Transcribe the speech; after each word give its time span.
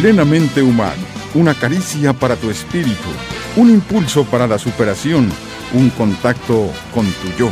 Plenamente 0.00 0.62
humano, 0.62 1.02
una 1.34 1.54
caricia 1.54 2.12
para 2.12 2.36
tu 2.36 2.50
espíritu, 2.50 3.08
un 3.56 3.68
impulso 3.68 4.24
para 4.24 4.46
la 4.46 4.56
superación, 4.56 5.28
un 5.72 5.90
contacto 5.90 6.70
con 6.94 7.04
tu 7.04 7.36
yo, 7.36 7.50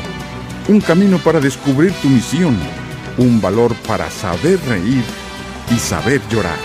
un 0.69 0.81
camino 0.81 1.19
para 1.19 1.41
descubrir 1.41 1.91
tu 1.95 2.09
misión, 2.09 2.57
un 3.19 3.41
valor 3.41 3.75
para 3.89 4.09
saber 4.13 4.61
reír 4.69 5.03
y 5.75 5.79
saber 5.81 6.21
llorar. 6.31 6.59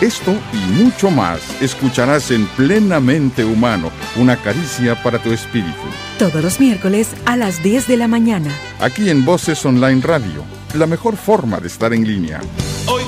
Esto 0.00 0.34
y 0.54 0.82
mucho 0.82 1.10
más 1.10 1.40
escucharás 1.60 2.30
en 2.30 2.46
Plenamente 2.46 3.44
Humano, 3.44 3.90
una 4.16 4.38
caricia 4.38 5.00
para 5.02 5.18
tu 5.18 5.30
espíritu. 5.30 5.76
Todos 6.18 6.42
los 6.42 6.58
miércoles 6.58 7.08
a 7.26 7.36
las 7.36 7.62
10 7.62 7.86
de 7.86 7.98
la 7.98 8.08
mañana. 8.08 8.50
Aquí 8.80 9.10
en 9.10 9.26
Voces 9.26 9.62
Online 9.66 10.00
Radio, 10.00 10.42
la 10.72 10.86
mejor 10.86 11.18
forma 11.18 11.60
de 11.60 11.66
estar 11.66 11.92
en 11.92 12.06
línea. 12.06 12.40
Hoy 12.86 13.01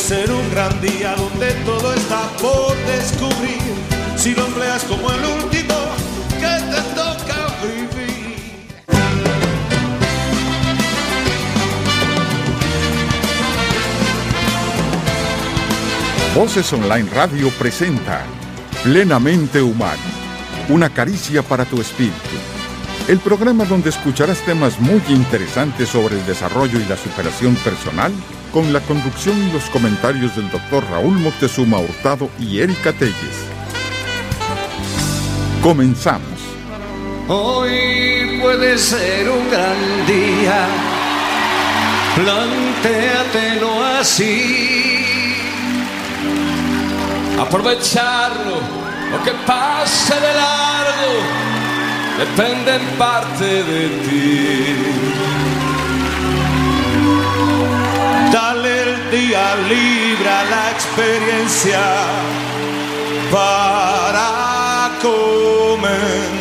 ser 0.00 0.30
un 0.32 0.50
gran 0.50 0.80
día 0.80 1.14
donde 1.14 1.52
todo 1.64 1.92
está 1.94 2.22
por 2.40 2.74
descubrir. 2.86 3.60
Si 4.16 4.34
lo 4.34 4.46
empleas 4.46 4.82
como 4.84 5.10
el 5.12 5.24
último 5.24 5.74
que 6.40 6.54
te 6.72 6.82
toca 6.94 7.36
vivir. 7.62 7.90
Voces 16.34 16.72
Online 16.72 17.08
Radio 17.10 17.50
presenta 17.58 18.22
Plenamente 18.82 19.60
Humano, 19.60 20.00
una 20.70 20.88
caricia 20.88 21.42
para 21.42 21.64
tu 21.66 21.80
espíritu. 21.80 22.14
El 23.06 23.18
programa 23.18 23.64
donde 23.64 23.90
escucharás 23.90 24.40
temas 24.44 24.80
muy 24.80 25.02
interesantes 25.08 25.88
sobre 25.88 26.18
el 26.18 26.26
desarrollo 26.26 26.80
y 26.80 26.84
la 26.86 26.96
superación 26.96 27.54
personal 27.56 28.12
con 28.52 28.72
la 28.72 28.80
conducción 28.80 29.36
y 29.48 29.52
los 29.52 29.64
comentarios 29.70 30.34
del 30.36 30.50
doctor 30.50 30.84
Raúl 30.90 31.18
Moctezuma 31.18 31.78
Hurtado 31.78 32.30
y 32.38 32.60
Erika 32.60 32.92
Telles. 32.92 33.14
Comenzamos. 35.62 36.40
Hoy 37.28 38.40
puede 38.42 38.76
ser 38.78 39.28
un 39.28 39.50
gran 39.50 40.06
día, 40.06 40.66
plantéatelo 42.16 43.84
así. 44.00 45.04
Aprovecharlo, 47.38 48.56
lo 49.12 49.24
que 49.24 49.32
pase 49.46 50.14
de 50.14 50.34
largo, 50.34 51.14
depende 52.18 52.76
en 52.76 52.86
parte 52.98 53.62
de 53.62 53.88
ti. 53.88 55.09
Día 59.10 59.56
libre 59.68 60.28
a 60.28 60.44
la 60.44 60.70
experiencia 60.70 61.80
para 63.32 64.92
comenzar. 65.02 66.40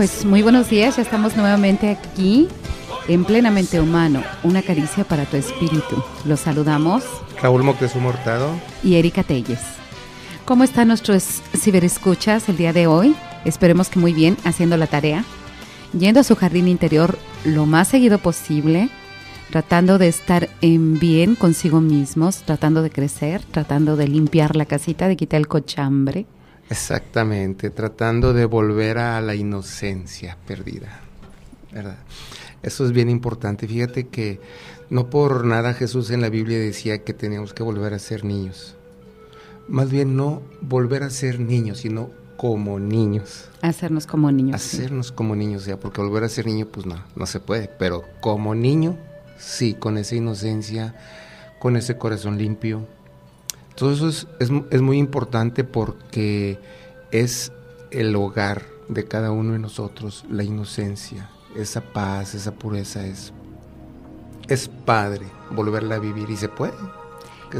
Pues 0.00 0.24
muy 0.24 0.40
buenos 0.40 0.70
días, 0.70 0.96
ya 0.96 1.02
estamos 1.02 1.36
nuevamente 1.36 1.90
aquí 1.90 2.48
en 3.06 3.26
Plenamente 3.26 3.82
Humano, 3.82 4.22
una 4.42 4.62
caricia 4.62 5.04
para 5.04 5.26
tu 5.26 5.36
espíritu. 5.36 6.02
Los 6.24 6.40
saludamos 6.40 7.04
Raúl 7.42 7.62
Moctezuma 7.62 8.08
Hurtado. 8.08 8.50
y 8.82 8.94
Erika 8.94 9.24
Telles. 9.24 9.60
¿Cómo 10.46 10.64
están 10.64 10.88
nuestros 10.88 11.42
ciberescuchas 11.54 12.48
el 12.48 12.56
día 12.56 12.72
de 12.72 12.86
hoy? 12.86 13.14
Esperemos 13.44 13.90
que 13.90 13.98
muy 13.98 14.14
bien, 14.14 14.38
haciendo 14.44 14.78
la 14.78 14.86
tarea, 14.86 15.22
yendo 15.92 16.20
a 16.20 16.24
su 16.24 16.34
jardín 16.34 16.68
interior 16.68 17.18
lo 17.44 17.66
más 17.66 17.88
seguido 17.88 18.16
posible, 18.16 18.88
tratando 19.50 19.98
de 19.98 20.08
estar 20.08 20.48
en 20.62 20.98
bien 20.98 21.34
consigo 21.34 21.82
mismos, 21.82 22.38
tratando 22.46 22.80
de 22.80 22.88
crecer, 22.88 23.42
tratando 23.42 23.96
de 23.96 24.08
limpiar 24.08 24.56
la 24.56 24.64
casita, 24.64 25.08
de 25.08 25.16
quitar 25.16 25.40
el 25.40 25.46
cochambre. 25.46 26.24
Exactamente, 26.70 27.70
tratando 27.70 28.32
de 28.32 28.44
volver 28.44 28.98
a 28.98 29.20
la 29.20 29.34
inocencia 29.34 30.36
perdida, 30.46 31.00
¿verdad? 31.72 31.98
Eso 32.62 32.84
es 32.84 32.92
bien 32.92 33.10
importante. 33.10 33.66
Fíjate 33.66 34.06
que 34.06 34.40
no 34.88 35.10
por 35.10 35.44
nada 35.44 35.74
Jesús 35.74 36.10
en 36.10 36.20
la 36.20 36.28
Biblia 36.28 36.58
decía 36.58 37.02
que 37.02 37.12
teníamos 37.12 37.54
que 37.54 37.62
volver 37.62 37.92
a 37.92 37.98
ser 37.98 38.24
niños. 38.24 38.76
Más 39.66 39.90
bien 39.90 40.16
no 40.16 40.42
volver 40.60 41.02
a 41.02 41.10
ser 41.10 41.40
niños, 41.40 41.78
sino 41.78 42.10
como 42.36 42.78
niños. 42.78 43.48
Hacernos 43.62 44.06
como 44.06 44.30
niños. 44.32 44.62
sí. 44.62 44.78
Hacernos 44.78 45.12
como 45.12 45.36
niños, 45.36 45.66
ya, 45.66 45.78
porque 45.78 46.00
volver 46.00 46.24
a 46.24 46.28
ser 46.28 46.46
niño, 46.46 46.66
pues 46.66 46.86
no, 46.86 47.02
no 47.14 47.26
se 47.26 47.40
puede. 47.40 47.68
Pero 47.78 48.04
como 48.20 48.54
niño, 48.54 48.96
sí, 49.38 49.74
con 49.74 49.98
esa 49.98 50.14
inocencia, 50.14 50.94
con 51.58 51.76
ese 51.76 51.98
corazón 51.98 52.38
limpio. 52.38 52.86
Todo 53.80 53.92
eso 53.92 54.08
es, 54.08 54.28
es, 54.38 54.50
es 54.70 54.82
muy 54.82 54.98
importante 54.98 55.64
porque 55.64 56.58
es 57.10 57.50
el 57.90 58.14
hogar 58.14 58.62
de 58.88 59.04
cada 59.06 59.30
uno 59.32 59.54
de 59.54 59.58
nosotros, 59.58 60.24
la 60.30 60.44
inocencia, 60.44 61.30
esa 61.56 61.80
paz, 61.80 62.34
esa 62.34 62.52
pureza 62.52 63.04
es, 63.06 63.32
es 64.48 64.68
padre 64.68 65.26
volverla 65.50 65.96
a 65.96 65.98
vivir 65.98 66.28
y 66.30 66.36
se 66.36 66.48
puede. 66.48 66.74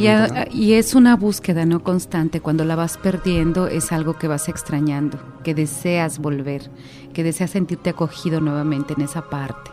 a- 0.06 0.28
y 0.52 0.74
es 0.74 0.94
una 0.94 1.16
búsqueda 1.16 1.64
no 1.66 1.82
constante. 1.82 2.40
Cuando 2.40 2.64
la 2.64 2.76
vas 2.76 2.96
perdiendo 2.98 3.66
es 3.66 3.90
algo 3.90 4.18
que 4.18 4.28
vas 4.28 4.48
extrañando, 4.48 5.18
que 5.42 5.54
deseas 5.54 6.18
volver, 6.20 6.70
que 7.12 7.24
deseas 7.24 7.50
sentirte 7.50 7.90
acogido 7.90 8.40
nuevamente 8.40 8.92
en 8.94 9.00
esa 9.00 9.28
parte. 9.28 9.70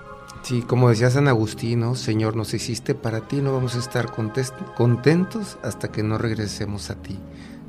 Sí, 0.48 0.62
como 0.62 0.88
decía 0.88 1.10
San 1.10 1.28
Agustín. 1.28 1.94
Señor, 1.98 2.38
nos 2.38 2.54
hiciste 2.54 2.96
para 2.96 3.28
ti, 3.28 3.42
no 3.42 3.52
vamos 3.52 3.76
a 3.76 3.80
estar 3.80 4.14
contentos 4.14 5.58
hasta 5.62 5.92
que 5.92 6.04
no 6.04 6.18
regresemos 6.18 6.90
a 6.90 6.96
ti. 6.96 7.20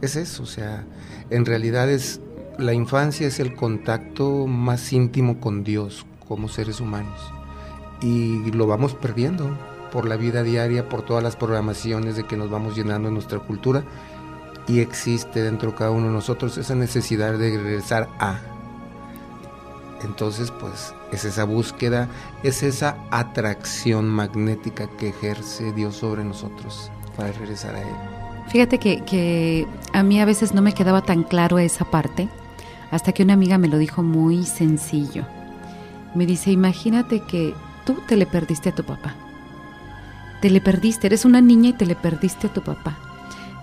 Es 0.00 0.15
eso, 0.15 0.44
o 0.44 0.47
sea, 0.47 0.87
en 1.28 1.44
realidad 1.44 1.91
es 1.91 2.21
la 2.56 2.75
infancia 2.75 3.27
es 3.27 3.41
el 3.41 3.56
contacto 3.56 4.47
más 4.47 4.93
íntimo 4.93 5.41
con 5.41 5.65
Dios 5.65 6.06
como 6.28 6.49
seres 6.49 6.78
humanos 6.78 7.21
y 8.00 8.49
lo 8.53 8.69
vamos 8.69 8.95
perdiendo 8.95 9.59
por 9.91 10.06
la 10.06 10.15
vida 10.15 10.45
diaria, 10.45 10.89
por 10.89 11.03
todas 11.03 11.25
las 11.25 11.34
programaciones 11.34 12.15
de 12.15 12.28
que 12.28 12.37
nos 12.37 12.49
vamos 12.49 12.77
llenando 12.77 13.09
en 13.09 13.15
nuestra 13.15 13.41
cultura 13.41 13.83
y 14.69 14.78
existe 14.78 15.43
dentro 15.43 15.72
de 15.72 15.78
cada 15.78 15.91
uno 15.91 16.06
de 16.06 16.12
nosotros 16.12 16.56
esa 16.56 16.77
necesidad 16.77 17.33
de 17.33 17.59
regresar 17.59 18.09
a. 18.21 18.58
Entonces, 20.03 20.50
pues 20.50 20.94
es 21.12 21.25
esa 21.25 21.44
búsqueda, 21.44 22.09
es 22.42 22.62
esa 22.62 22.97
atracción 23.10 24.09
magnética 24.09 24.88
que 24.98 25.09
ejerce 25.09 25.72
Dios 25.72 25.97
sobre 25.97 26.25
nosotros 26.25 26.91
para 27.16 27.32
regresar 27.32 27.75
a 27.75 27.82
Él. 27.82 27.94
Fíjate 28.48 28.78
que, 28.78 29.04
que 29.04 29.66
a 29.92 30.03
mí 30.03 30.20
a 30.20 30.25
veces 30.25 30.54
no 30.54 30.62
me 30.62 30.72
quedaba 30.72 31.03
tan 31.03 31.22
claro 31.25 31.59
esa 31.59 31.84
parte, 31.84 32.28
hasta 32.91 33.12
que 33.12 33.22
una 33.22 33.34
amiga 33.34 33.59
me 33.59 33.69
lo 33.69 33.78
dijo 33.78 34.03
muy 34.03 34.44
sencillo. 34.44 35.26
Me 36.15 36.25
dice, 36.26 36.50
imagínate 36.50 37.20
que 37.20 37.54
tú 37.84 37.97
te 38.06 38.16
le 38.16 38.25
perdiste 38.25 38.70
a 38.70 38.75
tu 38.75 38.84
papá. 38.84 39.15
Te 40.41 40.50
le 40.50 40.60
perdiste, 40.60 41.09
eres 41.09 41.25
una 41.25 41.41
niña 41.41 41.70
y 41.70 41.72
te 41.72 41.84
le 41.84 41.97
perdiste 41.97 42.47
a 42.47 42.53
tu 42.53 42.62
papá. 42.62 42.97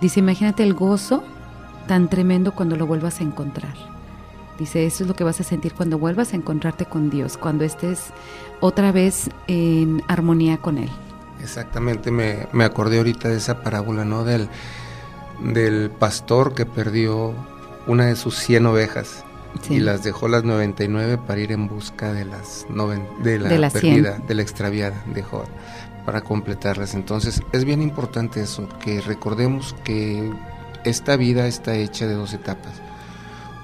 Dice, 0.00 0.20
imagínate 0.20 0.62
el 0.62 0.74
gozo 0.74 1.24
tan 1.88 2.08
tremendo 2.08 2.54
cuando 2.54 2.76
lo 2.76 2.86
vuelvas 2.86 3.20
a 3.20 3.24
encontrar. 3.24 3.95
Dice, 4.58 4.86
eso 4.86 5.04
es 5.04 5.08
lo 5.08 5.14
que 5.14 5.24
vas 5.24 5.38
a 5.40 5.44
sentir 5.44 5.74
cuando 5.74 5.98
vuelvas 5.98 6.32
a 6.32 6.36
encontrarte 6.36 6.86
con 6.86 7.10
Dios, 7.10 7.36
cuando 7.36 7.64
estés 7.64 8.06
otra 8.60 8.90
vez 8.92 9.28
en 9.48 10.02
armonía 10.08 10.56
con 10.58 10.78
Él. 10.78 10.88
Exactamente, 11.42 12.10
me, 12.10 12.46
me 12.52 12.64
acordé 12.64 12.98
ahorita 12.98 13.28
de 13.28 13.36
esa 13.36 13.62
parábola, 13.62 14.04
¿no? 14.06 14.24
Del, 14.24 14.48
del 15.42 15.90
pastor 15.90 16.54
que 16.54 16.64
perdió 16.66 17.34
una 17.86 18.06
de 18.06 18.16
sus 18.16 18.36
100 18.38 18.66
ovejas 18.66 19.22
Sí. 19.62 19.74
y 19.76 19.80
las 19.80 20.02
dejó 20.02 20.28
las 20.28 20.44
99 20.44 21.16
para 21.16 21.40
ir 21.40 21.50
en 21.50 21.66
busca 21.66 22.12
de 22.12 22.26
las 22.26 22.66
noven- 22.68 23.06
de 23.22 23.38
la 23.38 23.48
De 23.48 23.58
las 23.58 23.72
100. 23.72 23.94
perdida, 24.04 24.18
de 24.26 24.34
la 24.34 24.42
extraviada, 24.42 25.02
dejó 25.14 25.44
para 26.04 26.20
completarlas. 26.20 26.94
Entonces, 26.94 27.42
es 27.52 27.64
bien 27.64 27.80
importante 27.80 28.40
eso, 28.42 28.68
que 28.80 29.00
recordemos 29.00 29.74
que 29.82 30.30
esta 30.84 31.16
vida 31.16 31.46
está 31.46 31.74
hecha 31.74 32.06
de 32.06 32.14
dos 32.14 32.34
etapas. 32.34 32.72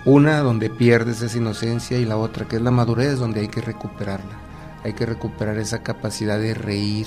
Una 0.05 0.41
donde 0.41 0.69
pierdes 0.69 1.23
esa 1.23 1.39
inocencia 1.39 1.97
y 1.97 2.05
la 2.05 2.17
otra 2.17 2.49
que 2.49 2.57
es 2.57 2.63
la 2.63 2.73
madurez 2.73 3.21
donde 3.21 3.41
hay 3.41 3.49
que 3.49 3.61
recuperarla. 3.61 4.37
Hay 4.83 4.95
que 4.95 5.07
recuperar 5.07 5.59
esa 5.59 5.85
capacidad 5.85 6.41
de 6.41 6.55
reír, 6.55 7.07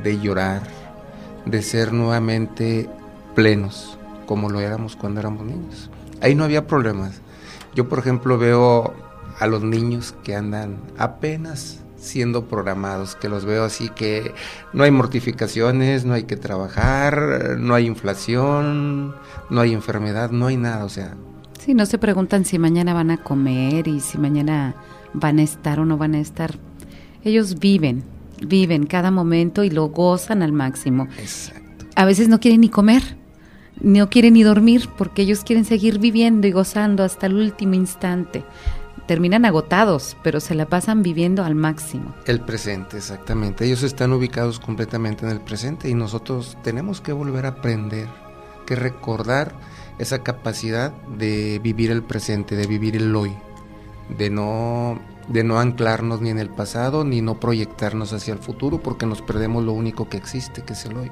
de 0.00 0.20
llorar, 0.20 0.62
de 1.44 1.60
ser 1.60 1.92
nuevamente 1.92 2.88
plenos, 3.34 3.98
como 4.26 4.48
lo 4.48 4.60
éramos 4.60 4.94
cuando 4.94 5.18
éramos 5.18 5.44
niños. 5.44 5.90
Ahí 6.20 6.36
no 6.36 6.44
había 6.44 6.68
problemas. 6.68 7.20
Yo, 7.74 7.88
por 7.88 7.98
ejemplo, 7.98 8.38
veo 8.38 8.94
a 9.40 9.46
los 9.48 9.64
niños 9.64 10.14
que 10.22 10.36
andan 10.36 10.80
apenas 10.98 11.80
siendo 11.96 12.44
programados, 12.44 13.16
que 13.16 13.28
los 13.28 13.44
veo 13.44 13.64
así 13.64 13.88
que 13.88 14.34
no 14.72 14.84
hay 14.84 14.92
mortificaciones, 14.92 16.04
no 16.04 16.14
hay 16.14 16.24
que 16.24 16.36
trabajar, 16.36 17.56
no 17.58 17.74
hay 17.74 17.86
inflación, 17.86 19.16
no 19.50 19.60
hay 19.60 19.74
enfermedad, 19.74 20.30
no 20.30 20.46
hay 20.46 20.56
nada, 20.56 20.84
o 20.84 20.88
sea. 20.88 21.14
Sí, 21.68 21.74
no 21.74 21.84
se 21.84 21.98
preguntan 21.98 22.46
si 22.46 22.58
mañana 22.58 22.94
van 22.94 23.10
a 23.10 23.18
comer 23.18 23.88
y 23.88 24.00
si 24.00 24.16
mañana 24.16 24.74
van 25.12 25.38
a 25.38 25.42
estar 25.42 25.80
o 25.80 25.84
no 25.84 25.98
van 25.98 26.14
a 26.14 26.18
estar. 26.18 26.54
Ellos 27.24 27.58
viven, 27.58 28.04
viven 28.40 28.86
cada 28.86 29.10
momento 29.10 29.64
y 29.64 29.68
lo 29.68 29.88
gozan 29.88 30.42
al 30.42 30.52
máximo. 30.52 31.08
Exacto. 31.18 31.84
A 31.94 32.06
veces 32.06 32.30
no 32.30 32.40
quieren 32.40 32.62
ni 32.62 32.70
comer, 32.70 33.02
no 33.82 34.08
quieren 34.08 34.32
ni 34.32 34.44
dormir 34.44 34.88
porque 34.96 35.20
ellos 35.20 35.44
quieren 35.44 35.66
seguir 35.66 35.98
viviendo 35.98 36.46
y 36.46 36.52
gozando 36.52 37.04
hasta 37.04 37.26
el 37.26 37.34
último 37.34 37.74
instante 37.74 38.44
terminan 39.06 39.44
agotados, 39.44 40.16
pero 40.22 40.40
se 40.40 40.54
la 40.54 40.64
pasan 40.70 41.02
viviendo 41.02 41.44
al 41.44 41.54
máximo. 41.54 42.14
El 42.24 42.40
presente, 42.40 42.96
exactamente. 42.96 43.66
Ellos 43.66 43.82
están 43.82 44.14
ubicados 44.14 44.58
completamente 44.58 45.26
en 45.26 45.32
el 45.32 45.40
presente 45.42 45.90
y 45.90 45.92
nosotros 45.92 46.56
tenemos 46.62 47.02
que 47.02 47.12
volver 47.12 47.44
a 47.44 47.50
aprender, 47.50 48.08
que 48.64 48.74
recordar 48.74 49.52
esa 49.98 50.22
capacidad 50.22 50.92
de 50.92 51.60
vivir 51.62 51.90
el 51.90 52.02
presente, 52.02 52.56
de 52.56 52.66
vivir 52.66 52.96
el 52.96 53.14
hoy, 53.14 53.34
de 54.16 54.30
no 54.30 54.98
de 55.28 55.44
no 55.44 55.58
anclarnos 55.60 56.22
ni 56.22 56.30
en 56.30 56.38
el 56.38 56.48
pasado 56.48 57.04
ni 57.04 57.20
no 57.20 57.38
proyectarnos 57.38 58.14
hacia 58.14 58.32
el 58.32 58.38
futuro 58.38 58.80
porque 58.80 59.04
nos 59.04 59.20
perdemos 59.20 59.62
lo 59.62 59.72
único 59.72 60.08
que 60.08 60.16
existe, 60.16 60.62
que 60.62 60.72
es 60.72 60.84
el 60.86 60.96
hoy. 60.96 61.10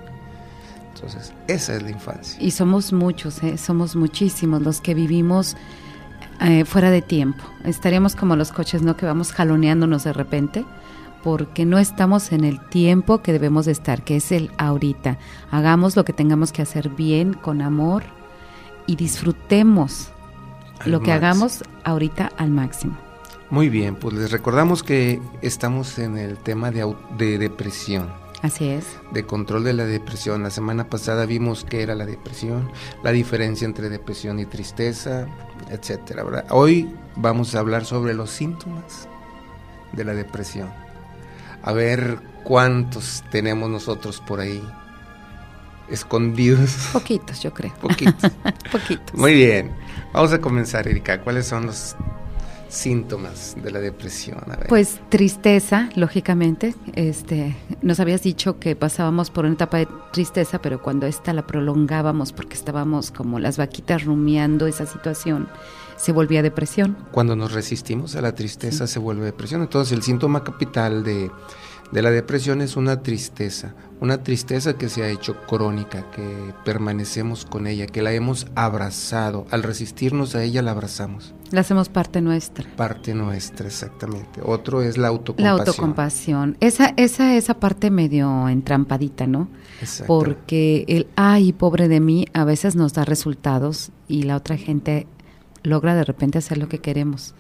Entonces, 0.95 1.35
esa 1.47 1.77
es 1.77 1.83
la 1.83 1.91
infancia. 1.91 2.43
Y 2.43 2.53
somos 2.53 2.95
muchos, 2.95 3.43
¿eh? 3.43 3.59
somos 3.59 3.95
muchísimos 3.95 4.63
los 4.63 4.81
que 4.81 4.95
vivimos 4.95 5.55
eh, 6.41 6.65
fuera 6.65 6.91
de 6.91 7.03
tiempo. 7.03 7.45
Estaríamos 7.65 8.17
como 8.17 8.37
los 8.37 8.53
coches, 8.53 8.81
¿no? 8.81 8.97
Que 8.97 9.05
vamos 9.05 9.33
jaloneándonos 9.33 10.05
de 10.05 10.15
repente 10.15 10.65
porque 11.23 11.67
no 11.67 11.79
estamos 11.79 12.33
en 12.33 12.45
el 12.45 12.67
tiempo 12.69 13.21
que 13.21 13.33
debemos 13.33 13.67
de 13.67 13.73
estar, 13.73 14.05
que 14.05 14.17
es 14.17 14.33
el 14.33 14.51
ahorita. 14.57 15.19
Hagamos 15.51 15.97
lo 15.97 16.05
que 16.05 16.15
tengamos 16.15 16.53
que 16.53 16.63
hacer 16.63 16.89
bien, 16.89 17.35
con 17.35 17.61
amor 17.61 18.16
y 18.87 18.97
disfrutemos 18.97 20.11
lo 20.85 21.01
que 21.01 21.13
hagamos 21.13 21.65
ahorita 21.85 22.31
al 22.37 22.51
máximo. 22.51 22.97
Muy 23.51 23.69
bien, 23.69 23.97
pues 23.97 24.15
les 24.15 24.31
recordamos 24.31 24.83
que 24.83 25.21
estamos 25.41 25.99
en 25.99 26.19
el 26.19 26.37
tema 26.39 26.71
de, 26.71 26.95
de 27.17 27.39
depresión. 27.39 28.13
Así 28.43 28.69
es. 28.69 28.85
De 29.13 29.25
control 29.25 29.65
de 29.65 29.73
la 29.73 29.85
depresión. 29.85 30.43
La 30.43 30.51
semana 30.51 30.89
pasada 30.89 31.27
vimos 31.27 31.65
qué 31.65 31.83
era 31.83 31.95
la 31.95 32.07
depresión, 32.07 32.71
la 33.03 33.13
diferencia 33.13 33.65
entre 33.65 33.89
depresión 33.89 34.39
y 34.41 34.47
tristeza, 34.47 35.27
etcétera. 35.71 36.25
Hoy 36.51 36.93
vamos 37.17 37.55
a 37.55 37.61
hablar 37.61 37.85
sobre 37.85 38.15
los 38.15 38.31
síntomas 38.31 39.09
de 39.93 40.05
la 40.05 40.13
depresión. 40.13 40.69
A 41.63 41.73
ver 41.73 42.21
cuántos 42.45 43.25
tenemos 43.31 43.71
nosotros 43.71 44.21
por 44.21 44.41
ahí 44.41 44.63
escondidos. 45.91 46.89
Poquitos, 46.93 47.43
yo 47.43 47.53
creo. 47.53 47.73
Poquitos. 47.75 48.31
Poquitos. 48.73 49.15
Muy 49.15 49.35
bien. 49.35 49.73
Vamos 50.13 50.33
a 50.33 50.41
comenzar, 50.41 50.89
Erika. 50.89 51.21
¿Cuáles 51.21 51.47
son 51.47 51.67
los 51.67 51.97
síntomas 52.69 53.57
de 53.63 53.71
la 53.71 53.81
depresión? 53.81 54.39
Pues 54.69 55.01
tristeza, 55.09 55.91
lógicamente. 55.95 56.75
Este, 56.95 57.57
nos 57.83 58.01
habías 58.01 58.23
dicho 58.23 58.59
que 58.59 58.77
pasábamos 58.77 59.31
por 59.31 59.45
una 59.45 59.55
etapa 59.55 59.79
de 59.79 59.89
tristeza, 60.13 60.61
pero 60.61 60.83
cuando 60.83 61.07
esta 61.07 61.33
la 61.33 61.47
prolongábamos 61.47 62.33
porque 62.33 62.55
estábamos 62.55 63.11
como 63.11 63.39
las 63.39 63.57
vaquitas 63.57 64.05
rumiando 64.05 64.67
esa 64.67 64.87
situación, 64.87 65.49
se 65.97 66.13
volvía 66.13 66.43
depresión. 66.43 66.97
Cuando 67.13 67.37
nos 67.37 67.53
resistimos 67.53 68.17
a 68.17 68.21
la 68.21 68.35
tristeza 68.35 68.87
se 68.87 68.99
vuelve 68.99 69.25
depresión. 69.25 69.63
Entonces 69.63 69.93
el 69.97 70.03
síntoma 70.03 70.45
capital 70.45 71.05
de 71.05 71.31
de 71.93 72.03
la 72.03 72.11
depresión 72.11 72.61
es 72.63 72.77
una 72.77 73.03
tristeza, 73.03 73.75
una 74.01 74.23
tristeza 74.23 74.77
que 74.77 74.89
se 74.89 75.03
ha 75.03 75.09
hecho 75.09 75.37
crónica, 75.47 76.11
que 76.11 76.53
permanecemos 76.65 77.45
con 77.45 77.67
ella, 77.67 77.87
que 77.87 78.03
la 78.03 78.13
hemos 78.13 78.47
abrazado. 78.55 79.47
Al 79.51 79.63
resistirnos 79.63 80.35
a 80.35 80.43
ella 80.43 80.63
la 80.63 80.73
abrazamos. 80.73 81.35
La 81.53 81.61
hacemos 81.61 81.89
parte 81.89 82.21
nuestra. 82.21 82.69
Parte 82.77 83.15
nuestra, 83.15 83.67
exactamente. 83.67 84.41
Otro 84.45 84.83
es 84.83 84.99
la 84.99 85.09
autocompasión. 85.09 85.57
La 85.57 85.63
autocompasión. 85.63 86.57
Esa, 86.61 86.93
esa, 86.97 87.37
esa 87.37 87.55
parte 87.55 87.91
medio 87.91 88.49
entrampadita, 88.49 89.27
¿no? 89.27 89.49
Exacto. 89.81 90.07
Porque 90.07 90.85
el 90.89 91.07
ay, 91.15 91.53
pobre 91.53 91.89
de 91.89 92.01
mí, 92.01 92.27
a 92.33 92.45
veces 92.45 92.75
nos 92.75 92.95
da 92.95 93.05
resultados 93.05 93.93
y 94.09 94.25
la 94.25 94.37
otra 94.37 94.57
gente 94.57 95.07
logra 95.63 95.95
de 95.95 96.05
repente 96.05 96.39
hacer 96.39 96.59
lo 96.59 96.69
que 96.69 96.81
queremos 96.81 97.35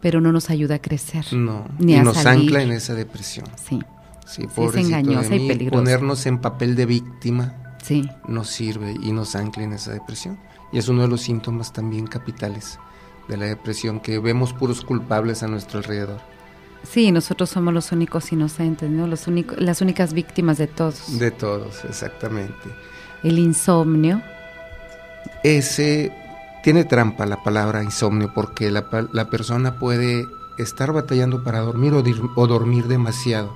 pero 0.00 0.20
no 0.20 0.32
nos 0.32 0.50
ayuda 0.50 0.76
a 0.76 0.78
crecer. 0.80 1.32
No, 1.32 1.66
ni 1.78 1.94
y 1.94 2.00
nos 2.00 2.24
ancla 2.26 2.62
en 2.62 2.72
esa 2.72 2.94
depresión. 2.94 3.46
Sí. 3.62 3.80
Sí, 4.26 4.46
es 4.56 4.76
engañosa 4.76 5.34
y 5.34 5.48
peligrosa. 5.48 5.82
Ponernos 5.82 6.24
en 6.26 6.38
papel 6.38 6.76
de 6.76 6.86
víctima 6.86 7.76
sí. 7.82 8.08
nos 8.28 8.48
sirve 8.48 8.94
y 9.02 9.10
nos 9.10 9.34
ancla 9.34 9.64
en 9.64 9.72
esa 9.72 9.92
depresión. 9.92 10.38
Y 10.72 10.78
es 10.78 10.88
uno 10.88 11.02
de 11.02 11.08
los 11.08 11.22
síntomas 11.22 11.72
también 11.72 12.06
capitales 12.06 12.78
de 13.26 13.36
la 13.36 13.46
depresión, 13.46 13.98
que 13.98 14.20
vemos 14.20 14.52
puros 14.52 14.84
culpables 14.84 15.42
a 15.42 15.48
nuestro 15.48 15.78
alrededor. 15.78 16.20
Sí, 16.84 17.10
nosotros 17.12 17.50
somos 17.50 17.74
los 17.74 17.92
únicos 17.92 18.32
inocentes, 18.32 18.88
¿no? 18.88 19.06
Los 19.06 19.26
únicos, 19.26 19.60
las 19.60 19.80
únicas 19.80 20.12
víctimas 20.12 20.58
de 20.58 20.68
todos. 20.68 21.18
De 21.18 21.30
todos, 21.30 21.84
exactamente. 21.84 22.54
El 23.22 23.38
insomnio. 23.38 24.22
Ese 25.42 26.12
tiene 26.62 26.84
trampa 26.84 27.26
la 27.26 27.42
palabra 27.42 27.82
insomnio 27.82 28.32
porque 28.34 28.70
la, 28.70 28.86
la 29.12 29.30
persona 29.30 29.78
puede 29.78 30.28
estar 30.58 30.92
batallando 30.92 31.42
para 31.42 31.60
dormir 31.60 31.94
o, 31.94 32.02
o, 32.36 32.46
dormir 32.46 32.86
demasiado. 32.86 33.54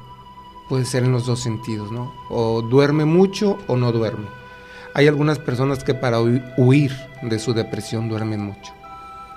Puede 0.69 0.85
ser 0.85 1.05
en 1.05 1.12
los 1.12 1.27
dos 1.27 1.41
sentidos, 1.41 1.93
¿no? 1.93 2.12
O 2.31 2.62
duerme 2.62 3.05
mucho 3.05 3.59
o 3.67 3.77
no 3.77 3.93
duerme. 3.93 4.27
Hay 4.95 5.09
algunas 5.09 5.39
personas 5.39 5.85
que 5.85 5.95
para 5.95 6.21
huir 6.21 6.93
de 7.23 7.39
su 7.39 7.53
depresión 7.53 8.09
duermen 8.09 8.41
mucho. 8.41 8.73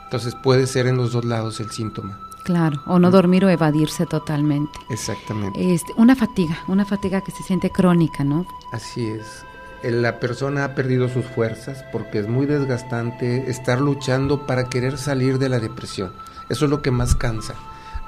Entonces 0.06 0.36
puede 0.36 0.68
ser 0.68 0.88
en 0.88 0.96
los 0.96 1.12
dos 1.12 1.26
lados 1.26 1.60
el 1.60 1.70
síntoma. 1.72 2.20
Claro, 2.44 2.82
o 2.86 2.98
no 2.98 3.12
dormir 3.12 3.44
o 3.44 3.50
evadirse 3.50 4.06
totalmente. 4.06 4.80
Exactamente. 4.90 5.74
Este, 5.74 5.92
una 5.98 6.16
fatiga, 6.16 6.60
una 6.68 6.86
fatiga 6.86 7.20
que 7.20 7.32
se 7.32 7.44
siente 7.44 7.72
crónica, 7.72 8.24
¿no? 8.24 8.46
Así 8.72 9.06
es 9.06 9.44
la 9.84 10.20
persona 10.20 10.66
ha 10.66 10.76
perdido 10.76 11.08
sus 11.10 11.26
fuerzas 11.26 11.86
porque 11.92 12.20
es 12.20 12.28
muy 12.28 12.46
desgastante 12.46 13.50
estar 13.50 13.80
luchando 13.80 14.46
para 14.48 14.70
querer 14.70 14.98
salir 14.98 15.38
de 15.40 15.50
la 15.50 15.60
depresión. 15.60 16.14
Eso 16.50 16.66
es 16.66 16.72
lo 16.72 16.82
que 16.82 16.92
más 16.92 17.16
cansa. 17.16 17.56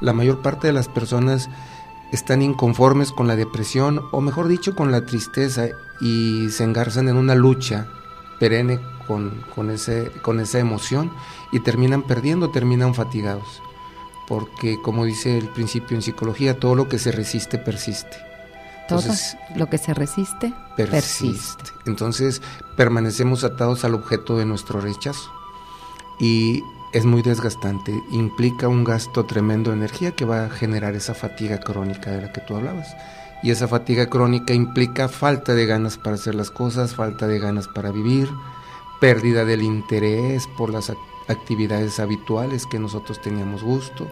La 0.01 0.13
mayor 0.13 0.41
parte 0.41 0.67
de 0.67 0.73
las 0.73 0.87
personas 0.87 1.49
están 2.11 2.41
inconformes 2.41 3.11
con 3.11 3.27
la 3.27 3.35
depresión 3.35 4.01
o 4.11 4.21
mejor 4.21 4.47
dicho 4.47 4.75
con 4.75 4.91
la 4.91 5.05
tristeza 5.05 5.67
y 6.01 6.47
se 6.49 6.63
engarzan 6.63 7.07
en 7.07 7.17
una 7.17 7.35
lucha 7.35 7.87
perenne 8.39 8.79
con, 9.05 9.43
con, 9.53 9.69
ese, 9.69 10.11
con 10.21 10.39
esa 10.39 10.59
emoción 10.59 11.11
y 11.51 11.59
terminan 11.59 12.03
perdiendo, 12.03 12.49
terminan 12.49 12.95
fatigados. 12.95 13.61
Porque 14.27 14.81
como 14.81 15.05
dice 15.05 15.37
el 15.37 15.49
principio 15.49 15.95
en 15.95 16.01
psicología, 16.01 16.59
todo 16.59 16.75
lo 16.75 16.87
que 16.87 16.99
se 16.99 17.11
resiste 17.11 17.57
persiste. 17.57 18.28
Entonces, 18.89 19.37
lo 19.55 19.69
que 19.69 19.77
se 19.77 19.93
resiste, 19.93 20.53
persiste. 20.75 21.71
Entonces 21.85 22.41
permanecemos 22.75 23.43
atados 23.43 23.85
al 23.85 23.93
objeto 23.93 24.37
de 24.37 24.45
nuestro 24.45 24.81
rechazo. 24.81 25.31
Y 26.19 26.63
es 26.91 27.05
muy 27.05 27.21
desgastante, 27.21 28.03
implica 28.11 28.67
un 28.67 28.83
gasto 28.83 29.25
tremendo 29.25 29.69
de 29.69 29.77
energía 29.77 30.11
que 30.11 30.25
va 30.25 30.45
a 30.45 30.49
generar 30.49 30.95
esa 30.95 31.13
fatiga 31.13 31.59
crónica 31.59 32.11
de 32.11 32.23
la 32.23 32.31
que 32.33 32.41
tú 32.41 32.55
hablabas. 32.55 32.95
Y 33.43 33.51
esa 33.51 33.67
fatiga 33.67 34.07
crónica 34.07 34.53
implica 34.53 35.07
falta 35.07 35.53
de 35.53 35.65
ganas 35.65 35.97
para 35.97 36.15
hacer 36.15 36.35
las 36.35 36.51
cosas, 36.51 36.95
falta 36.95 37.27
de 37.27 37.39
ganas 37.39 37.67
para 37.67 37.91
vivir, 37.91 38.27
pérdida 38.99 39.45
del 39.45 39.61
interés 39.61 40.47
por 40.57 40.71
las 40.71 40.91
actividades 41.27 41.99
habituales 41.99 42.65
que 42.65 42.79
nosotros 42.79 43.21
teníamos 43.21 43.63
gusto, 43.63 44.09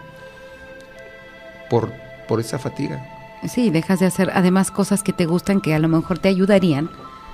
por, 1.69 1.91
por 2.27 2.39
esa 2.39 2.59
fatiga. 2.59 3.16
Sí, 3.45 3.69
dejas 3.69 3.99
de 3.99 4.07
hacer 4.07 4.31
además 4.33 4.71
cosas 4.71 5.03
que 5.03 5.13
te 5.13 5.25
gustan 5.25 5.61
que 5.61 5.73
a 5.73 5.79
lo 5.79 5.87
mejor 5.87 6.19
te 6.19 6.29
ayudarían 6.29 6.89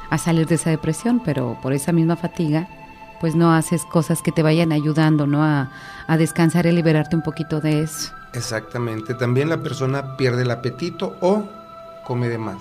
a 0.10 0.18
salir 0.18 0.48
de 0.48 0.56
esa 0.56 0.70
depresión, 0.70 1.22
pero 1.24 1.58
por 1.62 1.74
esa 1.74 1.92
misma 1.92 2.16
fatiga, 2.16 2.68
pues 3.20 3.36
no 3.36 3.54
haces 3.54 3.86
cosas 3.86 4.22
que 4.22 4.32
te 4.32 4.44
vayan 4.44 4.72
ayudando, 4.72 5.26
¿no? 5.26 5.44
A, 5.44 5.70
descansar 6.18 6.66
y 6.68 6.72
liberarte 6.72 7.16
un 7.16 7.24
poquito 7.24 7.62
de 7.62 7.82
eso. 7.82 8.12
Exactamente. 8.34 9.16
También 9.16 9.50
la 9.50 9.64
persona 9.64 10.16
pierde 10.18 10.44
el 10.44 10.52
apetito 10.52 11.16
o 11.22 11.48
come 12.06 12.30
de 12.30 12.38
más. 12.38 12.58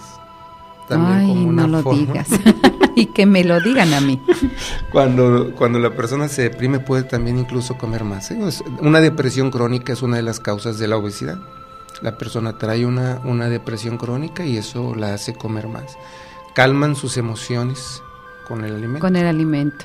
También 0.89 1.19
Ay, 1.19 1.45
no 1.47 1.67
lo 1.67 1.83
digas. 1.83 2.29
y 2.97 3.07
que 3.07 3.27
me 3.27 3.45
lo 3.45 3.61
digan 3.61 3.93
a 3.93 4.01
mí. 4.01 4.23
Cuando, 4.93 5.55
cuando 5.57 5.79
la 5.79 5.91
persona 5.91 6.29
se 6.29 6.43
deprime 6.43 6.79
puede 6.79 7.05
también 7.05 7.39
incluso 7.39 7.77
comer 7.79 8.05
más. 8.05 8.31
¿eh? 8.31 8.39
Una 8.81 9.01
depresión 9.01 9.51
crónica 9.51 9.95
es 9.95 10.03
una 10.03 10.17
de 10.17 10.23
las 10.23 10.39
causas 10.39 10.79
de 10.79 10.87
la 10.87 10.99
obesidad 10.99 11.39
la 12.03 12.19
persona 12.19 12.59
trae 12.59 12.85
una, 12.85 13.21
una 13.25 13.49
depresión 13.49 13.97
crónica 13.97 14.45
y 14.45 14.57
eso 14.59 14.95
la 14.95 15.15
hace 15.15 15.35
comer 15.35 15.69
más. 15.69 15.97
Calman 16.55 16.97
sus 16.97 17.17
emociones 17.17 18.03
con 18.47 18.65
el 18.65 18.75
alimento. 18.75 18.99
Con 19.01 19.15
el 19.17 19.27
alimento. 19.27 19.85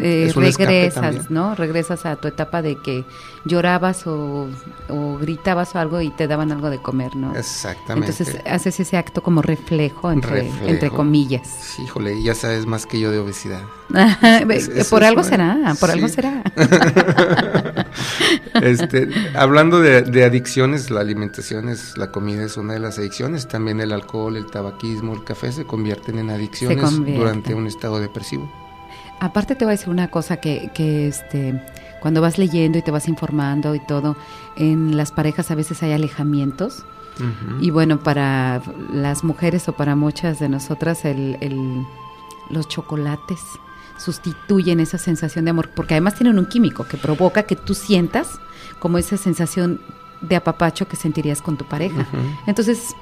Eh, 0.00 0.32
regresas. 0.34 1.28
¿no? 1.28 1.56
Regresas 1.56 2.06
a 2.06 2.14
tu 2.16 2.28
etapa 2.28 2.62
de 2.62 2.76
que 2.80 3.04
llorabas 3.44 4.06
o, 4.06 4.48
o 4.88 5.18
gritabas 5.18 5.74
o 5.74 5.80
algo 5.80 6.00
y 6.00 6.10
te 6.10 6.28
daban 6.28 6.52
algo 6.52 6.70
de 6.70 6.78
comer, 6.80 7.16
¿no? 7.16 7.34
Exactamente. 7.34 8.12
Entonces 8.12 8.40
haces 8.46 8.78
ese 8.78 8.96
acto 8.96 9.22
como 9.24 9.42
reflejo, 9.42 10.12
entre, 10.12 10.42
Reflejo. 10.44 10.66
entre 10.68 10.90
comillas. 10.90 11.48
Sí, 11.48 11.82
híjole, 11.82 12.22
ya 12.22 12.34
sabes 12.36 12.64
más 12.64 12.86
que 12.86 13.00
yo 13.00 13.10
de 13.10 13.18
obesidad. 13.18 13.62
Es- 14.48 14.88
por 14.88 15.02
es 15.02 15.08
algo 15.08 15.20
una- 15.22 15.28
será, 15.28 15.74
por 15.80 15.90
sí. 15.90 15.94
algo 15.96 16.08
será. 16.08 16.42
Este, 18.62 19.08
hablando 19.34 19.80
de, 19.80 20.02
de 20.02 20.24
adicciones, 20.24 20.90
la 20.90 21.00
alimentación 21.00 21.68
es, 21.68 21.96
la 21.98 22.10
comida 22.10 22.42
es 22.44 22.56
una 22.56 22.74
de 22.74 22.80
las 22.80 22.98
adicciones. 22.98 23.46
También 23.48 23.80
el 23.80 23.92
alcohol, 23.92 24.36
el 24.36 24.46
tabaquismo, 24.46 25.12
el 25.14 25.24
café 25.24 25.52
se 25.52 25.64
convierten 25.64 26.18
en 26.18 26.30
adicciones 26.30 26.78
convierten. 26.82 27.18
durante 27.18 27.54
un 27.54 27.66
estado 27.66 28.00
depresivo. 28.00 28.50
Aparte 29.20 29.54
te 29.54 29.64
voy 29.64 29.72
a 29.72 29.76
decir 29.76 29.88
una 29.90 30.08
cosa 30.10 30.38
que, 30.38 30.70
que 30.74 31.08
este, 31.08 31.62
cuando 32.00 32.20
vas 32.20 32.38
leyendo 32.38 32.78
y 32.78 32.82
te 32.82 32.90
vas 32.90 33.08
informando 33.08 33.74
y 33.74 33.80
todo, 33.80 34.16
en 34.56 34.96
las 34.96 35.10
parejas 35.12 35.50
a 35.50 35.54
veces 35.54 35.82
hay 35.82 35.92
alejamientos. 35.92 36.84
Y 37.62 37.70
bueno, 37.70 38.00
para 38.00 38.60
las 38.92 39.24
mujeres 39.24 39.66
o 39.70 39.72
para 39.72 39.96
muchas 39.96 40.38
de 40.38 40.50
nosotras, 40.50 41.06
el, 41.06 41.38
el- 41.40 41.86
los 42.50 42.68
chocolates 42.68 43.40
sustituyen 43.98 44.80
esa 44.80 44.98
sensación 44.98 45.44
de 45.44 45.50
amor, 45.50 45.70
porque 45.70 45.94
además 45.94 46.14
tienen 46.14 46.38
un 46.38 46.46
químico 46.46 46.86
que 46.86 46.96
provoca 46.96 47.44
que 47.44 47.56
tú 47.56 47.74
sientas 47.74 48.38
como 48.78 48.98
esa 48.98 49.16
sensación 49.16 49.80
de 50.20 50.36
apapacho 50.36 50.88
que 50.88 50.96
sentirías 50.96 51.42
con 51.42 51.56
tu 51.56 51.64
pareja. 51.64 52.06
Entonces, 52.46 52.94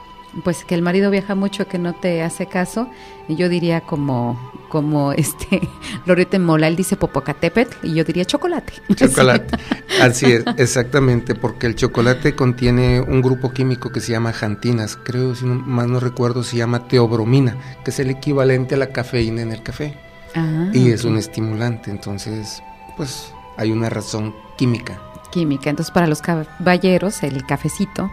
pues 0.42 0.64
que 0.64 0.74
el 0.74 0.82
marido 0.82 1.10
viaja 1.10 1.34
mucho, 1.34 1.68
que 1.68 1.78
no 1.78 1.94
te 1.94 2.22
hace 2.22 2.46
caso, 2.46 2.88
yo 3.28 3.48
diría 3.48 3.82
como, 3.82 4.52
como 4.68 5.12
este 5.16 5.68
Loreto 6.06 6.36
en 6.36 6.44
Mola, 6.44 6.68
él 6.68 6.76
dice 6.76 6.96
Popocatépetl, 6.96 7.86
y 7.86 7.94
yo 7.94 8.04
diría 8.04 8.24
chocolate. 8.24 8.72
Chocolate. 8.94 9.56
Así 10.00 10.26
es, 10.26 10.44
exactamente, 10.56 11.34
porque 11.34 11.66
el 11.66 11.76
chocolate 11.76 12.34
contiene 12.34 13.00
un 13.00 13.22
grupo 13.22 13.52
químico 13.52 13.90
que 13.92 14.00
se 14.00 14.12
llama 14.12 14.32
jantinas, 14.32 14.96
creo, 14.96 15.34
si 15.34 15.44
no, 15.46 15.54
más 15.54 15.86
no 15.86 16.00
recuerdo, 16.00 16.42
se 16.42 16.56
llama 16.56 16.88
teobromina, 16.88 17.56
que 17.84 17.90
es 17.90 17.98
el 18.00 18.10
equivalente 18.10 18.74
a 18.74 18.78
la 18.78 18.88
cafeína 18.88 19.42
en 19.42 19.52
el 19.52 19.62
café. 19.62 20.03
Ah, 20.34 20.70
y 20.72 20.90
es 20.90 21.04
ok. 21.04 21.10
un 21.12 21.18
estimulante, 21.18 21.90
entonces, 21.90 22.62
pues 22.96 23.32
hay 23.56 23.70
una 23.72 23.88
razón 23.88 24.34
química. 24.56 25.00
química. 25.30 25.70
Entonces, 25.70 25.92
para 25.92 26.06
los 26.06 26.20
caballeros, 26.22 27.22
el 27.22 27.44
cafecito, 27.46 28.10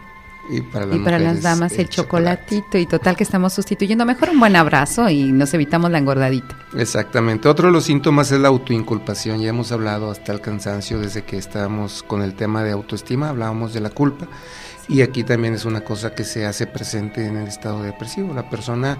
Y 0.49 0.61
para 0.61 0.85
las, 0.85 0.95
y 0.97 0.99
para 0.99 1.19
las 1.19 1.41
damas 1.43 1.71
el 1.73 1.87
chocolatito 1.87 2.77
y 2.77 2.85
total 2.87 3.15
que 3.15 3.23
estamos 3.23 3.53
sustituyendo 3.53 4.05
mejor 4.05 4.29
un 4.31 4.39
buen 4.39 4.55
abrazo 4.55 5.07
y 5.09 5.31
nos 5.31 5.53
evitamos 5.53 5.91
la 5.91 5.99
engordadita. 5.99 6.57
Exactamente. 6.75 7.47
Otro 7.47 7.67
de 7.67 7.73
los 7.73 7.83
síntomas 7.85 8.31
es 8.31 8.39
la 8.39 8.47
autoinculpación. 8.49 9.39
Ya 9.39 9.49
hemos 9.49 9.71
hablado 9.71 10.09
hasta 10.11 10.31
el 10.33 10.41
cansancio 10.41 10.99
desde 10.99 11.23
que 11.23 11.37
estábamos 11.37 12.03
con 12.03 12.21
el 12.23 12.33
tema 12.33 12.63
de 12.63 12.71
autoestima, 12.71 13.29
hablábamos 13.29 13.73
de 13.73 13.81
la 13.81 13.89
culpa. 13.91 14.27
Y 14.89 15.03
aquí 15.03 15.23
también 15.23 15.53
es 15.53 15.63
una 15.63 15.81
cosa 15.81 16.13
que 16.15 16.23
se 16.23 16.45
hace 16.45 16.65
presente 16.67 17.25
en 17.25 17.37
el 17.37 17.47
estado 17.47 17.81
depresivo. 17.83 18.33
La 18.33 18.49
persona 18.49 18.97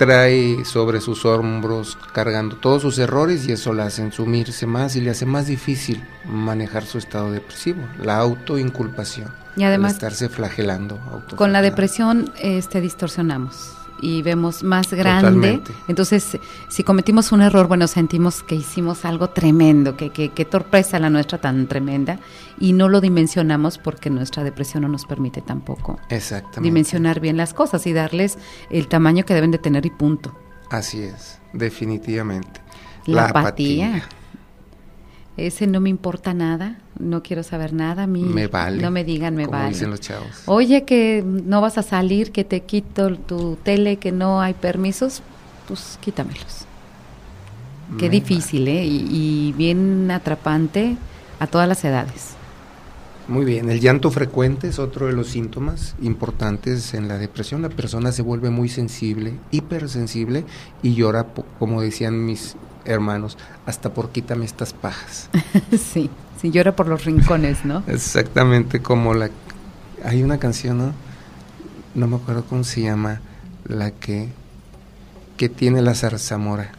trae 0.00 0.64
sobre 0.64 1.02
sus 1.02 1.26
hombros 1.26 1.98
cargando 2.14 2.56
todos 2.56 2.80
sus 2.80 2.98
errores 2.98 3.46
y 3.46 3.52
eso 3.52 3.74
la 3.74 3.84
hace 3.84 4.10
sumirse 4.12 4.66
más 4.66 4.96
y 4.96 5.02
le 5.02 5.10
hace 5.10 5.26
más 5.26 5.46
difícil 5.46 6.02
manejar 6.24 6.86
su 6.86 6.96
estado 6.96 7.30
depresivo. 7.30 7.82
La 8.02 8.16
autoinculpación. 8.16 9.28
Y 9.56 9.64
además 9.64 9.92
estarse 9.92 10.30
flagelando. 10.30 10.98
con 11.36 11.52
la 11.52 11.60
depresión 11.60 12.32
este 12.40 12.80
distorsionamos 12.80 13.79
y 14.00 14.22
vemos 14.22 14.62
más 14.62 14.92
grande. 14.92 15.28
Totalmente. 15.28 15.72
Entonces, 15.88 16.38
si 16.68 16.84
cometimos 16.84 17.32
un 17.32 17.42
error, 17.42 17.68
bueno, 17.68 17.86
sentimos 17.86 18.42
que 18.42 18.54
hicimos 18.54 19.04
algo 19.04 19.30
tremendo, 19.30 19.96
que, 19.96 20.10
que, 20.10 20.30
que 20.30 20.44
torpeza 20.44 20.98
la 20.98 21.10
nuestra 21.10 21.38
tan 21.38 21.66
tremenda 21.66 22.18
y 22.58 22.72
no 22.72 22.88
lo 22.88 23.00
dimensionamos 23.00 23.78
porque 23.78 24.10
nuestra 24.10 24.44
depresión 24.44 24.82
no 24.82 24.88
nos 24.88 25.06
permite 25.06 25.40
tampoco 25.40 25.98
dimensionar 26.60 27.20
bien 27.20 27.36
las 27.36 27.54
cosas 27.54 27.86
y 27.86 27.92
darles 27.92 28.38
el 28.70 28.88
tamaño 28.88 29.24
que 29.24 29.34
deben 29.34 29.50
de 29.50 29.58
tener 29.58 29.86
y 29.86 29.90
punto. 29.90 30.34
Así 30.70 31.02
es, 31.02 31.38
definitivamente. 31.52 32.60
La, 33.06 33.26
apatía. 33.26 34.04
Ese 35.46 35.66
no 35.66 35.80
me 35.80 35.88
importa 35.90 36.34
nada, 36.34 36.78
no 36.98 37.22
quiero 37.22 37.42
saber 37.42 37.72
nada, 37.72 38.02
a 38.04 38.06
mí 38.06 38.22
Me 38.22 38.46
vale. 38.46 38.82
no 38.82 38.90
me 38.90 39.04
digan 39.04 39.34
me 39.34 39.46
como 39.46 39.58
vale. 39.58 39.70
dicen 39.70 39.90
los 39.90 40.00
chavos. 40.00 40.28
Oye, 40.46 40.84
que 40.84 41.24
no 41.26 41.60
vas 41.60 41.78
a 41.78 41.82
salir, 41.82 42.30
que 42.32 42.44
te 42.44 42.60
quito 42.60 43.16
tu 43.16 43.56
tele, 43.62 43.96
que 43.96 44.12
no 44.12 44.40
hay 44.40 44.54
permisos, 44.54 45.22
pues 45.66 45.98
quítamelos. 46.00 46.66
Qué 47.98 48.04
Me 48.06 48.10
difícil, 48.10 48.68
¿eh? 48.68 48.84
Y, 48.84 49.06
y 49.10 49.52
bien 49.56 50.10
atrapante 50.10 50.96
a 51.38 51.46
todas 51.46 51.66
las 51.68 51.84
edades. 51.84 52.34
Muy 53.26 53.44
bien, 53.44 53.70
el 53.70 53.80
llanto 53.80 54.10
frecuente 54.10 54.68
es 54.68 54.78
otro 54.78 55.06
de 55.06 55.12
los 55.12 55.28
síntomas 55.28 55.94
importantes 56.02 56.94
en 56.94 57.06
la 57.08 57.16
depresión. 57.16 57.62
La 57.62 57.68
persona 57.68 58.10
se 58.12 58.22
vuelve 58.22 58.50
muy 58.50 58.68
sensible, 58.68 59.34
hipersensible 59.52 60.44
y 60.82 60.94
llora, 60.94 61.26
como 61.58 61.80
decían 61.80 62.24
mis 62.24 62.56
hermanos, 62.84 63.38
hasta 63.66 63.92
por 63.92 64.10
quítame 64.10 64.44
estas 64.44 64.72
pajas. 64.72 65.28
sí, 65.92 66.10
sí, 66.40 66.50
llora 66.50 66.74
por 66.74 66.88
los 66.88 67.04
rincones, 67.04 67.64
¿no? 67.64 67.82
Exactamente 67.86 68.80
como 68.80 69.14
la... 69.14 69.30
Hay 70.04 70.22
una 70.22 70.38
canción, 70.38 70.78
¿no? 70.78 70.92
No 71.94 72.06
me 72.06 72.16
acuerdo 72.16 72.44
cómo 72.44 72.64
se 72.64 72.82
llama, 72.82 73.20
la 73.66 73.90
que, 73.90 74.28
que 75.36 75.48
tiene 75.48 75.82
la 75.82 75.94
zarzamora, 75.94 76.72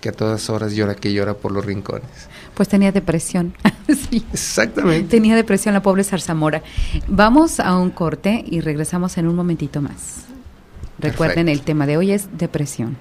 que 0.00 0.08
a 0.08 0.12
todas 0.12 0.48
horas 0.48 0.74
llora, 0.74 0.94
que 0.94 1.12
llora 1.12 1.34
por 1.34 1.52
los 1.52 1.64
rincones. 1.64 2.08
Pues 2.54 2.68
tenía 2.68 2.92
depresión. 2.92 3.54
sí. 4.10 4.24
Exactamente. 4.32 5.08
Tenía 5.08 5.36
depresión 5.36 5.74
la 5.74 5.82
pobre 5.82 6.04
Zarzamora. 6.04 6.62
Vamos 7.08 7.60
a 7.60 7.76
un 7.76 7.90
corte 7.90 8.44
y 8.46 8.60
regresamos 8.60 9.16
en 9.18 9.26
un 9.26 9.36
momentito 9.36 9.80
más. 9.80 10.24
Recuerden, 10.98 11.46
Perfecto. 11.46 11.60
el 11.60 11.62
tema 11.62 11.86
de 11.86 11.96
hoy 11.96 12.12
es 12.12 12.28
depresión. 12.36 12.96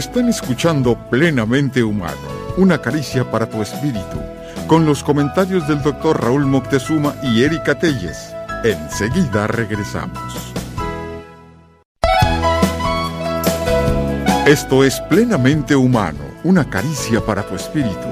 Están 0.00 0.30
escuchando 0.30 0.96
Plenamente 1.10 1.82
Humano, 1.82 2.16
una 2.56 2.80
caricia 2.80 3.30
para 3.30 3.44
tu 3.44 3.60
espíritu, 3.60 4.18
con 4.66 4.86
los 4.86 5.04
comentarios 5.04 5.68
del 5.68 5.82
doctor 5.82 6.24
Raúl 6.24 6.46
Moctezuma 6.46 7.14
y 7.22 7.42
Erika 7.42 7.78
Telles. 7.78 8.32
Enseguida 8.64 9.46
regresamos. 9.46 10.54
Esto 14.46 14.84
es 14.84 14.98
Plenamente 15.02 15.76
Humano, 15.76 16.24
una 16.44 16.64
caricia 16.70 17.20
para 17.20 17.42
tu 17.42 17.54
espíritu, 17.54 18.08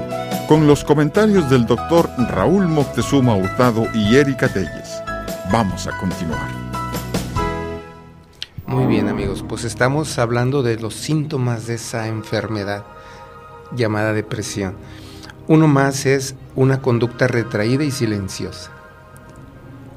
con 0.47 0.67
los 0.67 0.83
comentarios 0.83 1.49
del 1.49 1.65
doctor 1.65 2.07
Raúl 2.29 2.67
Moctezuma 2.67 3.33
Hurtado 3.33 3.87
y 3.95 4.15
Erika 4.15 4.47
Telles. 4.47 5.01
Vamos 5.51 5.87
a 5.87 5.97
continuar. 5.97 6.68
Muy 8.69 8.85
bien 8.85 9.07
amigos, 9.07 9.43
pues 9.49 9.63
estamos 9.63 10.19
hablando 10.19 10.61
de 10.61 10.79
los 10.79 10.93
síntomas 10.93 11.65
de 11.65 11.73
esa 11.73 12.07
enfermedad 12.07 12.83
llamada 13.75 14.13
depresión. 14.13 14.75
Uno 15.47 15.67
más 15.67 16.05
es 16.05 16.35
una 16.55 16.79
conducta 16.79 17.27
retraída 17.27 17.83
y 17.83 17.89
silenciosa. 17.89 18.69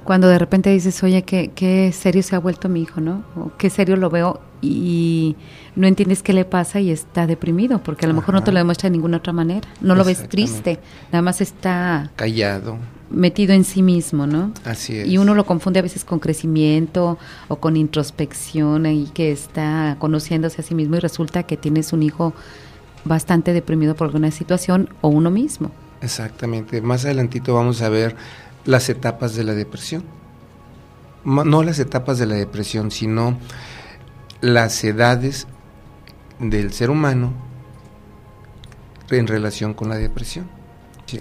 Cuando 0.04 0.26
de 0.28 0.38
repente 0.38 0.70
dices, 0.70 1.02
oye, 1.02 1.22
qué, 1.22 1.50
qué 1.54 1.92
serio 1.92 2.22
se 2.22 2.34
ha 2.34 2.38
vuelto 2.38 2.70
mi 2.70 2.80
hijo, 2.80 3.02
¿no? 3.02 3.24
O 3.36 3.52
qué 3.58 3.68
serio 3.68 3.96
lo 3.96 4.08
veo 4.08 4.40
y 4.62 5.36
no 5.74 5.86
entiendes 5.86 6.22
qué 6.22 6.32
le 6.32 6.44
pasa 6.44 6.80
y 6.80 6.90
está 6.90 7.26
deprimido, 7.26 7.82
porque 7.82 8.06
a 8.06 8.08
lo 8.08 8.14
mejor 8.14 8.34
no 8.34 8.44
te 8.44 8.52
lo 8.52 8.58
demuestra 8.58 8.88
de 8.88 8.92
ninguna 8.92 9.18
otra 9.18 9.32
manera. 9.32 9.68
No 9.80 9.94
lo 9.94 10.04
ves 10.04 10.28
triste, 10.28 10.78
nada 11.10 11.20
más 11.20 11.40
está 11.40 12.10
Callado, 12.16 12.78
metido 13.10 13.52
en 13.52 13.64
sí 13.64 13.82
mismo, 13.82 14.26
¿no? 14.26 14.52
así 14.64 14.96
es. 14.96 15.08
Y 15.08 15.18
uno 15.18 15.34
lo 15.34 15.44
confunde 15.44 15.80
a 15.80 15.82
veces 15.82 16.04
con 16.04 16.20
crecimiento 16.20 17.18
o 17.48 17.56
con 17.56 17.76
introspección 17.76 18.86
y 18.86 19.06
que 19.08 19.32
está 19.32 19.96
conociéndose 19.98 20.62
a 20.62 20.64
sí 20.64 20.74
mismo 20.74 20.96
y 20.96 21.00
resulta 21.00 21.42
que 21.42 21.56
tienes 21.56 21.92
un 21.92 22.02
hijo 22.02 22.32
bastante 23.04 23.52
deprimido 23.52 23.96
por 23.96 24.06
alguna 24.06 24.30
situación 24.30 24.88
o 25.00 25.08
uno 25.08 25.30
mismo. 25.30 25.72
Exactamente. 26.00 26.80
Más 26.80 27.04
adelantito 27.04 27.54
vamos 27.54 27.82
a 27.82 27.88
ver 27.88 28.14
las 28.64 28.88
etapas 28.88 29.34
de 29.34 29.44
la 29.44 29.54
depresión. 29.54 30.04
No 31.24 31.62
las 31.62 31.78
etapas 31.78 32.18
de 32.18 32.26
la 32.26 32.34
depresión, 32.34 32.90
sino 32.90 33.38
las 34.42 34.84
edades 34.84 35.46
del 36.38 36.72
ser 36.74 36.90
humano 36.90 37.32
en 39.10 39.26
relación 39.26 39.72
con 39.74 39.88
la 39.88 39.96
depresión. 39.96 40.46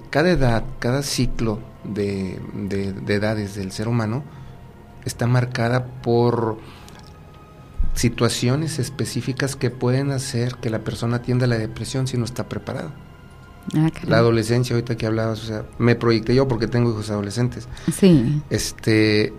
Cada 0.10 0.30
edad, 0.32 0.63
cada 0.80 1.04
ciclo 1.04 1.60
de, 1.84 2.40
de- 2.54 2.94
de 2.94 3.13
edades 3.16 3.56
del 3.56 3.72
ser 3.72 3.88
humano 3.88 4.24
está 5.06 5.28
marcada 5.28 5.86
por 6.01 6.58
situaciones 7.94 8.80
específicas 8.80 9.56
que 9.56 9.70
pueden 9.70 10.12
hacer 10.12 10.56
que 10.56 10.70
la 10.70 10.80
persona 10.80 11.18
atienda 11.18 11.46
la 11.48 11.58
depresión 11.58 12.08
si 12.08 12.18
no 12.18 12.24
está 12.25 12.48
preparada. 12.48 12.92
Ah. 13.75 13.90
La 14.08 14.18
adolescencia, 14.18 14.75
ahorita 14.75 14.96
que 14.96 15.06
hablabas, 15.06 15.44
o 15.44 15.46
sea, 15.46 15.66
me 15.78 15.96
proyecté 15.96 16.34
yo 16.34 16.48
porque 16.48 16.68
tengo 16.68 16.90
hijos 16.92 17.10
adolescentes. 17.12 17.68
Sí, 17.94 18.42
Este, 18.50 19.34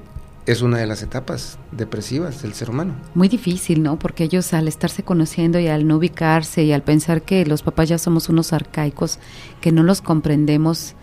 es 0.47 0.63
una 0.63 0.79
de 0.79 0.87
las 0.87 1.03
etapas 1.03 1.59
depresivas 1.71 2.43
del 2.43 2.53
ser 2.55 2.71
humano. 2.71 2.95
Muy 3.15 3.29
difícil, 3.29 3.83
¿no? 3.83 3.99
Porque 3.99 4.25
ellos 4.25 4.53
al 4.55 4.67
estarse 4.67 5.03
conociendo 5.03 5.59
y 5.61 5.69
al 5.69 5.87
no 5.87 5.97
ubicarse 5.97 6.65
y 6.65 6.73
al 6.73 6.83
pensar 6.83 7.23
que 7.23 7.47
los 7.47 7.63
papás 7.63 7.89
ya 7.89 7.99
somos 7.99 8.29
unos 8.29 8.53
arcaicos, 8.53 9.19
que 9.61 9.71
no 9.71 9.83
los 9.85 10.03
comprendemos, 10.03 10.95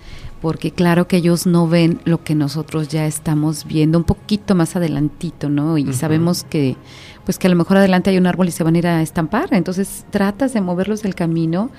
porque 0.41 0.71
claro 0.71 1.07
que 1.07 1.17
ellos 1.17 1.45
no 1.45 1.67
ven 1.67 2.01
lo 2.05 2.23
que 2.23 2.35
nosotros 2.35 2.89
ya 2.89 3.05
estamos 3.05 3.65
viendo 3.65 3.97
un 3.97 4.03
poquito 4.03 4.55
más 4.55 4.75
adelantito, 4.75 5.49
¿no? 5.49 5.77
Y 5.77 5.93
sabemos 5.93 6.43
que 6.43 6.75
pues 7.23 7.37
que 7.37 7.47
a 7.47 7.49
lo 7.49 7.55
mejor 7.55 7.77
adelante 7.77 8.09
hay 8.09 8.17
un 8.17 8.27
árbol 8.27 8.47
y 8.47 8.51
se 8.51 8.63
van 8.63 8.75
a 8.75 8.79
ir 8.79 8.87
a 8.87 9.01
estampar, 9.01 9.53
entonces 9.53 10.05
tratas 10.09 10.53
de 10.53 10.61
moverlos 10.61 11.01
del 11.01 11.15
camino 11.15 11.69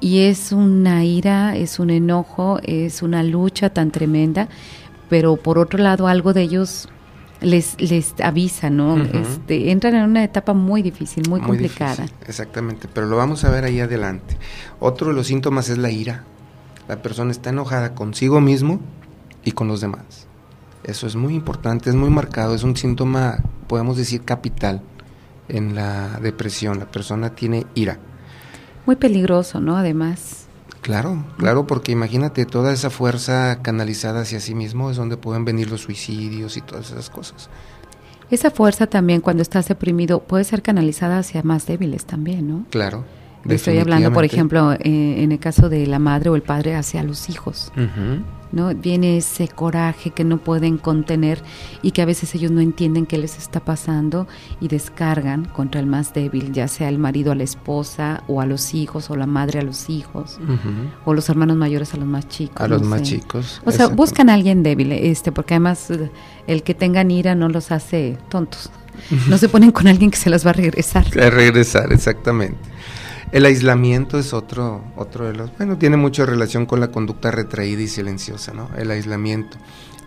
y 0.00 0.20
es 0.20 0.52
una 0.52 1.04
ira, 1.04 1.56
es 1.56 1.78
un 1.78 1.90
enojo, 1.90 2.60
es 2.64 3.02
una 3.02 3.22
lucha 3.22 3.70
tan 3.70 3.90
tremenda, 3.90 4.48
pero 5.08 5.36
por 5.36 5.58
otro 5.58 5.78
lado 5.78 6.06
algo 6.06 6.32
de 6.32 6.42
ellos 6.42 6.88
les, 7.40 7.80
les 7.80 8.14
avisa, 8.20 8.70
¿no? 8.70 8.96
este, 8.96 9.70
entran 9.70 9.94
en 9.94 10.04
una 10.04 10.24
etapa 10.24 10.54
muy 10.54 10.82
difícil, 10.82 11.28
muy, 11.28 11.40
complicada. 11.40 12.06
exactamente, 12.26 12.88
pero 12.92 13.06
lo 13.06 13.16
vamos 13.16 13.44
a 13.44 13.50
ver 13.50 13.64
ahí 13.64 13.80
adelante. 13.80 14.36
Otro 14.80 15.08
de 15.08 15.14
los 15.14 15.28
síntomas 15.28 15.68
es 15.68 15.78
la 15.78 15.90
ira. 15.90 16.24
La 16.88 17.02
persona 17.02 17.30
está 17.30 17.50
enojada 17.50 17.94
consigo 17.94 18.40
mismo 18.40 18.80
y 19.44 19.52
con 19.52 19.68
los 19.68 19.80
demás. 19.80 20.26
Eso 20.84 21.06
es 21.06 21.16
muy 21.16 21.34
importante, 21.34 21.90
es 21.90 21.96
muy 21.96 22.10
marcado, 22.10 22.54
es 22.54 22.62
un 22.62 22.76
síntoma, 22.76 23.42
podemos 23.66 23.96
decir, 23.96 24.22
capital 24.24 24.80
en 25.48 25.74
la 25.74 26.18
depresión. 26.20 26.78
La 26.78 26.86
persona 26.86 27.34
tiene 27.34 27.66
ira. 27.74 27.98
Muy 28.86 28.96
peligroso, 28.96 29.60
¿no? 29.60 29.76
Además. 29.76 30.47
Claro, 30.88 31.22
claro, 31.36 31.66
porque 31.66 31.92
imagínate 31.92 32.46
toda 32.46 32.72
esa 32.72 32.88
fuerza 32.88 33.60
canalizada 33.60 34.22
hacia 34.22 34.40
sí 34.40 34.54
mismo 34.54 34.90
es 34.90 34.96
donde 34.96 35.18
pueden 35.18 35.44
venir 35.44 35.70
los 35.70 35.82
suicidios 35.82 36.56
y 36.56 36.62
todas 36.62 36.90
esas 36.90 37.10
cosas. 37.10 37.50
Esa 38.30 38.50
fuerza 38.50 38.86
también 38.86 39.20
cuando 39.20 39.42
estás 39.42 39.68
deprimido 39.68 40.20
puede 40.20 40.44
ser 40.44 40.62
canalizada 40.62 41.18
hacia 41.18 41.42
más 41.42 41.66
débiles 41.66 42.06
también, 42.06 42.48
¿no? 42.48 42.64
Claro. 42.70 43.04
Estoy 43.48 43.78
hablando, 43.78 44.12
por 44.12 44.24
ejemplo, 44.24 44.72
eh, 44.72 45.22
en 45.22 45.32
el 45.32 45.38
caso 45.38 45.68
de 45.68 45.86
la 45.86 45.98
madre 45.98 46.30
o 46.30 46.36
el 46.36 46.42
padre 46.42 46.74
hacia 46.74 47.02
los 47.02 47.28
hijos. 47.28 47.72
¿no? 48.52 48.74
Viene 48.74 49.18
ese 49.18 49.48
coraje 49.48 50.10
que 50.10 50.24
no 50.24 50.38
pueden 50.38 50.78
contener 50.78 51.42
y 51.82 51.90
que 51.90 52.02
a 52.02 52.06
veces 52.06 52.34
ellos 52.34 52.50
no 52.50 52.60
entienden 52.60 53.06
qué 53.06 53.18
les 53.18 53.36
está 53.36 53.60
pasando 53.60 54.26
y 54.60 54.68
descargan 54.68 55.44
contra 55.44 55.80
el 55.80 55.86
más 55.86 56.14
débil, 56.14 56.52
ya 56.52 56.68
sea 56.68 56.88
el 56.88 56.98
marido 56.98 57.32
a 57.32 57.34
la 57.34 57.44
esposa 57.44 58.22
o 58.26 58.40
a 58.40 58.46
los 58.46 58.74
hijos 58.74 59.10
o 59.10 59.16
la 59.16 59.26
madre 59.26 59.60
a 59.60 59.62
los 59.62 59.90
hijos 59.90 60.38
o 61.04 61.14
los 61.14 61.28
hermanos 61.28 61.56
mayores 61.56 61.94
a 61.94 61.96
los 61.96 62.06
más 62.06 62.28
chicos. 62.28 62.60
A 62.60 62.68
los 62.68 62.82
más 62.82 63.02
chicos. 63.02 63.60
O 63.64 63.70
sea, 63.70 63.88
buscan 63.88 64.30
a 64.30 64.34
alguien 64.34 64.62
débil, 64.62 64.92
este, 64.92 65.32
porque 65.32 65.54
además 65.54 65.90
eh, 65.90 66.10
el 66.46 66.62
que 66.62 66.74
tengan 66.74 67.10
ira 67.10 67.34
no 67.34 67.48
los 67.48 67.70
hace 67.70 68.18
tontos. 68.28 68.70
No 69.28 69.38
se 69.38 69.48
ponen 69.48 69.70
con 69.70 69.86
alguien 69.86 70.10
que 70.10 70.16
se 70.16 70.28
las 70.28 70.44
va 70.44 70.50
a 70.50 70.54
regresar. 70.54 71.06
A 71.20 71.30
regresar, 71.30 71.92
exactamente. 71.92 72.58
El 73.30 73.44
aislamiento 73.44 74.18
es 74.18 74.32
otro, 74.32 74.82
otro 74.96 75.26
de 75.26 75.34
los, 75.34 75.56
bueno, 75.56 75.76
tiene 75.76 75.96
mucha 75.96 76.24
relación 76.24 76.64
con 76.64 76.80
la 76.80 76.88
conducta 76.88 77.30
retraída 77.30 77.82
y 77.82 77.88
silenciosa, 77.88 78.52
¿no? 78.54 78.70
El 78.76 78.90
aislamiento 78.90 79.58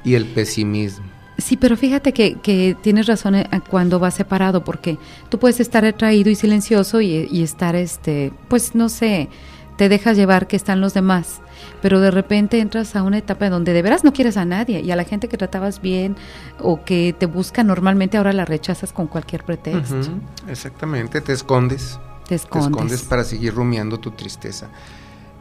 y 0.04 0.16
el 0.16 0.26
pesimismo. 0.26 1.06
Sí, 1.38 1.58
pero 1.58 1.78
fíjate 1.78 2.14
que, 2.14 2.36
que 2.36 2.76
tienes 2.82 3.08
razón 3.08 3.36
eh, 3.36 3.48
cuando 3.70 4.00
va 4.00 4.12
separado, 4.12 4.64
porque 4.64 4.98
tú 5.30 5.40
puedes 5.40 5.60
estar 5.60 5.84
retraído 5.84 6.30
y 6.30 6.36
silencioso 6.36 7.02
y, 7.02 7.28
y 7.32 7.44
estar, 7.44 7.76
este, 7.76 8.32
pues 8.48 8.76
no 8.76 8.90
sé, 8.90 9.30
te 9.78 9.90
dejas 9.90 10.18
llevar 10.18 10.48
que 10.48 10.56
están 10.56 10.82
los 10.82 10.94
demás, 10.94 11.42
pero 11.82 12.00
de 12.00 12.12
repente 12.12 12.60
entras 12.60 12.96
a 12.96 13.04
una 13.04 13.18
etapa 13.18 13.50
donde 13.50 13.74
de 13.74 13.82
veras 13.82 14.04
no 14.04 14.14
quieres 14.14 14.38
a 14.38 14.46
nadie 14.46 14.82
y 14.82 14.92
a 14.92 14.96
la 14.96 15.04
gente 15.04 15.28
que 15.28 15.38
tratabas 15.38 15.82
bien 15.82 16.16
o 16.60 16.84
que 16.84 17.16
te 17.18 17.26
busca 17.26 17.64
normalmente 17.64 18.18
ahora 18.18 18.34
la 18.34 18.46
rechazas 18.46 18.94
con 18.94 19.08
cualquier 19.08 19.44
pretexto. 19.44 20.12
Exactamente, 20.48 21.22
te 21.22 21.34
escondes. 21.34 22.00
Te 22.32 22.36
escondes. 22.36 23.02
para 23.02 23.26
seguir 23.26 23.54
rumiando 23.54 24.00
tu 24.00 24.12
tristeza. 24.12 24.70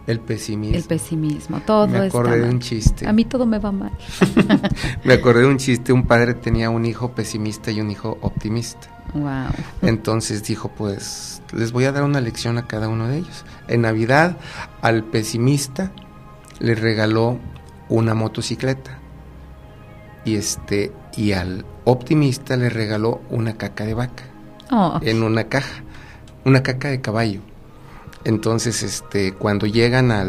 El 0.08 0.18
pesimismo. 0.18 0.76
El 0.76 0.82
pesimismo, 0.82 1.60
todo 1.60 1.86
Me 1.86 1.98
acordé 1.98 2.40
de 2.40 2.48
un 2.48 2.58
chiste. 2.58 3.06
A 3.06 3.12
mí 3.12 3.24
todo 3.24 3.46
me 3.46 3.60
va 3.60 3.70
mal. 3.70 3.92
me 5.04 5.14
acordé 5.14 5.42
de 5.42 5.46
un 5.46 5.58
chiste, 5.58 5.92
un 5.92 6.04
padre 6.04 6.34
tenía 6.34 6.68
un 6.68 6.84
hijo 6.84 7.12
pesimista 7.12 7.70
y 7.70 7.80
un 7.80 7.92
hijo 7.92 8.18
optimista. 8.22 8.88
Wow. 9.14 9.52
Entonces 9.82 10.42
dijo, 10.42 10.68
pues 10.76 11.42
les 11.52 11.70
voy 11.70 11.84
a 11.84 11.92
dar 11.92 12.02
una 12.02 12.20
lección 12.20 12.58
a 12.58 12.66
cada 12.66 12.88
uno 12.88 13.06
de 13.06 13.18
ellos. 13.18 13.44
En 13.68 13.82
Navidad 13.82 14.36
al 14.82 15.04
pesimista 15.04 15.92
le 16.58 16.74
regaló 16.74 17.38
una 17.88 18.14
motocicleta. 18.14 18.98
Y 20.24 20.34
este 20.34 20.92
y 21.16 21.32
al 21.32 21.64
optimista 21.84 22.56
le 22.56 22.68
regaló 22.68 23.20
una 23.30 23.56
caca 23.56 23.84
de 23.84 23.94
vaca 23.94 24.24
oh. 24.72 24.98
en 25.02 25.22
una 25.22 25.44
caja 25.44 25.84
una 26.44 26.62
caca 26.62 26.88
de 26.88 27.00
caballo. 27.00 27.40
Entonces, 28.24 28.82
este, 28.82 29.32
cuando 29.32 29.66
llegan 29.66 30.10
a 30.10 30.26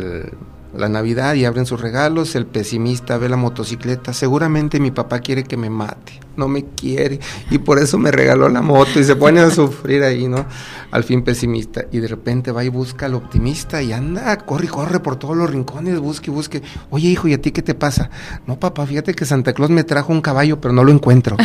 la 0.76 0.88
Navidad 0.88 1.34
y 1.34 1.44
abren 1.44 1.66
sus 1.66 1.82
regalos, 1.82 2.36
el 2.36 2.46
pesimista 2.46 3.18
ve 3.18 3.28
la 3.28 3.36
motocicleta, 3.36 4.14
seguramente 4.14 4.80
mi 4.80 4.92
papá 4.92 5.20
quiere 5.20 5.44
que 5.44 5.58
me 5.58 5.70
mate, 5.70 6.22
no 6.38 6.48
me 6.48 6.64
quiere, 6.64 7.20
y 7.50 7.58
por 7.58 7.78
eso 7.80 7.98
me 7.98 8.12
regaló 8.12 8.48
la 8.48 8.62
moto 8.62 9.00
y 9.00 9.04
se 9.04 9.18
pone 9.18 9.42
a 9.42 9.50
sufrir 9.50 10.04
ahí, 10.04 10.30
¿no? 10.30 10.46
Al 10.92 11.04
fin 11.04 11.24
pesimista, 11.24 11.84
y 11.92 12.00
de 12.00 12.08
repente 12.08 12.54
va 12.54 12.64
y 12.64 12.70
busca 12.70 13.08
al 13.08 13.16
optimista 13.16 13.82
y 13.82 13.92
anda, 13.92 14.38
corre 14.38 14.70
corre 14.70 15.02
por 15.02 15.18
todos 15.18 15.36
los 15.36 15.50
rincones, 15.50 16.00
busque 16.00 16.32
busque. 16.32 16.62
Oye, 16.90 17.10
hijo, 17.10 17.28
¿y 17.28 17.34
a 17.34 17.42
ti 17.42 17.52
qué 17.52 17.62
te 17.62 17.76
pasa? 17.76 18.10
No, 18.48 18.58
papá, 18.58 18.86
fíjate 18.86 19.14
que 19.14 19.26
Santa 19.26 19.52
Claus 19.52 19.72
me 19.72 19.84
trajo 19.84 20.14
un 20.14 20.22
caballo, 20.22 20.62
pero 20.62 20.74
no 20.74 20.86
lo 20.86 20.94
encuentro. 20.94 21.36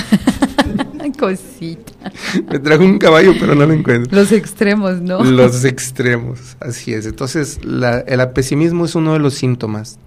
Cosita. 1.19 1.93
Me 2.49 2.59
trajo 2.59 2.85
un 2.85 2.99
caballo, 2.99 3.35
pero 3.39 3.55
no 3.55 3.67
lo 3.67 3.73
encuentro. 3.73 4.17
Los 4.17 4.33
extremos, 4.33 5.01
¿no? 5.01 5.23
Los 5.25 5.65
extremos, 5.65 6.57
así 6.61 6.93
es. 6.93 7.07
Entonces, 7.07 7.59
el 8.07 8.29
pesimismo 8.31 8.85
es 8.85 8.95
uno 8.95 9.13
de 9.15 9.19
los 9.19 9.35
síntomas 9.35 9.99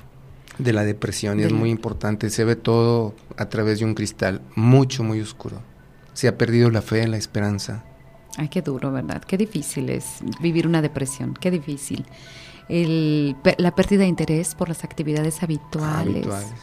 de 0.58 0.74
la 0.74 0.84
depresión 0.84 1.39
y 1.39 1.43
es 1.43 1.52
muy 1.52 1.69
importante. 1.69 2.30
Se 2.30 2.43
ve 2.43 2.56
todo 2.56 3.15
a 3.38 3.50
través 3.50 3.80
de 3.80 3.86
un 3.86 3.95
cristal 3.95 4.41
mucho, 4.56 5.04
muy 5.04 5.22
oscuro. 5.22 5.62
Se 6.13 6.28
ha 6.28 6.38
perdido 6.38 6.69
la 6.69 6.82
fe, 6.82 7.08
la 7.08 7.17
esperanza. 7.17 7.84
Ay, 8.38 8.50
qué 8.50 8.62
duro, 8.62 8.91
¿verdad? 8.91 9.24
Qué 9.26 9.38
difícil 9.38 9.89
es 9.89 10.06
vivir 10.41 10.67
una 10.67 10.82
depresión, 10.82 11.34
qué 11.34 11.50
difícil. 11.50 12.06
El, 12.67 13.36
la 13.58 13.74
pérdida 13.74 14.02
de 14.02 14.08
interés 14.08 14.54
por 14.54 14.69
las 14.69 14.84
actividades 14.84 15.41
habituales. 15.41 16.28
habituales. 16.28 16.54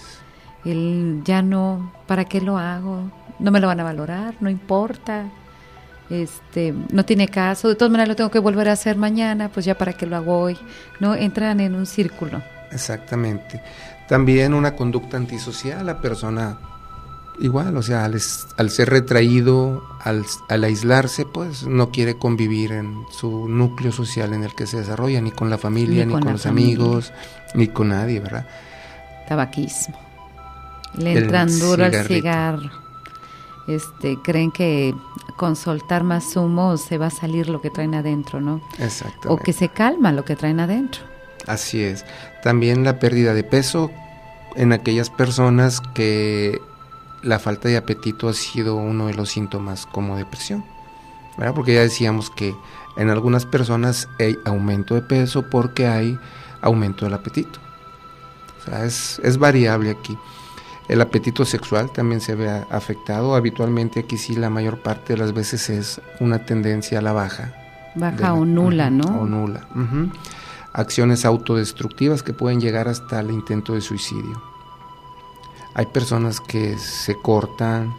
El 0.66 1.22
ya 1.24 1.40
no, 1.40 1.92
¿para 2.07 2.24
qué 2.24 2.40
lo 2.40 2.59
hago? 2.59 3.11
no 3.38 3.50
me 3.50 3.61
lo 3.61 3.66
van 3.66 3.81
a 3.81 3.85
valorar, 3.85 4.35
no 4.40 4.50
importa, 4.50 5.31
este, 6.09 6.74
no 6.90 7.05
tiene 7.05 7.29
caso, 7.29 7.68
de 7.68 7.74
todas 7.74 7.90
maneras 7.90 8.09
lo 8.09 8.16
tengo 8.16 8.31
que 8.31 8.38
volver 8.38 8.68
a 8.68 8.72
hacer 8.72 8.96
mañana, 8.96 9.50
pues 9.50 9.66
ya 9.66 9.76
para 9.76 9.92
qué 9.92 10.07
lo 10.07 10.16
hago 10.16 10.38
hoy, 10.38 10.57
¿no? 11.00 11.14
Entran 11.14 11.61
en 11.61 11.74
un 11.74 11.87
círculo. 11.87 12.42
Exactamente. 12.70 13.61
También 14.09 14.55
una 14.55 14.74
conducta 14.76 15.16
antisocial, 15.16 15.85
la 15.85 16.00
persona 16.00 16.59
igual, 17.38 17.76
o 17.76 17.83
sea, 17.83 18.05
al, 18.05 18.20
ser 18.70 18.88
retraído, 18.88 19.83
al, 20.00 20.24
aislarse, 20.48 21.26
pues 21.26 21.66
no 21.66 21.90
quiere 21.90 22.16
convivir 22.16 22.72
en 22.72 23.05
su 23.11 23.48
núcleo 23.48 23.92
social 23.92 24.33
en 24.33 24.44
el 24.44 24.55
que 24.55 24.66
se 24.66 24.79
desarrolla, 24.79 25.20
ni 25.20 25.33
con 25.33 25.50
la 25.50 25.59
familia, 25.59 26.07
ni, 26.07 26.12
con, 26.14 26.33
los 26.33 26.46
amigos, 26.46 27.12
ni 27.55 27.68
con 27.68 27.88
nadie, 27.90 28.20
¿verdad? 28.20 28.46
Tabaquismo. 29.29 30.05
Le 30.96 31.12
entran 31.18 31.59
duro 31.59 31.85
al 31.85 32.06
cigarro 32.06 32.70
este, 33.66 34.18
creen 34.22 34.50
que 34.50 34.94
con 35.37 35.56
soltar 35.56 36.04
más 36.04 36.37
humo 36.37 36.76
se 36.76 36.98
va 36.98 37.06
a 37.06 37.11
salir 37.11 37.48
lo 37.48 37.61
que 37.61 37.70
traen 37.70 37.94
adentro, 37.94 38.40
¿no? 38.40 38.61
Exacto. 38.78 39.30
O 39.32 39.38
que 39.38 39.52
se 39.52 39.68
calma 39.68 40.12
lo 40.12 40.24
que 40.24 40.37
traen 40.37 40.61
adentro. 40.61 41.02
Así 41.46 41.82
es. 41.82 42.04
También 42.42 42.85
la 42.85 42.98
pérdida 42.98 43.35
de 43.35 43.44
peso 43.44 43.90
en 44.54 44.72
aquellas 44.72 45.11
personas 45.11 45.80
que 45.94 46.61
la 47.22 47.38
falta 47.38 47.68
de 47.68 47.76
apetito 47.76 48.28
ha 48.28 48.35
sido 48.35 48.76
uno 48.76 49.09
de 49.09 49.14
los 49.14 49.30
síntomas 49.30 49.87
como 49.87 50.16
depresión. 50.16 50.64
¿verdad? 51.37 51.54
Porque 51.54 51.74
ya 51.74 51.80
decíamos 51.80 52.30
que 52.30 52.54
en 52.96 53.11
algunas 53.11 53.44
personas 53.44 54.09
hay 54.18 54.38
aumento 54.46 54.94
de 54.94 55.02
peso 55.02 55.50
porque 55.50 55.87
hay 55.87 56.18
aumento 56.62 57.04
del 57.04 57.14
apetito. 57.14 57.59
O 58.59 58.64
sea, 58.64 58.85
es, 58.85 59.20
es 59.22 59.37
variable 59.38 59.90
aquí. 59.90 60.16
El 60.88 61.01
apetito 61.01 61.44
sexual 61.44 61.90
también 61.90 62.20
se 62.20 62.37
ve 62.37 62.49
afectado. 62.70 63.35
Habitualmente 63.35 64.01
aquí 64.01 64.16
sí 64.16 64.37
la 64.37 64.51
mayor 64.51 64.83
parte 64.83 65.14
de 65.14 65.18
las 65.18 65.33
veces 65.33 65.68
es 65.68 66.01
una 66.20 66.46
tendencia 66.46 67.01
a 67.01 67.03
la 67.03 67.12
baja. 67.12 67.53
Baja 67.96 68.35
o 68.35 68.44
nula, 68.44 68.90
¿no? 68.90 69.20
O 69.20 69.27
nula. 69.27 69.66
Acciones 70.72 71.25
autodestructivas 71.25 72.22
que 72.22 72.33
pueden 72.33 72.61
llegar 72.61 72.87
hasta 72.87 73.20
el 73.20 73.31
intento 73.31 73.72
de 73.72 73.81
suicidio. 73.81 74.40
Hay 75.75 75.87
personas 75.87 76.40
que 76.40 76.79
se 76.79 77.16
cortan, 77.20 77.92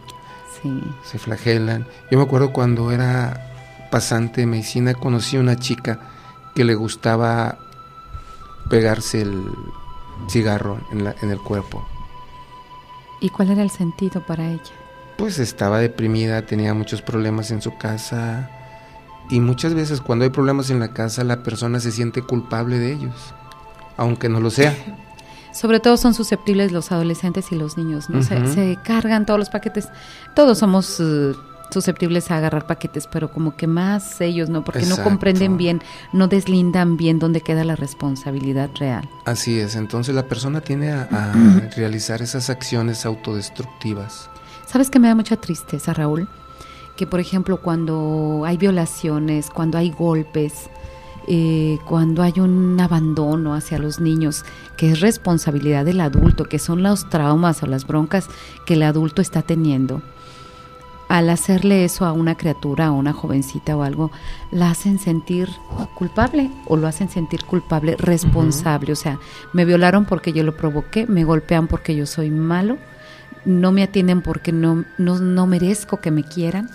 se 1.04 1.18
flagelan. 1.18 1.86
Yo 2.10 2.18
me 2.18 2.24
acuerdo 2.24 2.52
cuando 2.52 2.90
era 2.90 3.88
pasante 3.90 4.40
de 4.40 4.46
medicina, 4.46 4.94
conocí 4.94 5.36
a 5.36 5.40
una 5.40 5.56
chica 5.56 6.00
que 6.54 6.64
le 6.64 6.74
gustaba 6.74 7.58
pegarse 8.70 9.22
el 9.22 9.44
cigarro 10.28 10.78
en, 10.90 11.06
en 11.22 11.30
el 11.30 11.38
cuerpo 11.38 11.86
¿Y 13.20 13.30
cuál 13.30 13.50
era 13.50 13.62
el 13.62 13.70
sentido 13.70 14.20
para 14.20 14.48
ella? 14.48 14.72
pues 15.18 15.40
estaba 15.40 15.80
deprimida, 15.80 16.46
tenía 16.46 16.72
muchos 16.74 17.02
problemas 17.02 17.50
en 17.50 17.60
su 17.60 17.76
casa 17.76 18.48
y 19.28 19.40
muchas 19.40 19.74
veces 19.74 20.00
cuando 20.00 20.24
hay 20.24 20.30
problemas 20.30 20.70
en 20.70 20.78
la 20.78 20.94
casa 20.94 21.24
la 21.24 21.42
persona 21.42 21.80
se 21.80 21.90
siente 21.90 22.22
culpable 22.22 22.78
de 22.78 22.92
ellos, 22.92 23.34
aunque 23.96 24.28
no 24.28 24.40
lo 24.40 24.50
sea. 24.50 24.74
Sobre 25.52 25.80
todo 25.80 25.96
son 25.96 26.14
susceptibles 26.14 26.70
los 26.70 26.92
adolescentes 26.92 27.50
y 27.50 27.56
los 27.56 27.76
niños, 27.76 28.08
¿no? 28.08 28.22
se, 28.22 28.46
se, 28.46 28.78
cargan 28.84 29.26
todos 29.26 29.40
los 29.40 29.50
paquetes. 29.50 29.88
Todos 30.36 30.58
somos 30.58 31.00
uh, 31.00 31.34
susceptibles 31.70 32.30
a 32.30 32.38
agarrar 32.38 32.66
paquetes, 32.66 33.06
pero 33.06 33.30
como 33.30 33.56
que 33.56 33.66
más 33.66 34.20
ellos, 34.20 34.48
¿no? 34.48 34.64
Porque 34.64 34.86
no 34.86 35.02
comprenden 35.02 35.56
bien, 35.56 35.82
no 36.12 36.28
deslindan 36.28 36.96
bien 36.96 37.18
dónde 37.18 37.40
queda 37.40 37.64
la 37.64 37.76
responsabilidad 37.76 38.70
real. 38.78 39.08
Así 39.24 39.58
es, 39.58 39.76
entonces 39.76 40.14
la 40.14 40.26
persona 40.26 40.60
tiene 40.60 40.92
a, 40.92 41.08
a 41.10 41.32
realizar 41.76 42.22
esas 42.22 42.50
acciones 42.50 43.06
autodestructivas. 43.06 44.30
¿Sabes 44.66 44.90
que 44.90 44.98
me 44.98 45.08
da 45.08 45.14
mucha 45.14 45.36
tristeza, 45.36 45.94
Raúl? 45.94 46.28
Que, 46.96 47.06
por 47.06 47.20
ejemplo, 47.20 47.58
cuando 47.62 48.42
hay 48.44 48.56
violaciones, 48.56 49.50
cuando 49.50 49.78
hay 49.78 49.90
golpes, 49.90 50.68
eh, 51.30 51.78
cuando 51.84 52.22
hay 52.22 52.40
un 52.40 52.80
abandono 52.80 53.54
hacia 53.54 53.78
los 53.78 54.00
niños, 54.00 54.46
que 54.78 54.92
es 54.92 55.00
responsabilidad 55.00 55.84
del 55.84 56.00
adulto, 56.00 56.44
que 56.44 56.58
son 56.58 56.82
los 56.82 57.10
traumas 57.10 57.62
o 57.62 57.66
las 57.66 57.86
broncas 57.86 58.28
que 58.64 58.74
el 58.74 58.82
adulto 58.82 59.20
está 59.20 59.42
teniendo, 59.42 60.00
al 61.08 61.30
hacerle 61.30 61.84
eso 61.84 62.04
a 62.04 62.12
una 62.12 62.36
criatura, 62.36 62.86
a 62.86 62.90
una 62.92 63.12
jovencita 63.12 63.76
o 63.76 63.82
algo, 63.82 64.10
la 64.50 64.70
hacen 64.70 64.98
sentir 64.98 65.48
culpable 65.94 66.50
o 66.66 66.76
lo 66.76 66.86
hacen 66.86 67.08
sentir 67.08 67.44
culpable, 67.44 67.96
responsable. 67.96 68.92
O 68.92 68.96
sea, 68.96 69.18
me 69.52 69.64
violaron 69.64 70.04
porque 70.04 70.32
yo 70.32 70.42
lo 70.42 70.56
provoqué, 70.56 71.06
me 71.06 71.24
golpean 71.24 71.66
porque 71.66 71.96
yo 71.96 72.06
soy 72.06 72.30
malo 72.30 72.78
no 73.44 73.72
me 73.72 73.82
atienden 73.82 74.22
porque 74.22 74.52
no, 74.52 74.84
no, 74.98 75.46
merezco 75.46 76.00
que 76.00 76.10
me 76.10 76.22
quieran. 76.22 76.70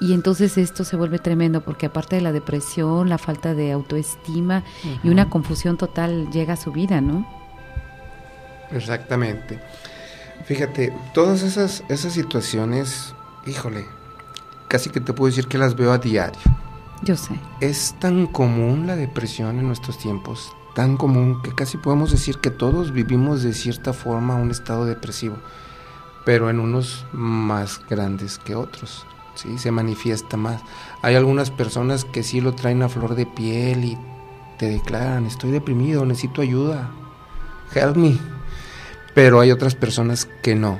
Y 0.00 0.14
entonces 0.14 0.56
esto 0.56 0.84
se 0.84 0.96
vuelve 0.96 1.18
tremendo 1.18 1.62
porque 1.62 1.86
aparte 1.86 2.16
de 2.16 2.22
la 2.22 2.32
depresión, 2.32 3.08
la 3.08 3.18
falta 3.18 3.54
de 3.54 3.70
autoestima 3.70 4.64
y 5.04 5.08
una 5.10 5.28
confusión 5.28 5.76
total 5.76 6.30
llega 6.30 6.54
a 6.54 6.56
su 6.56 6.72
vida, 6.72 7.00
¿no? 7.00 7.26
Exactamente. 8.72 9.60
Fíjate, 10.46 10.92
todas 11.12 11.42
esas, 11.42 11.84
esas 11.88 12.14
situaciones, 12.14 13.14
híjole, 13.46 13.86
casi 14.68 14.90
que 14.90 15.00
te 15.00 15.12
puedo 15.12 15.30
decir 15.30 15.46
que 15.46 15.58
las 15.58 15.74
veo 15.74 15.92
a 15.92 15.98
diario. 15.98 16.40
Yo 17.02 17.16
sé. 17.16 17.34
Es 17.60 17.94
tan 17.98 18.26
común 18.26 18.86
la 18.86 18.96
depresión 18.96 19.58
en 19.58 19.66
nuestros 19.66 19.98
tiempos, 19.98 20.52
tan 20.74 20.96
común 20.96 21.40
que 21.42 21.54
casi 21.54 21.78
podemos 21.78 22.10
decir 22.10 22.38
que 22.38 22.50
todos 22.50 22.92
vivimos 22.92 23.42
de 23.42 23.54
cierta 23.54 23.92
forma 23.92 24.34
un 24.36 24.50
estado 24.50 24.84
depresivo 24.84 25.36
pero 26.24 26.50
en 26.50 26.60
unos 26.60 27.06
más 27.12 27.80
grandes 27.88 28.38
que 28.38 28.54
otros. 28.54 29.06
¿sí? 29.34 29.58
Se 29.58 29.70
manifiesta 29.70 30.36
más. 30.36 30.62
Hay 31.02 31.14
algunas 31.14 31.50
personas 31.50 32.04
que 32.04 32.22
sí 32.22 32.40
lo 32.40 32.54
traen 32.54 32.82
a 32.82 32.88
flor 32.88 33.14
de 33.14 33.26
piel 33.26 33.84
y 33.84 33.98
te 34.58 34.68
declaran, 34.68 35.26
estoy 35.26 35.50
deprimido, 35.50 36.04
necesito 36.04 36.42
ayuda, 36.42 36.90
help 37.74 37.96
me. 37.96 38.18
Pero 39.14 39.40
hay 39.40 39.50
otras 39.50 39.74
personas 39.74 40.28
que 40.42 40.54
no. 40.54 40.78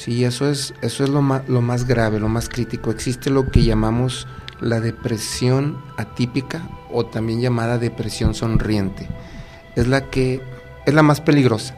Sí, 0.00 0.24
eso 0.24 0.48
es, 0.48 0.72
eso 0.80 1.04
es 1.04 1.10
lo, 1.10 1.20
más, 1.20 1.46
lo 1.46 1.60
más 1.60 1.86
grave, 1.86 2.18
lo 2.18 2.28
más 2.30 2.48
crítico. 2.48 2.90
Existe 2.90 3.28
lo 3.28 3.50
que 3.50 3.64
llamamos 3.64 4.26
la 4.58 4.80
depresión 4.80 5.76
atípica 5.98 6.62
o 6.90 7.04
también 7.04 7.42
llamada 7.42 7.76
depresión 7.76 8.32
sonriente. 8.32 9.06
Es 9.76 9.88
la 9.88 10.08
que 10.08 10.40
es 10.86 10.94
la 10.94 11.02
más 11.02 11.20
peligrosa 11.20 11.76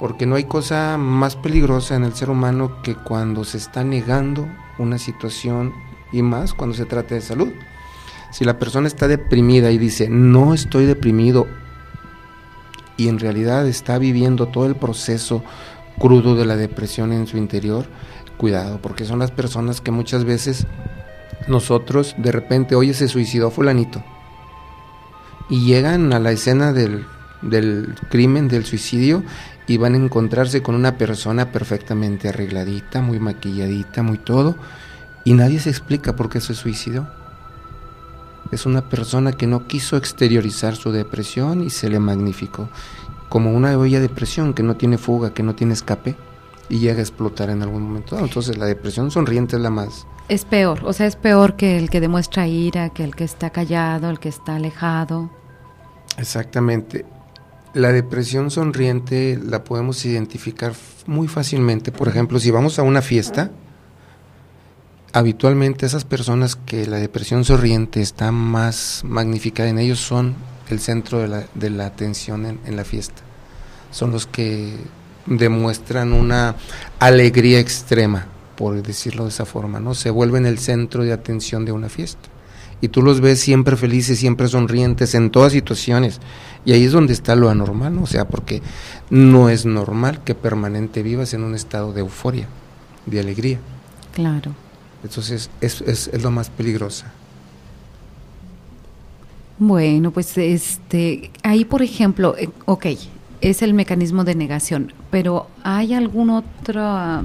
porque 0.00 0.26
no 0.26 0.34
hay 0.34 0.44
cosa 0.44 0.98
más 0.98 1.36
peligrosa 1.36 1.94
en 1.94 2.02
el 2.02 2.14
ser 2.14 2.30
humano 2.30 2.82
que 2.82 2.96
cuando 2.96 3.44
se 3.44 3.58
está 3.58 3.84
negando 3.84 4.48
una 4.78 4.98
situación 4.98 5.72
y 6.10 6.22
más 6.22 6.52
cuando 6.52 6.74
se 6.74 6.84
trata 6.84 7.14
de 7.14 7.20
salud. 7.20 7.52
Si 8.32 8.44
la 8.44 8.58
persona 8.58 8.88
está 8.88 9.06
deprimida 9.06 9.70
y 9.70 9.78
dice, 9.78 10.08
no 10.10 10.52
estoy 10.52 10.84
deprimido, 10.84 11.46
y 12.96 13.08
en 13.08 13.18
realidad 13.18 13.66
está 13.66 13.98
viviendo 13.98 14.48
todo 14.48 14.66
el 14.66 14.74
proceso 14.74 15.44
crudo 15.98 16.34
de 16.34 16.46
la 16.46 16.56
depresión 16.56 17.12
en 17.12 17.26
su 17.26 17.36
interior, 17.36 17.86
cuidado, 18.36 18.80
porque 18.82 19.04
son 19.04 19.18
las 19.18 19.30
personas 19.30 19.80
que 19.80 19.90
muchas 19.90 20.24
veces 20.24 20.66
nosotros 21.48 22.14
de 22.18 22.32
repente, 22.32 22.74
oye, 22.74 22.94
se 22.94 23.08
suicidó 23.08 23.50
fulanito, 23.50 24.02
y 25.48 25.64
llegan 25.64 26.12
a 26.12 26.18
la 26.18 26.32
escena 26.32 26.72
del, 26.72 27.06
del 27.42 27.94
crimen, 28.10 28.48
del 28.48 28.64
suicidio, 28.64 29.22
y 29.66 29.78
van 29.78 29.94
a 29.94 29.98
encontrarse 29.98 30.62
con 30.62 30.74
una 30.74 30.96
persona 30.96 31.50
perfectamente 31.50 32.28
arregladita, 32.28 33.00
muy 33.00 33.18
maquilladita, 33.18 34.02
muy 34.02 34.18
todo, 34.18 34.56
y 35.24 35.34
nadie 35.34 35.58
se 35.58 35.70
explica 35.70 36.14
por 36.14 36.28
qué 36.28 36.40
se 36.40 36.54
suicidó. 36.54 37.08
Es 38.52 38.64
una 38.64 38.88
persona 38.88 39.32
que 39.32 39.48
no 39.48 39.66
quiso 39.66 39.96
exteriorizar 39.96 40.76
su 40.76 40.92
depresión 40.92 41.64
y 41.64 41.70
se 41.70 41.88
le 41.88 41.98
magnificó, 41.98 42.68
como 43.28 43.52
una 43.52 43.76
olla 43.76 43.98
de 43.98 44.08
depresión 44.08 44.54
que 44.54 44.62
no 44.62 44.76
tiene 44.76 44.98
fuga, 44.98 45.34
que 45.34 45.42
no 45.42 45.54
tiene 45.54 45.74
escape 45.74 46.16
y 46.68 46.78
llega 46.78 46.98
a 46.98 47.02
explotar 47.02 47.50
en 47.50 47.62
algún 47.62 47.82
momento. 47.82 48.18
Entonces 48.18 48.56
la 48.56 48.66
depresión 48.66 49.10
sonriente 49.10 49.56
es 49.56 49.62
la 49.62 49.70
más... 49.70 50.06
Es 50.28 50.44
peor, 50.44 50.80
o 50.84 50.92
sea, 50.92 51.06
es 51.06 51.14
peor 51.14 51.54
que 51.54 51.78
el 51.78 51.88
que 51.88 52.00
demuestra 52.00 52.48
ira, 52.48 52.90
que 52.90 53.04
el 53.04 53.14
que 53.14 53.24
está 53.24 53.50
callado, 53.50 54.10
el 54.10 54.18
que 54.18 54.28
está 54.28 54.56
alejado. 54.56 55.30
Exactamente. 56.18 57.04
La 57.74 57.92
depresión 57.92 58.50
sonriente 58.50 59.38
la 59.40 59.62
podemos 59.62 60.04
identificar 60.04 60.72
muy 61.06 61.28
fácilmente. 61.28 61.92
Por 61.92 62.08
ejemplo, 62.08 62.40
si 62.40 62.50
vamos 62.50 62.78
a 62.78 62.82
una 62.82 63.02
fiesta, 63.02 63.52
habitualmente 65.12 65.86
esas 65.86 66.04
personas 66.04 66.56
que 66.56 66.86
la 66.86 66.96
depresión 66.96 67.44
sonriente 67.44 68.00
está 68.00 68.32
más 68.32 69.02
magnificada 69.04 69.68
en 69.68 69.78
ellos 69.78 70.00
son 70.00 70.34
el 70.68 70.80
centro 70.80 71.18
de 71.18 71.28
la, 71.28 71.44
de 71.54 71.70
la 71.70 71.86
atención 71.86 72.46
en, 72.46 72.60
en 72.66 72.76
la 72.76 72.84
fiesta. 72.84 73.22
Son 73.90 74.10
los 74.10 74.26
que 74.26 74.74
demuestran 75.26 76.12
una 76.12 76.56
alegría 76.98 77.58
extrema, 77.58 78.26
por 78.56 78.82
decirlo 78.82 79.24
de 79.24 79.30
esa 79.30 79.44
forma, 79.44 79.80
¿no? 79.80 79.94
Se 79.94 80.10
vuelven 80.10 80.46
el 80.46 80.58
centro 80.58 81.04
de 81.04 81.12
atención 81.12 81.64
de 81.64 81.72
una 81.72 81.88
fiesta 81.88 82.28
y 82.80 82.88
tú 82.88 83.02
los 83.02 83.20
ves 83.20 83.40
siempre 83.40 83.76
felices, 83.76 84.18
siempre 84.18 84.48
sonrientes 84.48 85.14
en 85.14 85.30
todas 85.30 85.52
situaciones. 85.52 86.20
Y 86.64 86.72
ahí 86.72 86.84
es 86.84 86.92
donde 86.92 87.12
está 87.12 87.34
lo 87.34 87.48
anormal, 87.48 87.96
o 87.98 88.06
sea, 88.06 88.26
porque 88.26 88.60
no 89.08 89.48
es 89.48 89.64
normal 89.64 90.22
que 90.24 90.34
permanente 90.34 91.02
vivas 91.02 91.32
en 91.32 91.42
un 91.42 91.54
estado 91.54 91.92
de 91.92 92.00
euforia, 92.00 92.48
de 93.06 93.20
alegría. 93.20 93.58
Claro. 94.12 94.52
Entonces 95.02 95.50
es, 95.60 95.82
es, 95.82 96.08
es 96.08 96.22
lo 96.22 96.30
más 96.30 96.50
peligrosa. 96.50 97.12
Bueno, 99.58 100.10
pues 100.10 100.36
este, 100.36 101.30
ahí 101.42 101.64
por 101.64 101.82
ejemplo, 101.82 102.36
eh, 102.36 102.50
ok, 102.66 102.86
es 103.40 103.62
el 103.62 103.74
mecanismo 103.74 104.24
de 104.24 104.34
negación, 104.34 104.92
pero 105.10 105.48
¿hay 105.62 105.94
algún 105.94 106.30
otro 106.30 107.24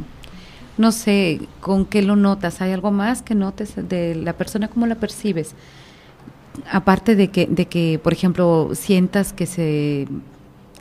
no 0.78 0.92
sé, 0.92 1.42
con 1.60 1.86
qué 1.86 2.02
lo 2.02 2.16
notas, 2.16 2.62
hay 2.62 2.72
algo 2.72 2.92
más 2.92 3.22
que 3.22 3.36
notes 3.36 3.74
de 3.76 4.16
la 4.16 4.34
persona, 4.34 4.68
cómo 4.68 4.88
la 4.88 4.96
percibes. 4.96 5.54
Aparte 6.72 7.16
de 7.16 7.30
que, 7.30 7.46
de 7.46 7.68
que 7.68 8.00
por 8.02 8.14
ejemplo, 8.14 8.72
sientas 8.74 9.32
que 9.32 9.46
se 9.46 10.08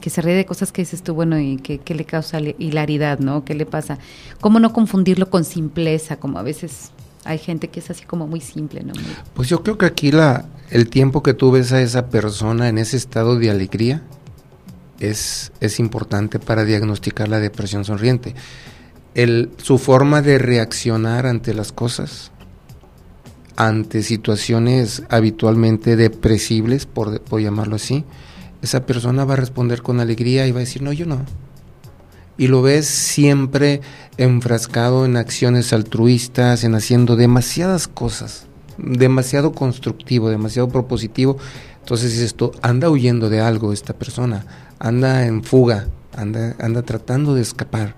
que 0.01 0.09
se 0.09 0.23
ríe 0.23 0.35
de 0.35 0.47
cosas 0.47 0.73
que 0.73 0.81
dices 0.81 1.03
tú, 1.03 1.13
bueno, 1.13 1.39
y 1.39 1.59
que, 1.59 1.95
le 1.95 2.07
causa 2.07 2.41
hilaridad, 2.41 3.19
¿no? 3.19 3.45
¿Qué 3.45 3.55
le 3.55 3.67
pasa? 3.67 3.99
¿Cómo 4.41 4.59
no 4.59 4.73
confundirlo 4.73 5.29
con 5.29 5.45
simpleza? 5.45 6.17
Como 6.17 6.39
a 6.39 6.43
veces 6.43 6.91
hay 7.27 7.37
gente 7.37 7.69
que 7.69 7.81
es 7.81 7.91
así 7.91 8.07
como 8.07 8.27
muy 8.27 8.41
simple, 8.41 8.83
¿no? 8.83 8.95
Pues 9.35 9.51
yo 9.51 9.63
creo 9.63 9.77
que 9.77 9.85
aquí 9.85 10.11
la, 10.11 10.47
el 10.71 10.89
tiempo 10.89 11.23
que 11.23 11.35
tú 11.35 11.51
ves 11.51 11.73
a 11.73 11.81
esa 11.81 12.09
persona 12.09 12.69
en 12.69 12.79
ese 12.79 12.97
estado 12.97 13.37
de 13.37 13.51
alegría 13.51 14.03
es, 14.99 15.53
es 15.61 15.79
importante 15.79 16.39
para 16.39 16.65
diagnosticar 16.65 17.29
la 17.29 17.41
depresión 17.41 17.85
sonriente 17.85 18.35
el, 19.15 19.51
su 19.57 19.79
forma 19.79 20.23
de 20.23 20.39
reaccionar 20.39 21.27
ante 21.27 21.55
las 21.55 21.73
cosas, 21.73 22.31
ante 23.57 24.03
situaciones 24.03 25.03
habitualmente 25.09 25.97
depresibles, 25.97 26.87
por, 26.87 27.21
por 27.21 27.41
llamarlo 27.41 27.77
así, 27.77 28.05
esa 28.63 28.87
persona 28.87 29.25
va 29.25 29.35
a 29.35 29.39
responder 29.39 29.83
con 29.83 30.01
alegría 30.01 30.47
y 30.47 30.53
va 30.53 30.59
a 30.59 30.61
decir, 30.61 30.83
no, 30.83 30.93
yo 30.93 31.07
no. 31.07 31.25
Y 32.39 32.47
lo 32.47 32.63
ves 32.63 32.87
siempre 32.87 33.81
enfrascado 34.17 35.05
en 35.05 35.17
acciones 35.17 35.73
altruistas, 35.73 36.65
en 36.65 36.75
haciendo 36.75 37.17
demasiadas 37.17 37.87
cosas, 37.89 38.47
demasiado 38.83 39.53
constructivo, 39.53 40.31
demasiado 40.31 40.69
propositivo. 40.69 41.37
Entonces 41.81 42.13
dices 42.13 42.35
tú, 42.35 42.53
anda 42.63 42.91
huyendo 42.91 43.29
de 43.29 43.41
algo 43.41 43.73
esta 43.73 43.95
persona, 43.95 44.45
anda 44.79 45.27
en 45.27 45.43
fuga, 45.43 45.89
anda, 46.17 46.55
anda 46.59 46.83
tratando 46.83 47.35
de 47.35 47.43
escapar 47.43 47.95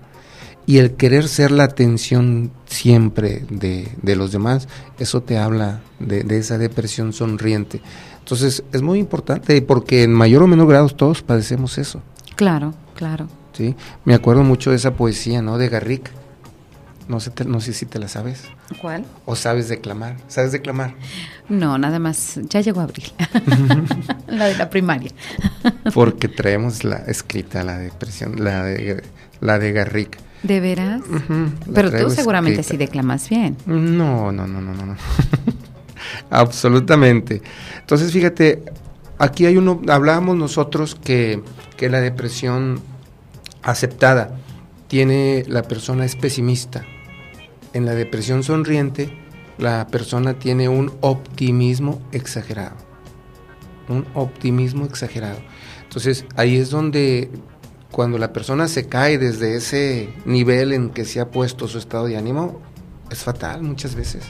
y 0.65 0.77
el 0.77 0.93
querer 0.93 1.27
ser 1.27 1.51
la 1.51 1.65
atención 1.65 2.51
siempre 2.65 3.45
de, 3.49 3.91
de 4.01 4.15
los 4.15 4.31
demás, 4.31 4.67
eso 4.97 5.21
te 5.21 5.37
habla 5.37 5.81
de, 5.99 6.23
de, 6.23 6.37
esa 6.37 6.57
depresión 6.57 7.11
sonriente. 7.11 7.81
Entonces 8.19 8.63
es 8.71 8.81
muy 8.81 8.99
importante 8.99 9.61
porque 9.61 10.03
en 10.03 10.13
mayor 10.13 10.43
o 10.43 10.47
menor 10.47 10.67
grado 10.67 10.87
todos 10.89 11.21
padecemos 11.21 11.77
eso. 11.77 12.01
Claro, 12.35 12.73
claro. 12.95 13.27
¿sí? 13.53 13.75
Me 14.05 14.13
acuerdo 14.13 14.43
mucho 14.43 14.69
de 14.69 14.77
esa 14.77 14.95
poesía 14.95 15.41
¿no? 15.41 15.57
de 15.57 15.69
Garrick, 15.69 16.11
No 17.07 17.19
sé, 17.19 17.31
no 17.45 17.59
sé 17.59 17.73
si 17.73 17.85
te 17.85 17.99
la 17.99 18.07
sabes. 18.07 18.43
¿Cuál? 18.81 19.05
¿O 19.25 19.35
sabes 19.35 19.67
declamar? 19.67 20.15
¿Sabes 20.27 20.51
declamar? 20.51 20.95
No, 21.49 21.77
nada 21.77 21.99
más. 21.99 22.39
Ya 22.49 22.61
llegó 22.61 22.81
abril. 22.81 23.11
la 24.27 24.45
de 24.45 24.55
la 24.55 24.69
primaria. 24.69 25.11
Porque 25.93 26.27
traemos 26.27 26.83
la 26.83 26.97
escrita, 26.97 27.63
la 27.63 27.77
depresión, 27.77 28.43
la 28.43 28.63
de, 28.63 29.03
la 29.41 29.59
de 29.59 29.71
Garrick. 29.71 30.17
¿De 30.43 30.59
veras? 30.59 31.01
Pero 31.73 31.91
tú 31.91 32.09
seguramente 32.09 32.63
sí 32.63 32.77
declamas 32.77 33.29
bien. 33.29 33.57
No, 33.65 34.31
no, 34.31 34.45
no, 34.45 34.61
no, 34.61 34.73
no. 34.73 34.97
Absolutamente. 36.29 37.41
Entonces, 37.79 38.11
fíjate, 38.11 38.63
aquí 39.17 39.45
hay 39.45 39.57
uno, 39.57 39.81
hablábamos 39.87 40.35
nosotros 40.35 40.95
que, 40.95 41.41
que 41.77 41.89
la 41.89 42.01
depresión 42.01 42.81
aceptada 43.61 44.35
tiene, 44.87 45.43
la 45.47 45.63
persona 45.63 46.05
es 46.05 46.15
pesimista. 46.15 46.85
En 47.73 47.85
la 47.85 47.95
depresión 47.95 48.43
sonriente, 48.43 49.17
la 49.57 49.87
persona 49.87 50.35
tiene 50.35 50.69
un 50.69 50.91
optimismo 51.01 52.01
exagerado. 52.11 52.75
Un 53.89 54.05
optimismo 54.13 54.85
exagerado. 54.85 55.39
Entonces, 55.83 56.25
ahí 56.35 56.57
es 56.57 56.69
donde 56.69 57.29
cuando 57.91 58.17
la 58.17 58.33
persona 58.33 58.67
se 58.67 58.87
cae 58.87 59.17
desde 59.17 59.55
ese 59.55 60.13
nivel 60.25 60.73
en 60.73 60.89
que 60.89 61.05
se 61.05 61.19
ha 61.19 61.29
puesto 61.29 61.67
su 61.67 61.77
estado 61.77 62.05
de 62.05 62.17
ánimo, 62.17 62.59
es 63.11 63.19
fatal 63.19 63.61
muchas 63.63 63.95
veces. 63.95 64.23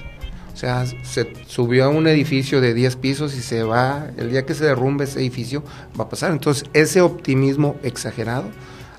O 0.54 0.58
sea, 0.58 0.86
se 0.86 1.34
subió 1.48 1.86
a 1.86 1.90
un 1.90 2.08
edificio 2.08 2.62
de 2.62 2.74
10 2.74 2.96
pisos 2.98 3.36
y 3.36 3.42
se 3.42 3.64
va, 3.64 4.08
el 4.18 4.30
día 4.30 4.46
que 4.46 4.54
se 4.54 4.66
derrumbe 4.66 5.06
ese 5.06 5.20
edificio, 5.20 5.64
va 6.00 6.06
a 6.06 6.10
pasar. 6.10 6.32
Entonces, 6.32 6.66
ese 6.74 7.02
optimismo 7.02 7.78
exagerado 7.82 8.52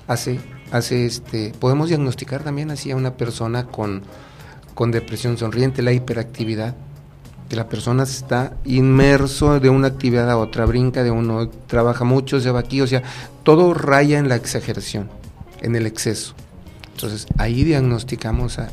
hace, 0.07 0.39
hace 0.71 1.05
este, 1.05 1.53
podemos 1.59 1.89
diagnosticar 1.89 2.43
también 2.43 2.71
así 2.71 2.91
a 2.91 2.95
una 2.95 3.15
persona 3.15 3.67
con, 3.67 4.01
con 4.75 4.91
depresión 4.91 5.37
sonriente, 5.37 5.81
la 5.81 5.93
hiperactividad 5.93 6.75
que 7.49 7.55
la 7.55 7.69
persona 7.69 8.03
está 8.03 8.53
inmerso 8.65 9.59
de 9.59 9.69
una 9.69 9.87
actividad 9.87 10.29
a 10.29 10.37
otra, 10.37 10.65
brinca 10.65 11.03
de 11.03 11.11
uno, 11.11 11.49
trabaja 11.67 12.03
mucho, 12.03 12.39
se 12.39 12.51
va 12.51 12.59
aquí, 12.59 12.81
o 12.81 12.87
sea, 12.87 13.03
todo 13.43 13.73
raya 13.73 14.17
en 14.17 14.29
la 14.29 14.35
exageración, 14.35 15.09
en 15.61 15.75
el 15.75 15.85
exceso. 15.85 16.33
Entonces 16.93 17.27
ahí 17.37 17.63
diagnosticamos 17.63 18.57
a, 18.57 18.69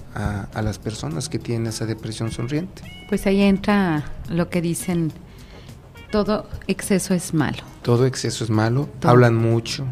a, 0.54 0.62
las 0.62 0.78
personas 0.78 1.28
que 1.28 1.38
tienen 1.40 1.66
esa 1.66 1.86
depresión 1.86 2.30
sonriente. 2.30 2.82
Pues 3.08 3.26
ahí 3.26 3.42
entra 3.42 4.04
lo 4.28 4.48
que 4.48 4.62
dicen, 4.62 5.12
todo 6.12 6.46
exceso 6.68 7.14
es 7.14 7.34
malo. 7.34 7.58
Todo 7.82 8.06
exceso 8.06 8.44
es 8.44 8.50
malo, 8.50 8.88
hablan 9.02 9.34
mucho. 9.34 9.84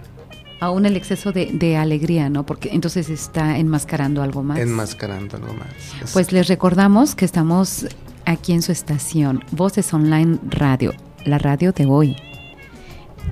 Aún 0.60 0.86
el 0.86 0.96
exceso 0.96 1.32
de, 1.32 1.50
de, 1.52 1.76
alegría, 1.76 2.28
¿no? 2.28 2.44
Porque 2.44 2.70
entonces 2.72 3.08
está 3.08 3.58
enmascarando 3.58 4.22
algo 4.22 4.42
más. 4.42 4.58
Enmascarando 4.58 5.36
algo 5.36 5.54
más. 5.54 5.68
Pues 6.12 6.32
les 6.32 6.48
recordamos 6.48 7.14
que 7.14 7.24
estamos 7.24 7.86
aquí 8.26 8.52
en 8.52 8.62
su 8.62 8.72
estación, 8.72 9.44
Voces 9.52 9.94
Online 9.94 10.38
Radio, 10.48 10.92
la 11.24 11.38
radio 11.38 11.72
de 11.72 11.86
hoy. 11.86 12.16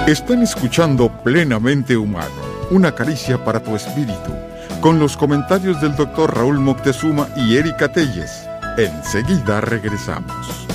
Están 0.07 0.41
escuchando 0.41 1.09
Plenamente 1.21 1.97
Humano, 1.97 2.31
una 2.71 2.95
caricia 2.95 3.43
para 3.43 3.61
tu 3.61 3.75
espíritu, 3.75 4.31
con 4.79 4.99
los 4.99 5.17
comentarios 5.17 5.81
del 5.81 5.97
doctor 5.97 6.33
Raúl 6.33 6.61
Moctezuma 6.61 7.27
y 7.35 7.57
Erika 7.57 7.91
Telles. 7.91 8.47
Enseguida 8.77 9.59
regresamos. 9.59 10.65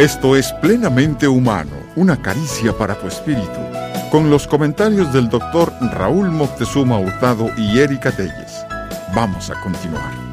Esto 0.00 0.34
es 0.34 0.52
plenamente 0.54 1.28
humano, 1.28 1.70
una 1.94 2.20
caricia 2.20 2.76
para 2.76 2.96
tu 2.96 3.06
espíritu, 3.06 3.60
con 4.10 4.28
los 4.28 4.48
comentarios 4.48 5.12
del 5.12 5.28
doctor 5.28 5.72
Raúl 5.92 6.28
Moctezuma 6.32 6.98
Hurtado 6.98 7.52
y 7.56 7.78
Erika 7.78 8.10
Telles. 8.10 8.66
Vamos 9.14 9.48
a 9.50 9.60
continuar. 9.60 10.25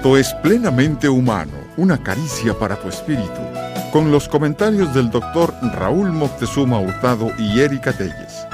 Esto 0.00 0.16
es 0.16 0.32
Plenamente 0.32 1.10
Humano, 1.10 1.52
una 1.76 2.02
caricia 2.02 2.58
para 2.58 2.74
tu 2.76 2.88
espíritu, 2.88 3.42
con 3.92 4.10
los 4.10 4.30
comentarios 4.30 4.94
del 4.94 5.10
doctor 5.10 5.52
Raúl 5.74 6.10
Moctezuma 6.10 6.80
Hurtado 6.80 7.30
y 7.38 7.60
Erika 7.60 7.92
Telles. 7.92 8.46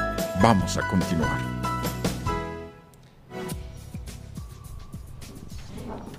Vamos 0.42 0.76
a 0.76 0.88
continuar. 0.88 1.38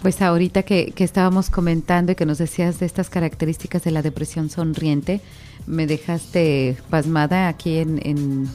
Pues 0.01 0.21
ahorita 0.21 0.63
que, 0.63 0.93
que, 0.95 1.03
estábamos 1.03 1.49
comentando 1.49 2.13
y 2.13 2.15
que 2.15 2.25
nos 2.25 2.37
decías 2.37 2.79
de 2.79 2.85
estas 2.85 3.09
características 3.09 3.83
de 3.83 3.91
la 3.91 4.01
depresión 4.01 4.49
sonriente, 4.49 5.19
me 5.65 5.87
dejaste 5.87 6.77
pasmada 6.89 7.49
aquí 7.49 7.79
en, 7.79 7.99
en 8.01 8.49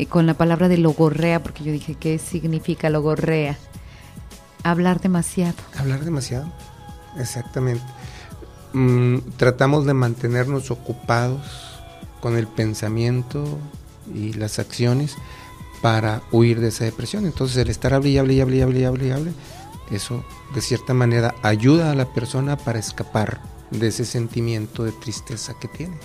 eh, 0.00 0.06
con 0.06 0.26
la 0.26 0.34
palabra 0.34 0.66
de 0.66 0.78
logorrea, 0.78 1.40
porque 1.40 1.62
yo 1.62 1.70
dije, 1.70 1.94
¿qué 1.94 2.18
significa 2.18 2.90
logorrea? 2.90 3.56
Hablar 4.62 5.00
demasiado. 5.00 5.54
Hablar 5.78 6.04
demasiado, 6.04 6.50
exactamente. 7.18 7.84
Mm, 8.72 9.18
tratamos 9.36 9.86
de 9.86 9.94
mantenernos 9.94 10.70
ocupados 10.70 11.40
con 12.20 12.36
el 12.36 12.46
pensamiento 12.46 13.58
y 14.14 14.32
las 14.34 14.58
acciones 14.58 15.16
para 15.80 16.22
huir 16.30 16.60
de 16.60 16.68
esa 16.68 16.84
depresión. 16.84 17.26
Entonces 17.26 17.56
el 17.56 17.70
estar 17.70 17.94
hable 17.94 18.10
y 18.10 18.18
hable 18.18 18.34
y 18.34 18.40
hable 18.40 18.56
y 18.56 18.60
hable 18.62 18.80
y 18.80 18.84
hable, 18.84 19.06
y 19.06 19.10
hable 19.10 19.32
eso 19.90 20.24
de 20.54 20.60
cierta 20.60 20.94
manera 20.94 21.34
ayuda 21.42 21.90
a 21.90 21.94
la 21.94 22.12
persona 22.12 22.56
para 22.56 22.78
escapar 22.78 23.40
de 23.70 23.88
ese 23.88 24.04
sentimiento 24.04 24.84
de 24.84 24.92
tristeza 24.92 25.54
que 25.60 25.68
tiene. 25.68 25.96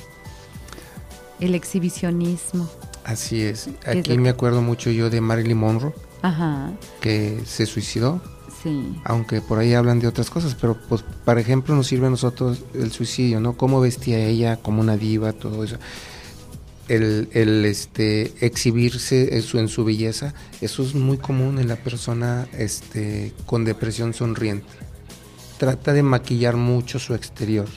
El 1.39 1.55
exhibicionismo. 1.55 2.69
Así 3.03 3.41
es. 3.41 3.69
Aquí 3.85 4.17
me 4.17 4.29
acuerdo 4.29 4.61
mucho 4.61 4.89
yo 4.89 5.09
de 5.09 5.21
Marilyn 5.21 5.57
Monroe, 5.57 5.93
que 7.01 7.41
se 7.45 7.65
suicidó. 7.65 8.21
Aunque 9.03 9.41
por 9.41 9.59
ahí 9.59 9.73
hablan 9.73 9.99
de 9.99 10.07
otras 10.07 10.29
cosas, 10.29 10.55
pero 10.55 10.77
pues, 10.89 11.03
por 11.23 11.37
ejemplo, 11.37 11.75
nos 11.75 11.87
sirve 11.87 12.07
a 12.07 12.09
nosotros 12.09 12.63
el 12.73 12.91
suicidio, 12.91 13.39
¿no? 13.39 13.57
Cómo 13.57 13.79
vestía 13.79 14.19
ella 14.19 14.57
como 14.57 14.81
una 14.81 14.97
diva, 14.97 15.33
todo 15.33 15.63
eso 15.63 15.77
el, 16.87 17.29
el 17.33 17.65
este, 17.65 18.33
exhibirse 18.45 19.35
en 19.35 19.41
su, 19.41 19.57
en 19.59 19.67
su 19.67 19.83
belleza, 19.83 20.33
eso 20.61 20.83
es 20.83 20.93
muy 20.93 21.17
común 21.17 21.59
en 21.59 21.67
la 21.67 21.77
persona 21.77 22.47
este, 22.57 23.33
con 23.45 23.65
depresión 23.65 24.13
sonriente. 24.13 24.67
Trata 25.57 25.93
de 25.93 26.03
maquillar 26.03 26.55
mucho 26.57 26.99
su 26.99 27.13
exterior 27.13 27.67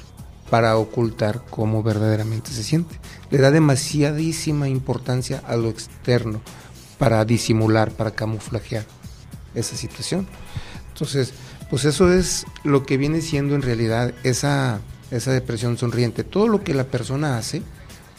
para 0.51 0.77
ocultar 0.77 1.45
cómo 1.49 1.83
verdaderamente 1.83 2.51
se 2.51 2.65
siente. 2.65 2.99
Le 3.31 3.39
da 3.39 3.51
demasiadísima 3.51 4.69
importancia 4.69 5.43
a 5.47 5.57
lo 5.57 5.69
externo 5.69 6.41
para 6.99 7.25
disimular, 7.25 7.93
para 7.93 8.11
camuflajear 8.11 8.85
esa 9.55 9.77
situación. 9.77 10.27
Entonces, 10.99 11.33
pues 11.71 11.85
eso 11.85 12.13
es 12.13 12.45
lo 12.65 12.85
que 12.85 12.97
viene 12.97 13.21
siendo 13.21 13.55
en 13.55 13.63
realidad 13.63 14.13
esa, 14.25 14.81
esa 15.13 15.31
depresión 15.31 15.79
sonriente. 15.79 16.25
Todo 16.25 16.49
lo 16.49 16.65
que 16.65 16.75
la 16.75 16.83
persona 16.83 17.39
hace, 17.39 17.63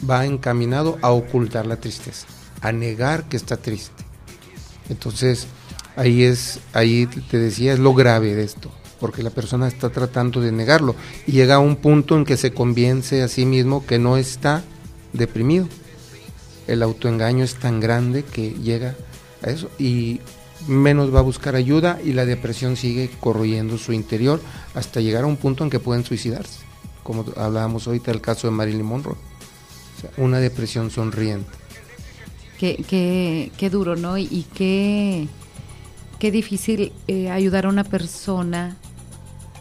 va 0.08 0.24
encaminado 0.24 0.98
a 1.02 1.10
ocultar 1.10 1.66
la 1.66 1.76
tristeza, 1.76 2.26
a 2.62 2.72
negar 2.72 3.28
que 3.28 3.36
está 3.36 3.58
triste. 3.58 4.02
Entonces, 4.88 5.46
ahí 5.94 6.22
es, 6.22 6.60
ahí 6.72 7.06
te 7.06 7.38
decía, 7.38 7.74
es 7.74 7.78
lo 7.78 7.92
grave 7.92 8.34
de 8.34 8.44
esto, 8.44 8.70
porque 8.98 9.22
la 9.22 9.28
persona 9.28 9.68
está 9.68 9.90
tratando 9.90 10.40
de 10.40 10.52
negarlo 10.52 10.96
y 11.26 11.32
llega 11.32 11.56
a 11.56 11.58
un 11.58 11.76
punto 11.76 12.16
en 12.16 12.24
que 12.24 12.38
se 12.38 12.54
convence 12.54 13.22
a 13.22 13.28
sí 13.28 13.44
mismo 13.44 13.84
que 13.84 13.98
no 13.98 14.16
está 14.16 14.64
deprimido. 15.12 15.68
El 16.66 16.82
autoengaño 16.82 17.44
es 17.44 17.56
tan 17.56 17.78
grande 17.78 18.22
que 18.22 18.52
llega 18.52 18.94
a 19.42 19.50
eso 19.50 19.70
y 19.78 20.20
menos 20.66 21.14
va 21.14 21.20
a 21.20 21.22
buscar 21.22 21.54
ayuda 21.54 21.98
y 22.04 22.12
la 22.12 22.26
depresión 22.26 22.76
sigue 22.76 23.10
corroyendo 23.20 23.78
su 23.78 23.92
interior 23.92 24.40
hasta 24.74 25.00
llegar 25.00 25.24
a 25.24 25.26
un 25.26 25.36
punto 25.36 25.64
en 25.64 25.70
que 25.70 25.80
pueden 25.80 26.04
suicidarse, 26.04 26.60
como 27.02 27.24
hablábamos 27.36 27.86
ahorita 27.86 28.10
del 28.10 28.20
caso 28.20 28.46
de 28.46 28.52
Marilyn 28.52 28.84
Monroe 28.84 29.30
una 30.16 30.38
depresión 30.38 30.90
sonriente. 30.90 31.50
Qué, 32.58 32.84
qué, 32.88 33.52
qué 33.56 33.70
duro, 33.70 33.96
¿no? 33.96 34.18
Y, 34.18 34.46
qué, 34.54 35.28
qué 36.18 36.30
difícil 36.30 36.92
eh, 37.08 37.30
ayudar 37.30 37.66
a 37.66 37.68
una 37.68 37.84
persona 37.84 38.76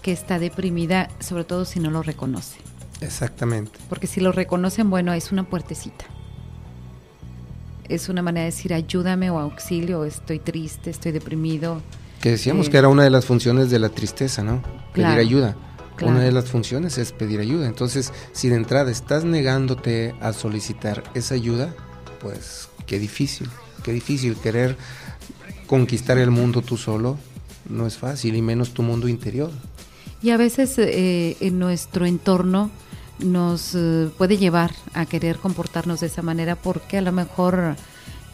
que 0.01 0.11
está 0.11 0.39
deprimida, 0.39 1.09
sobre 1.19 1.45
todo 1.45 1.65
si 1.65 1.79
no 1.79 1.91
lo 1.91 2.03
reconoce. 2.03 2.57
Exactamente. 3.01 3.79
Porque 3.87 4.07
si 4.07 4.19
lo 4.19 4.31
reconocen, 4.31 4.89
bueno, 4.89 5.13
es 5.13 5.31
una 5.31 5.43
puertecita. 5.43 6.05
Es 7.89 8.07
una 8.07 8.21
manera 8.21 8.45
de 8.45 8.51
decir 8.51 8.73
ayúdame 8.73 9.31
o 9.31 9.39
auxilio, 9.39 10.05
estoy 10.05 10.37
triste, 10.37 10.91
estoy 10.91 11.11
deprimido. 11.11 11.81
Que 12.21 12.31
decíamos 12.31 12.67
eh, 12.67 12.71
que 12.71 12.77
era 12.77 12.87
una 12.87 13.03
de 13.03 13.09
las 13.09 13.25
funciones 13.25 13.71
de 13.71 13.79
la 13.79 13.89
tristeza, 13.89 14.43
¿no? 14.43 14.61
Pedir 14.93 15.07
ayuda. 15.07 15.55
Una 16.01 16.21
de 16.21 16.31
las 16.31 16.45
funciones 16.45 16.97
es 16.97 17.11
pedir 17.11 17.39
ayuda. 17.39 17.67
Entonces, 17.67 18.13
si 18.31 18.47
de 18.47 18.55
entrada 18.55 18.89
estás 18.91 19.25
negándote 19.25 20.15
a 20.21 20.33
solicitar 20.33 21.03
esa 21.13 21.35
ayuda, 21.35 21.75
pues 22.21 22.69
qué 22.85 22.99
difícil, 22.99 23.49
qué 23.83 23.91
difícil 23.91 24.35
querer 24.35 24.77
conquistar 25.67 26.17
el 26.17 26.31
mundo 26.31 26.61
tú 26.61 26.77
solo. 26.77 27.17
No 27.67 27.85
es 27.85 27.97
fácil, 27.97 28.35
y 28.35 28.41
menos 28.41 28.73
tu 28.73 28.81
mundo 28.81 29.07
interior. 29.07 29.51
Y 30.21 30.29
a 30.29 30.37
veces 30.37 30.77
eh, 30.77 31.37
en 31.39 31.59
nuestro 31.59 32.05
entorno 32.05 32.71
nos 33.19 33.75
eh, 33.75 34.09
puede 34.17 34.37
llevar 34.37 34.73
a 34.93 35.05
querer 35.05 35.37
comportarnos 35.37 35.99
de 36.01 36.07
esa 36.07 36.21
manera 36.21 36.55
porque 36.55 36.97
a 36.97 37.01
lo 37.01 37.11
mejor 37.11 37.75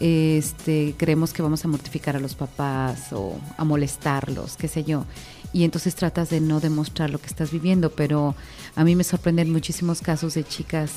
este, 0.00 0.94
creemos 0.96 1.32
que 1.32 1.42
vamos 1.42 1.64
a 1.64 1.68
mortificar 1.68 2.16
a 2.16 2.20
los 2.20 2.34
papás 2.34 3.12
o 3.12 3.38
a 3.56 3.64
molestarlos, 3.64 4.56
qué 4.56 4.68
sé 4.68 4.84
yo. 4.84 5.04
Y 5.52 5.64
entonces 5.64 5.94
tratas 5.94 6.28
de 6.28 6.40
no 6.40 6.60
demostrar 6.60 7.10
lo 7.10 7.18
que 7.18 7.26
estás 7.26 7.50
viviendo, 7.50 7.90
pero 7.90 8.34
a 8.74 8.84
mí 8.84 8.94
me 8.94 9.04
sorprenden 9.04 9.50
muchísimos 9.50 10.02
casos 10.02 10.34
de 10.34 10.44
chicas 10.44 10.90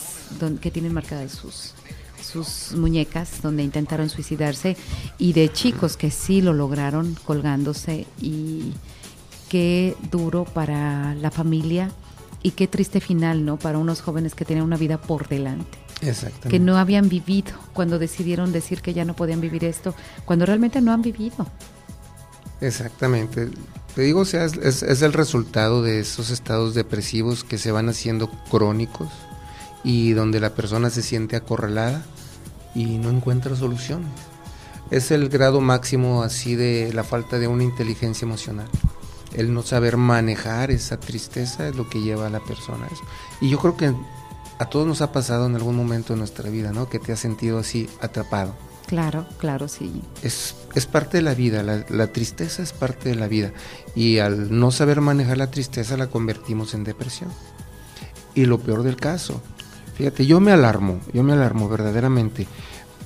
que 0.62 0.72
tienen 0.72 0.94
marcadas 0.94 1.32
sus 1.32 1.74
sus 2.22 2.74
muñecas 2.76 3.42
donde 3.42 3.64
intentaron 3.64 4.10
suicidarse 4.10 4.78
y 5.18 5.34
de 5.34 5.52
chicos 5.52 5.98
que 5.98 6.12
sí 6.12 6.42
lo 6.42 6.54
lograron 6.54 7.16
colgándose 7.26 8.06
y 8.22 8.74
qué 9.48 9.96
duro 10.12 10.46
para 10.46 11.16
la 11.16 11.32
familia 11.32 11.92
y 12.42 12.52
qué 12.52 12.68
triste 12.68 13.00
final, 13.00 13.46
¿no? 13.46 13.58
Para 13.58 13.78
unos 13.78 14.02
jóvenes 14.02 14.36
que 14.36 14.46
tenían 14.46 14.66
una 14.66 14.78
vida 14.78 15.00
por 15.00 15.28
delante. 15.28 15.78
Exactamente. 16.02 16.50
Que 16.50 16.60
no 16.60 16.78
habían 16.78 17.10
vivido 17.10 17.52
cuando 17.74 18.00
decidieron 18.00 18.52
decir 18.52 18.82
que 18.82 18.94
ya 18.94 19.06
no 19.06 19.16
podían 19.16 19.42
vivir 19.42 19.66
esto, 19.66 19.94
cuando 20.26 20.46
realmente 20.46 20.82
no 20.82 20.94
han 20.94 21.02
vivido. 21.02 21.46
Exactamente. 22.62 23.50
Te 23.96 24.02
digo, 24.02 24.22
o 24.22 24.26
sea, 24.26 24.46
es, 24.46 24.84
el 24.84 25.14
resultado 25.14 25.82
de 25.82 26.00
esos 26.00 26.30
estados 26.30 26.74
depresivos 26.74 27.44
que 27.44 27.58
se 27.58 27.72
van 27.72 27.90
haciendo 27.90 28.30
crónicos 28.50 29.10
y 29.84 30.12
donde 30.12 30.40
la 30.40 30.54
persona 30.54 30.90
se 30.90 31.02
siente 31.02 31.36
acorralada 31.36 32.04
y 32.76 32.98
no 32.98 33.10
encuentra 33.10 33.56
soluciones. 33.56 34.10
Es 34.92 35.12
el 35.12 35.30
grado 35.30 35.62
máximo 35.62 36.24
así 36.24 36.56
de 36.56 36.92
la 36.94 37.04
falta 37.04 37.40
de 37.40 37.48
una 37.48 37.64
inteligencia 37.64 38.26
emocional. 38.26 38.68
El 39.34 39.54
no 39.54 39.62
saber 39.62 39.98
manejar 39.98 40.72
esa 40.72 41.00
tristeza 41.00 41.68
es 41.68 41.76
lo 41.76 41.90
que 41.90 42.02
lleva 42.02 42.28
a 42.28 42.30
la 42.30 42.40
persona 42.40 42.86
a 42.86 42.88
eso. 42.88 43.04
Y 43.42 43.50
yo 43.50 43.60
creo 43.60 43.78
que 43.78 43.94
a 44.58 44.66
todos 44.66 44.88
nos 44.88 45.02
ha 45.02 45.12
pasado 45.12 45.46
en 45.46 45.56
algún 45.56 45.76
momento 45.76 46.14
de 46.14 46.20
nuestra 46.20 46.50
vida, 46.50 46.72
¿no? 46.72 46.90
Que 46.90 47.00
te 47.00 47.12
has 47.14 47.20
sentido 47.20 47.60
así 47.60 47.90
atrapado 48.02 48.56
Claro, 48.90 49.28
claro, 49.38 49.68
sí. 49.68 50.02
Es, 50.24 50.56
es 50.74 50.88
parte 50.88 51.18
de 51.18 51.22
la 51.22 51.36
vida, 51.36 51.62
la, 51.62 52.08
tristeza 52.08 52.64
es 52.64 52.74
parte 52.74 53.10
de 53.10 53.14
la 53.14 53.28
vida 53.28 53.54
y 53.94 54.18
al 54.18 54.58
no 54.58 54.72
saber 54.72 55.00
manejar 55.00 55.38
la 55.38 55.52
tristeza 55.52 55.96
la 55.96 56.08
convertimos 56.08 56.74
en 56.74 56.84
depresión. 56.84 57.30
Y 58.34 58.46
lo 58.46 58.58
peor 58.58 58.82
del 58.82 58.96
caso, 58.96 59.44
fíjate, 59.94 60.26
yo 60.26 60.40
me 60.40 60.52
alarmo, 60.52 61.00
yo 61.14 61.22
me 61.22 61.34
alarmo 61.34 61.70
verdaderamente 61.70 62.48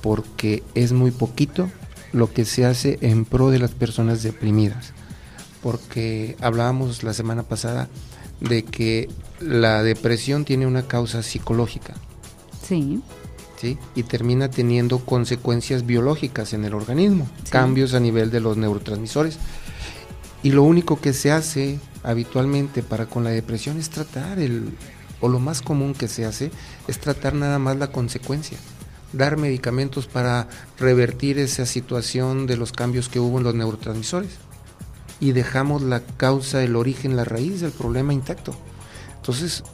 porque 0.00 0.62
es 0.74 0.92
muy 0.92 1.10
poquito 1.10 1.68
lo 2.12 2.32
que 2.32 2.46
se 2.46 2.64
hace 2.64 2.98
en 3.02 3.26
pro 3.26 3.50
de 3.50 3.58
las 3.58 3.72
personas 3.72 4.22
deprimidas. 4.22 4.94
Porque 5.64 6.36
hablábamos 6.42 7.02
la 7.04 7.14
semana 7.14 7.42
pasada 7.42 7.88
de 8.40 8.64
que 8.64 9.08
la 9.40 9.82
depresión 9.82 10.44
tiene 10.44 10.66
una 10.66 10.86
causa 10.86 11.22
psicológica. 11.22 11.94
Sí. 12.62 13.02
Y 13.94 14.02
termina 14.02 14.50
teniendo 14.50 14.98
consecuencias 14.98 15.86
biológicas 15.86 16.52
en 16.52 16.66
el 16.66 16.74
organismo, 16.74 17.26
cambios 17.48 17.94
a 17.94 18.00
nivel 18.00 18.30
de 18.30 18.40
los 18.40 18.58
neurotransmisores. 18.58 19.38
Y 20.42 20.50
lo 20.50 20.64
único 20.64 21.00
que 21.00 21.14
se 21.14 21.32
hace 21.32 21.78
habitualmente 22.02 22.82
para 22.82 23.06
con 23.06 23.24
la 23.24 23.30
depresión 23.30 23.78
es 23.78 23.88
tratar 23.88 24.38
el, 24.38 24.68
o 25.22 25.28
lo 25.28 25.40
más 25.40 25.62
común 25.62 25.94
que 25.94 26.08
se 26.08 26.26
hace 26.26 26.50
es 26.88 26.98
tratar 27.00 27.32
nada 27.32 27.58
más 27.58 27.78
la 27.78 27.90
consecuencia, 27.90 28.58
dar 29.14 29.38
medicamentos 29.38 30.08
para 30.08 30.46
revertir 30.78 31.38
esa 31.38 31.64
situación 31.64 32.46
de 32.46 32.58
los 32.58 32.72
cambios 32.72 33.08
que 33.08 33.20
hubo 33.20 33.38
en 33.38 33.44
los 33.44 33.54
neurotransmisores 33.54 34.43
y 35.24 35.32
dejamos 35.32 35.80
la 35.80 36.00
causa, 36.00 36.62
el 36.62 36.76
origen, 36.76 37.16
la 37.16 37.24
raíz 37.24 37.62
del 37.62 37.70
problema 37.70 38.12
intacto. 38.12 38.54
Entonces, 39.16 39.64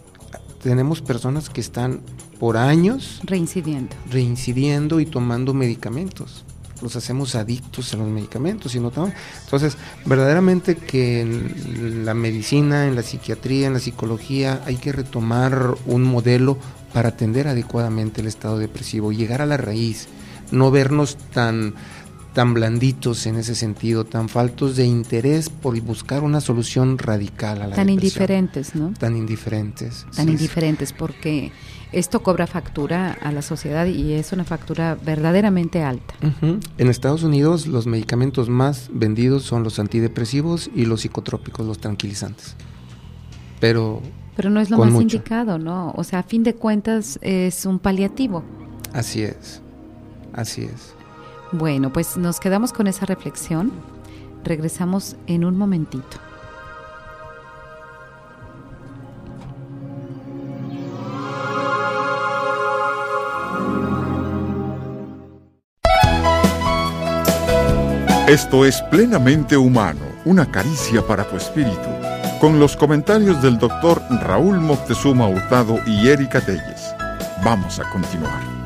tenemos 0.62 1.03
personas 1.03 1.51
que 1.51 1.61
están 1.61 2.03
por 2.38 2.57
años 2.57 3.20
reincidiendo. 3.24 3.96
Reincidiendo 4.09 5.01
y 5.01 5.07
tomando 5.07 5.53
medicamentos. 5.53 6.44
Los 6.82 6.94
hacemos 6.94 7.34
adictos 7.34 7.92
a 7.92 7.96
los 7.96 8.07
medicamentos 8.07 8.76
y 8.76 8.80
no 8.80 8.92
Entonces, 9.44 9.76
verdaderamente 10.07 10.76
que 10.76 11.22
en 11.22 12.05
la 12.05 12.14
medicina, 12.14 12.86
en 12.86 12.94
la 12.94 13.03
psiquiatría, 13.03 13.66
en 13.66 13.72
la 13.72 13.80
psicología, 13.80 14.62
hay 14.66 14.76
que 14.76 14.92
retomar 14.92 15.74
un 15.84 16.05
modelo 16.05 16.59
para 16.92 17.09
atender 17.09 17.48
adecuadamente 17.48 18.20
el 18.20 18.28
estado 18.28 18.57
depresivo, 18.57 19.11
llegar 19.11 19.42
a 19.42 19.46
la 19.46 19.57
raíz, 19.57 20.07
no 20.53 20.70
vernos 20.70 21.16
tan 21.34 21.74
tan 22.35 22.55
blanditos 22.55 23.26
en 23.26 23.37
ese 23.37 23.55
sentido, 23.55 24.05
tan 24.05 24.28
faltos 24.28 24.76
de 24.76 24.87
interés 24.87 25.49
por 25.51 25.78
buscar 25.81 26.22
una 26.22 26.41
solución 26.41 26.97
radical 26.99 27.61
a 27.62 27.66
la 27.66 27.74
Tan 27.76 27.87
depresión. 27.87 27.91
indiferentes, 27.91 28.74
¿no? 28.76 28.93
Tan 28.99 29.16
indiferentes. 29.16 30.07
Tan 30.14 30.26
sí, 30.26 30.33
indiferentes 30.33 30.93
porque 30.93 31.51
esto 31.93 32.22
cobra 32.22 32.47
factura 32.47 33.12
a 33.20 33.33
la 33.33 33.43
sociedad 33.43 33.87
y 33.87 34.12
es 34.12 34.33
una 34.33 34.45
factura 34.45 34.97
verdaderamente 35.05 35.83
alta. 35.83 36.14
En 36.78 36.89
Estados 36.89 37.24
Unidos 37.24 37.66
los 37.66 37.87
medicamentos 37.89 38.49
más 38.49 38.91
vendidos 38.93 39.43
son 39.43 39.64
los 39.64 39.81
antidepresivos 39.81 40.70
y 40.74 40.85
los 40.85 41.01
psicotrópicos, 41.01 41.66
los 41.66 41.78
tranquilizantes. 41.78 42.55
Pero 43.59 44.03
Pero 44.37 44.51
no 44.51 44.61
es 44.61 44.70
lo 44.70 44.78
más 44.78 44.91
mucho. 44.91 45.03
indicado, 45.16 45.59
¿no? 45.59 45.93
O 45.97 46.05
sea, 46.05 46.20
a 46.20 46.22
fin 46.22 46.45
de 46.45 46.55
cuentas 46.55 47.18
es 47.22 47.66
un 47.66 47.81
paliativo. 47.81 48.45
así 48.93 49.22
es, 49.22 49.61
así 50.33 50.62
es. 50.62 50.95
Bueno, 51.53 51.92
pues 51.92 52.16
nos 52.16 52.38
quedamos 52.38 52.72
con 52.72 52.86
esa 52.86 53.07
reflexión. 53.07 53.72
Regresamos 54.44 55.16
en 55.26 55.44
un 55.44 55.59
momentito. 55.59 56.18
Esto 68.28 68.64
es 68.64 68.80
plenamente 68.82 69.57
humano, 69.57 69.98
una 70.24 70.48
caricia 70.48 71.05
para 71.05 71.24
tu 71.28 71.36
espíritu, 71.36 71.88
con 72.40 72.61
los 72.61 72.76
comentarios 72.76 73.42
del 73.42 73.59
doctor 73.59 74.01
Raúl 74.22 74.61
Moctezuma 74.61 75.26
Hurtado 75.26 75.80
y 75.84 76.07
Erika 76.07 76.40
Telles. 76.40 76.94
Vamos 77.42 77.80
a 77.80 77.90
continuar. 77.90 78.59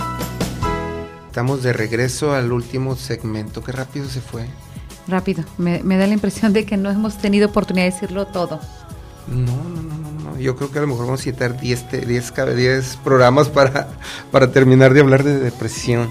Estamos 1.34 1.64
de 1.64 1.72
regreso 1.72 2.32
al 2.32 2.52
último 2.52 2.94
segmento. 2.94 3.60
Qué 3.64 3.72
rápido 3.72 4.08
se 4.08 4.20
fue. 4.20 4.46
Rápido, 5.08 5.42
me, 5.58 5.82
me 5.82 5.96
da 5.96 6.06
la 6.06 6.12
impresión 6.14 6.52
de 6.52 6.64
que 6.64 6.76
no 6.76 6.92
hemos 6.92 7.18
tenido 7.18 7.48
oportunidad 7.48 7.86
de 7.86 7.90
decirlo 7.90 8.28
todo. 8.28 8.60
No, 9.26 9.56
no, 9.64 9.82
no, 9.82 9.98
no, 9.98 10.30
no. 10.30 10.38
Yo 10.38 10.54
creo 10.54 10.70
que 10.70 10.78
a 10.78 10.82
lo 10.82 10.86
mejor 10.86 11.06
vamos 11.06 11.18
a 11.22 11.24
citar 11.24 11.60
10, 11.60 11.88
te- 11.88 12.06
10, 12.06 12.30
cada 12.30 12.54
10 12.54 12.98
programas 13.02 13.48
para, 13.48 13.88
para 14.30 14.52
terminar 14.52 14.94
de 14.94 15.00
hablar 15.00 15.24
de 15.24 15.40
depresión. 15.40 16.08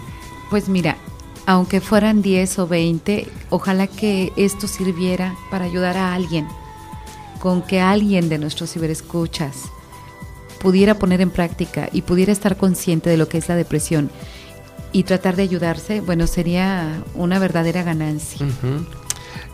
Pues 0.49 0.67
mira, 0.67 0.97
aunque 1.45 1.79
fueran 1.79 2.21
10 2.21 2.59
o 2.59 2.67
20, 2.67 3.25
ojalá 3.49 3.87
que 3.87 4.33
esto 4.35 4.67
sirviera 4.67 5.37
para 5.49 5.63
ayudar 5.63 5.95
a 5.95 6.13
alguien, 6.13 6.49
con 7.39 7.61
que 7.61 7.79
alguien 7.79 8.27
de 8.27 8.39
nuestros 8.39 8.73
ciberescuchas 8.73 9.55
pudiera 10.61 10.95
poner 10.99 11.21
en 11.21 11.29
práctica 11.29 11.87
y 11.93 12.01
pudiera 12.01 12.33
estar 12.33 12.57
consciente 12.57 13.09
de 13.09 13.15
lo 13.15 13.29
que 13.29 13.37
es 13.37 13.47
la 13.47 13.55
depresión 13.55 14.11
y 14.93 15.03
tratar 15.03 15.35
de 15.35 15.43
ayudarse, 15.43 15.99
bueno, 15.99 16.27
sería 16.27 17.03
una 17.15 17.39
verdadera 17.39 17.83
ganancia. 17.83 18.45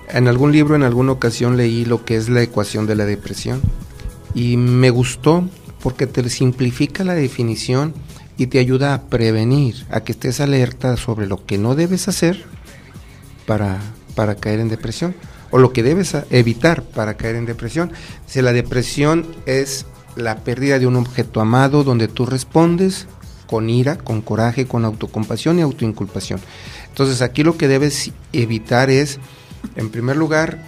En 0.10 0.28
algún 0.28 0.52
libro, 0.52 0.76
en 0.76 0.84
alguna 0.84 1.14
ocasión 1.14 1.56
leí 1.58 1.86
lo 1.86 2.04
que 2.04 2.18
es 2.18 2.30
la 2.30 2.42
ecuación 2.42 2.86
de 2.86 2.96
la 2.96 3.06
depresión 3.06 3.62
y 4.36 4.58
me 4.58 4.90
gustó 4.90 5.48
porque 5.82 6.08
te 6.08 6.30
simplifica 6.30 7.04
la 7.04 7.14
definición 7.14 7.94
y 8.38 8.48
te 8.48 8.60
ayuda 8.60 8.94
a 8.94 9.04
prevenir, 9.04 9.86
a 9.90 10.02
que 10.02 10.12
estés 10.12 10.42
alerta 10.42 10.98
sobre 10.98 11.26
lo 11.26 11.46
que 11.46 11.58
no 11.58 11.74
debes 11.74 12.08
hacer 12.08 12.44
para, 13.46 13.80
para 14.16 14.36
caer 14.36 14.60
en 14.60 14.70
depresión 14.70 15.16
o 15.52 15.58
lo 15.58 15.72
que 15.72 15.84
debes 15.84 16.16
evitar 16.30 16.84
para 16.84 17.16
caer 17.16 17.38
en 17.38 17.46
depresión. 17.46 17.92
Si 18.28 18.42
la 18.42 18.52
depresión 18.52 19.26
es 19.46 19.86
la 20.16 20.38
pérdida 20.38 20.80
de 20.80 20.88
un 20.88 20.98
objeto 20.98 21.40
amado 21.40 21.84
donde 21.84 22.08
tú 22.08 22.26
respondes 22.26 23.08
con 23.50 23.68
ira, 23.68 23.97
con 23.97 24.22
coraje, 24.22 24.68
con 24.68 24.86
autocompasión 24.86 25.58
y 25.58 25.64
autoinculpación. 25.64 26.39
Entonces 26.88 27.24
aquí 27.24 27.41
lo 27.41 27.58
que 27.58 27.68
debes 27.68 28.12
evitar 28.32 28.91
es, 28.91 29.18
en 29.76 29.89
primer 29.89 30.18
lugar, 30.18 30.64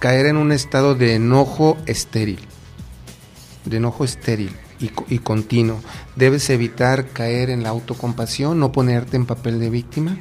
caer 0.00 0.26
en 0.26 0.36
un 0.36 0.52
estado 0.52 0.94
de 0.94 1.14
enojo 1.14 1.78
estéril, 1.86 2.40
de 3.64 3.78
enojo 3.78 4.04
estéril 4.04 4.54
y, 4.78 4.90
y 5.08 5.20
continuo. 5.20 5.80
Debes 6.14 6.50
evitar 6.50 7.08
caer 7.08 7.48
en 7.48 7.62
la 7.62 7.70
autocompasión, 7.70 8.60
no 8.60 8.70
ponerte 8.70 9.16
en 9.16 9.24
papel 9.24 9.58
de 9.58 9.70
víctima 9.70 10.18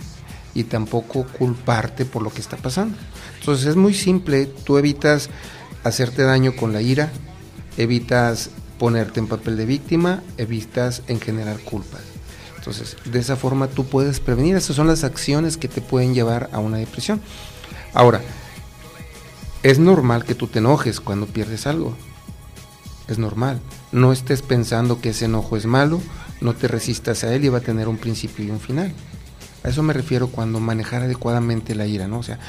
y 0.54 0.64
tampoco 0.64 1.26
culparte 1.28 2.06
por 2.06 2.22
lo 2.22 2.30
que 2.30 2.40
está 2.40 2.56
pasando. 2.56 2.98
Entonces 3.42 3.66
es 3.66 3.76
muy 3.76 3.94
simple, 3.94 4.46
tú 4.46 4.78
evitas 4.78 5.30
hacerte 5.84 6.22
daño 6.22 6.56
con 6.56 6.72
la 6.72 6.82
ira, 6.82 7.12
evitas 7.76 8.52
ponerte 8.80 9.20
en 9.20 9.28
papel 9.28 9.58
de 9.58 9.66
víctima, 9.66 10.24
evitas 10.38 11.04
en 11.08 11.20
generar 11.20 11.60
culpas. 11.60 12.02
Entonces, 12.58 12.98
de 13.06 13.20
esa 13.20 13.36
forma 13.36 13.68
tú 13.68 13.86
puedes 13.86 14.20
prevenir. 14.20 14.56
Esas 14.56 14.76
son 14.76 14.88
las 14.88 15.04
acciones 15.04 15.58
que 15.58 15.68
te 15.68 15.82
pueden 15.82 16.14
llevar 16.14 16.50
a 16.52 16.60
una 16.60 16.78
depresión. 16.78 17.22
Ahora, 17.94 18.22
es 19.62 19.80
normal 19.80 20.24
que 20.24 20.36
tú 20.36 20.48
te 20.48 20.60
enojes 20.60 21.00
cuando 21.00 21.26
pierdes 21.26 21.68
algo. 21.68 21.96
Es 23.08 23.18
normal. 23.18 23.60
No 23.92 24.12
estés 24.12 24.42
pensando 24.42 25.02
que 25.02 25.10
ese 25.10 25.26
enojo 25.26 25.58
es 25.58 25.66
malo, 25.66 26.02
no 26.42 26.54
te 26.54 26.68
resistas 26.68 27.24
a 27.24 27.34
él 27.34 27.46
y 27.46 27.50
va 27.50 27.58
a 27.58 27.62
tener 27.62 27.88
un 27.88 27.98
principio 27.98 28.46
y 28.46 28.52
un 28.52 28.60
final. 28.60 28.94
A 29.64 29.70
eso 29.70 29.84
me 29.84 29.94
refiero 29.94 30.28
cuando 30.28 30.60
manejar 30.60 31.02
adecuadamente 31.04 31.76
la 31.76 31.86
ira, 31.86 32.08
¿no? 32.08 32.20
O 32.20 32.24
sea, 32.24 32.40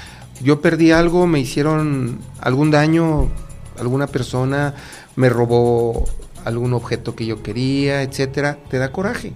yo 0.43 0.61
perdí 0.61 0.93
algo, 0.93 1.27
me 1.27 1.41
hicieron 1.41 2.21
algún 2.41 2.71
daño, 2.71 3.29
alguna 3.81 4.07
persona 4.07 4.75
me 5.17 5.29
robó 5.29 6.05
algún 6.45 6.73
objeto 6.73 7.15
que 7.15 7.27
yo 7.27 7.43
quería, 7.43 8.03
etcétera, 8.03 8.59
te 8.69 8.79
da 8.79 8.93
coraje. 8.93 9.33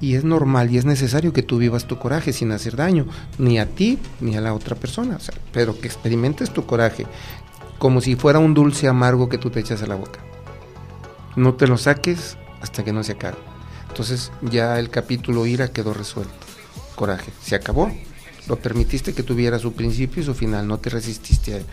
Y 0.00 0.16
es 0.16 0.24
normal 0.24 0.70
y 0.70 0.78
es 0.78 0.84
necesario 0.84 1.32
que 1.32 1.42
tú 1.42 1.58
vivas 1.58 1.86
tu 1.86 1.98
coraje 1.98 2.32
sin 2.32 2.52
hacer 2.52 2.76
daño, 2.76 3.06
ni 3.38 3.58
a 3.58 3.66
ti 3.66 3.98
ni 4.20 4.36
a 4.36 4.40
la 4.40 4.52
otra 4.52 4.76
persona, 4.76 5.18
pero 5.52 5.78
que 5.78 5.86
experimentes 5.86 6.52
tu 6.52 6.66
coraje 6.66 7.06
como 7.78 8.00
si 8.00 8.16
fuera 8.16 8.38
un 8.38 8.54
dulce 8.54 8.88
amargo 8.88 9.28
que 9.28 9.38
tú 9.38 9.50
te 9.50 9.60
echas 9.60 9.82
a 9.82 9.86
la 9.86 9.94
boca. 9.94 10.20
No 11.36 11.54
te 11.54 11.66
lo 11.66 11.76
saques 11.76 12.36
hasta 12.60 12.84
que 12.84 12.92
no 12.92 13.02
se 13.02 13.12
acabe. 13.12 13.36
Entonces 13.88 14.32
ya 14.42 14.78
el 14.78 14.90
capítulo 14.90 15.46
ira 15.46 15.68
quedó 15.68 15.92
resuelto. 15.94 16.32
Coraje, 16.94 17.32
se 17.42 17.54
acabó. 17.54 17.90
Lo 18.48 18.56
permitiste 18.56 19.14
que 19.14 19.22
tuviera 19.22 19.58
su 19.58 19.72
principio 19.72 20.22
y 20.22 20.26
su 20.26 20.34
final, 20.34 20.68
no 20.68 20.78
te 20.78 20.90
resististe 20.90 21.54
a 21.54 21.56
él. 21.58 21.64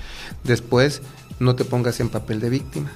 Después, 0.43 1.01
no 1.41 1.55
te 1.55 1.65
pongas 1.65 1.99
en 1.99 2.09
papel 2.09 2.39
de 2.39 2.49
víctima. 2.49 2.91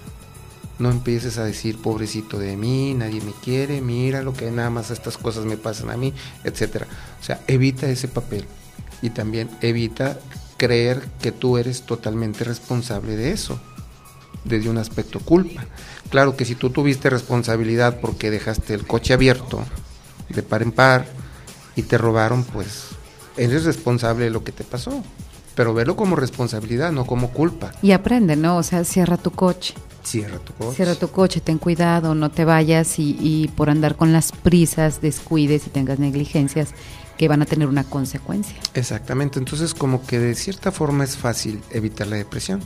No 0.78 0.92
empieces 0.92 1.40
a 1.40 1.44
decir, 1.44 1.82
pobrecito 1.82 2.38
de 2.38 2.56
mí, 2.56 2.94
nadie 2.94 3.22
me 3.22 3.32
quiere, 3.44 3.82
mira 3.82 4.22
lo 4.22 4.34
que 4.34 4.52
nada 4.52 4.70
más 4.70 4.92
estas 4.92 5.18
cosas 5.18 5.46
me 5.46 5.58
pasan 5.58 5.90
a 5.90 5.98
mí, 5.98 6.14
etcétera. 6.44 6.86
O 7.20 7.24
sea, 7.24 7.42
evita 7.48 7.90
ese 7.90 8.08
papel 8.08 8.46
y 9.02 9.10
también 9.10 9.50
evita 9.62 10.20
creer 10.58 11.08
que 11.22 11.32
tú 11.32 11.58
eres 11.58 11.84
totalmente 11.84 12.44
responsable 12.44 13.16
de 13.16 13.32
eso, 13.32 13.60
desde 14.44 14.70
un 14.70 14.78
aspecto 14.78 15.20
culpa. 15.22 15.66
Claro 16.12 16.38
que 16.38 16.46
si 16.46 16.54
tú 16.54 16.70
tuviste 16.70 17.10
responsabilidad 17.10 18.00
porque 18.00 18.30
dejaste 18.30 18.76
el 18.76 18.86
coche 18.86 19.14
abierto 19.14 19.66
de 20.30 20.44
par 20.44 20.62
en 20.62 20.72
par 20.72 21.08
y 21.76 21.82
te 21.82 21.98
robaron, 21.98 22.44
pues 22.44 22.90
eres 23.38 23.66
responsable 23.66 24.26
de 24.26 24.30
lo 24.30 24.44
que 24.44 24.52
te 24.52 24.64
pasó. 24.64 25.04
Pero 25.56 25.74
verlo 25.74 25.96
como 25.96 26.16
responsabilidad, 26.16 26.92
no 26.92 27.06
como 27.06 27.32
culpa. 27.32 27.72
Y 27.82 27.92
aprende, 27.92 28.36
¿no? 28.36 28.58
O 28.58 28.64
sea, 28.64 28.84
cierra 28.84 29.18
tu 29.18 29.32
coche. 29.32 29.74
Cierra 30.04 30.38
tu 30.38 30.54
coche. 30.54 30.76
Cierra 30.76 30.96
tu 30.96 31.08
coche, 31.08 31.42
ten 31.42 31.58
cuidado, 31.58 32.14
no 32.14 32.30
te 32.30 32.46
vayas 32.46 33.00
y, 33.00 33.18
y 33.20 33.48
por 33.48 33.70
andar 33.70 33.96
con 33.96 34.14
las 34.14 34.32
prisas 34.32 35.02
descuides 35.02 35.66
y 35.66 35.70
tengas 35.70 35.98
negligencias 35.98 36.70
que 37.18 37.28
van 37.28 37.42
a 37.42 37.46
tener 37.46 37.68
una 37.68 37.84
consecuencia. 37.84 38.56
Exactamente, 38.74 39.40
entonces 39.40 39.74
como 39.74 40.06
que 40.06 40.20
de 40.20 40.36
cierta 40.36 40.72
forma 40.72 41.04
es 41.04 41.18
fácil 41.18 41.62
evitar 41.72 42.08
la 42.08 42.18
depresión. 42.18 42.62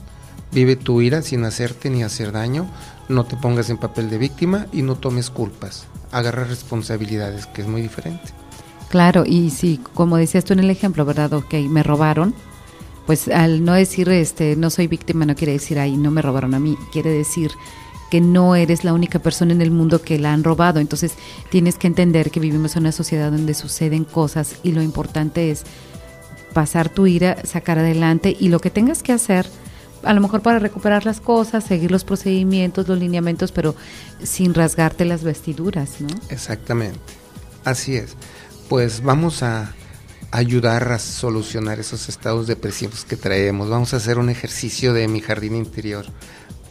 Vive 0.52 0.76
tu 0.76 1.02
ira 1.02 1.22
sin 1.22 1.46
hacerte 1.46 1.90
ni 1.90 2.04
hacer 2.04 2.32
daño, 2.32 2.68
no 3.08 3.26
te 3.26 3.38
pongas 3.38 3.70
en 3.70 3.78
papel 3.78 4.10
de 4.10 4.18
víctima 4.18 4.66
y 4.72 4.82
no 4.82 4.96
tomes 4.96 5.30
culpas. 5.30 5.86
Agarra 6.12 6.44
responsabilidades, 6.44 7.46
que 7.46 7.62
es 7.62 7.68
muy 7.68 7.82
diferente. 7.82 8.34
Claro, 8.90 9.24
y 9.26 9.52
si, 9.52 9.78
como 9.94 10.18
decías 10.18 10.44
tú 10.44 10.54
en 10.54 10.60
el 10.60 10.72
ejemplo, 10.72 11.06
¿verdad? 11.06 11.34
Ok, 11.34 11.54
me 11.70 11.84
robaron, 11.84 12.34
pues 13.10 13.28
al 13.28 13.66
no 13.66 13.74
decir, 13.74 14.08
este, 14.10 14.56
no 14.56 14.70
soy 14.70 14.86
víctima, 14.86 15.26
no 15.26 15.36
quiere 15.36 15.54
decir, 15.54 15.80
ay, 15.80 15.98
no 15.98 16.12
me 16.12 16.22
robaron 16.22 16.54
a 16.54 16.60
mí, 16.60 16.78
quiere 16.92 17.10
decir 17.10 17.50
que 18.12 18.22
no 18.22 18.56
eres 18.56 18.84
la 18.84 18.94
única 18.94 19.18
persona 19.18 19.52
en 19.52 19.64
el 19.64 19.72
mundo 19.72 20.04
que 20.04 20.20
la 20.20 20.32
han 20.32 20.44
robado. 20.44 20.80
Entonces 20.80 21.14
tienes 21.50 21.80
que 21.80 21.88
entender 21.88 22.30
que 22.30 22.40
vivimos 22.40 22.76
en 22.76 22.84
una 22.84 22.92
sociedad 22.92 23.32
donde 23.32 23.56
suceden 23.56 24.04
cosas 24.04 24.58
y 24.62 24.74
lo 24.74 24.84
importante 24.84 25.50
es 25.50 25.64
pasar 26.54 26.90
tu 26.90 27.08
ira, 27.08 27.44
sacar 27.46 27.80
adelante 27.80 28.38
y 28.40 28.50
lo 28.50 28.60
que 28.60 28.70
tengas 28.70 29.02
que 29.02 29.12
hacer, 29.12 29.48
a 30.04 30.14
lo 30.14 30.22
mejor 30.22 30.44
para 30.44 30.60
recuperar 30.60 31.04
las 31.04 31.20
cosas, 31.20 31.64
seguir 31.64 31.90
los 31.90 32.04
procedimientos, 32.04 32.88
los 32.88 33.00
lineamientos, 33.00 33.52
pero 33.52 33.74
sin 34.22 34.54
rasgarte 34.54 35.04
las 35.04 35.24
vestiduras, 35.24 36.00
¿no? 36.00 36.10
Exactamente, 36.30 37.00
así 37.66 37.96
es. 37.96 38.16
Pues 38.68 39.02
vamos 39.02 39.42
a 39.42 39.74
ayudar 40.32 40.92
a 40.92 41.00
solucionar 41.00 41.80
esos 41.80 42.10
estados 42.10 42.48
depresivos 42.48 43.06
que 43.06 43.18
traemos. 43.18 43.70
Vamos 43.70 43.94
a 43.94 43.98
hacer 43.98 44.20
un 44.20 44.30
ejercicio 44.30 44.94
de 44.94 45.08
mi 45.08 45.22
jardín 45.22 45.56
interior 45.56 46.06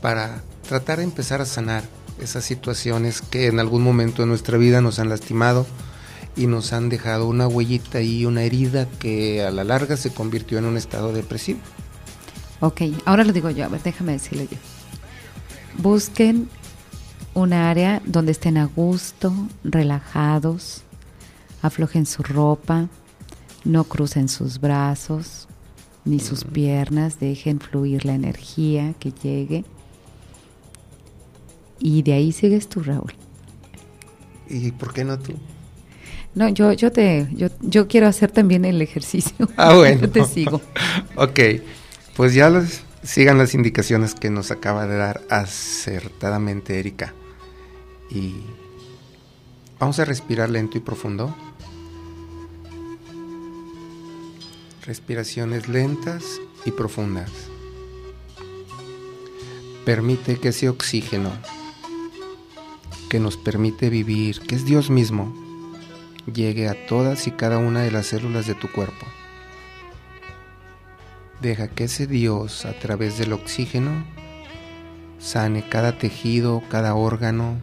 para 0.01 0.43
tratar 0.69 0.99
de 0.99 1.05
empezar 1.05 1.41
a 1.41 1.47
sanar 1.47 1.83
esas 2.21 2.45
situaciones 2.45 3.21
que 3.23 3.47
en 3.47 3.61
algún 3.61 3.83
momento 3.83 4.23
de 4.23 4.29
nuestra 4.29 4.59
vida 4.59 4.81
nos 4.81 4.99
han 4.99 5.09
lastimado 5.09 5.67
y 6.37 6.47
nos 6.47 6.73
han 6.73 6.89
dejado 6.89 7.27
una 7.27 7.49
huellita 7.49 8.01
y 8.01 8.25
una 8.25 8.43
herida 8.43 8.89
que 8.99 9.43
a 9.43 9.51
la 9.51 9.65
larga 9.65 9.97
se 9.97 10.13
convirtió 10.13 10.59
en 10.59 10.67
un 10.67 10.77
estado 10.77 11.13
depresivo. 11.13 11.61
Ok, 12.61 12.83
ahora 13.05 13.25
lo 13.25 13.33
digo 13.33 13.51
yo, 13.51 13.65
a 13.65 13.69
ver, 13.69 13.83
déjame 13.83 14.13
decirlo 14.13 14.45
yo. 14.45 14.57
Busquen 15.79 16.49
un 17.35 17.53
área 17.53 18.03
donde 18.05 18.33
estén 18.33 18.57
a 18.57 18.67
gusto, 18.67 19.33
relajados, 19.63 20.83
aflojen 21.63 22.07
su 22.07 22.23
ropa, 22.23 22.89
no 23.69 23.85
crucen 23.85 24.29
sus 24.29 24.61
brazos 24.61 25.47
ni 26.05 26.21
sus 26.21 26.45
piernas, 26.45 27.21
dejen 27.21 27.61
fluir 27.61 28.07
la 28.07 28.15
energía 28.15 28.95
que 28.99 29.13
llegue. 29.13 29.65
Y 31.79 32.03
de 32.03 32.15
ahí 32.15 32.33
sigues 32.33 32.69
tú, 32.69 32.83
Raúl. 32.83 33.13
¿Y 34.49 34.73
por 34.73 34.95
qué 34.95 35.05
no 35.05 35.19
tú? 35.19 35.35
No, 36.35 36.49
yo, 36.49 36.73
yo 36.73 36.91
te, 36.91 37.29
yo, 37.33 37.49
yo 37.61 37.89
quiero 37.89 38.07
hacer 38.07 38.31
también 38.31 38.65
el 38.65 38.81
ejercicio. 38.81 39.49
Ah, 39.57 39.75
bueno. 39.75 40.01
yo 40.03 40.11
te 40.11 40.25
sigo. 40.25 40.63
ok, 41.17 41.41
pues 42.17 42.33
ya 42.33 42.49
los, 42.49 42.81
sigan 43.03 43.37
las 43.37 43.55
indicaciones 43.55 44.15
que 44.15 44.31
nos 44.31 44.51
acaba 44.51 44.87
de 44.87 44.97
dar 44.97 45.21
acertadamente 45.29 46.81
Erika. 46.81 47.13
Y 48.11 48.37
vamos 49.79 49.99
a 49.99 50.07
respirar 50.07 50.49
lento 50.49 50.79
y 50.79 50.81
profundo. 50.81 51.37
Respiraciones 54.89 55.69
lentas 55.69 56.25
y 56.65 56.71
profundas. 56.71 57.31
Permite 59.85 60.41
que 60.41 60.49
ese 60.49 60.71
oxígeno 60.71 61.31
que 63.11 63.21
nos 63.21 63.37
permite 63.37 63.91
vivir, 63.91 64.41
que 64.41 64.55
es 64.55 64.65
Dios 64.65 64.89
mismo, 64.89 65.35
llegue 66.33 66.69
a 66.69 66.87
todas 66.87 67.27
y 67.27 67.33
cada 67.33 67.59
una 67.59 67.83
de 67.83 67.91
las 67.91 68.07
células 68.07 68.47
de 68.47 68.55
tu 68.55 68.73
cuerpo. 68.73 69.05
Deja 71.43 71.69
que 71.69 71.85
ese 71.85 72.07
Dios, 72.07 72.65
a 72.65 72.73
través 72.73 73.19
del 73.19 73.35
oxígeno, 73.35 74.07
sane 75.19 75.69
cada 75.69 75.99
tejido, 75.99 76.63
cada 76.71 76.95
órgano, 76.95 77.61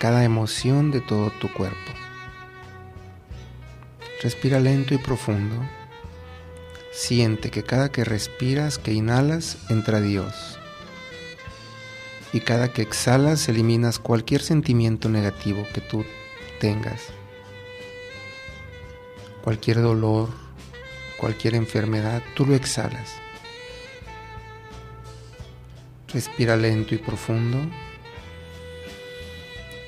cada 0.00 0.24
emoción 0.24 0.90
de 0.90 1.00
todo 1.00 1.30
tu 1.40 1.46
cuerpo. 1.52 1.87
Respira 4.20 4.58
lento 4.58 4.94
y 4.94 4.98
profundo. 4.98 5.54
Siente 6.90 7.52
que 7.52 7.62
cada 7.62 7.92
que 7.92 8.04
respiras, 8.04 8.76
que 8.76 8.92
inhalas, 8.92 9.58
entra 9.68 10.00
Dios. 10.00 10.58
Y 12.32 12.40
cada 12.40 12.72
que 12.72 12.82
exhalas, 12.82 13.48
eliminas 13.48 14.00
cualquier 14.00 14.42
sentimiento 14.42 15.08
negativo 15.08 15.64
que 15.72 15.80
tú 15.80 16.04
tengas. 16.58 17.00
Cualquier 19.44 19.80
dolor, 19.80 20.30
cualquier 21.16 21.54
enfermedad, 21.54 22.20
tú 22.34 22.44
lo 22.44 22.56
exhalas. 22.56 23.12
Respira 26.08 26.56
lento 26.56 26.92
y 26.92 26.98
profundo. 26.98 27.58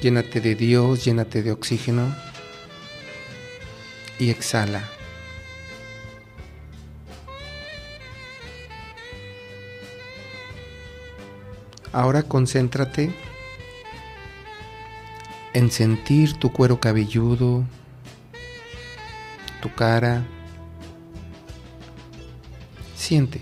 Llénate 0.01 0.41
de 0.41 0.55
Dios, 0.55 1.05
llénate 1.05 1.43
de 1.43 1.51
oxígeno 1.51 2.30
y 4.21 4.31
exhala. 4.31 4.89
Ahora 11.93 12.23
concéntrate 12.23 13.13
en 15.55 15.71
sentir 15.71 16.35
tu 16.35 16.53
cuero 16.53 16.79
cabelludo, 16.79 17.65
tu 19.61 19.75
cara. 19.75 20.23
Siente. 22.95 23.41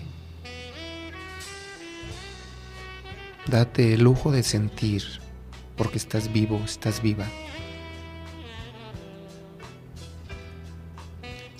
Date 3.45 3.93
el 3.93 4.03
lujo 4.03 4.31
de 4.31 4.41
sentir 4.41 5.03
porque 5.75 5.97
estás 5.97 6.31
vivo, 6.31 6.61
estás 6.65 7.01
viva. 7.01 7.25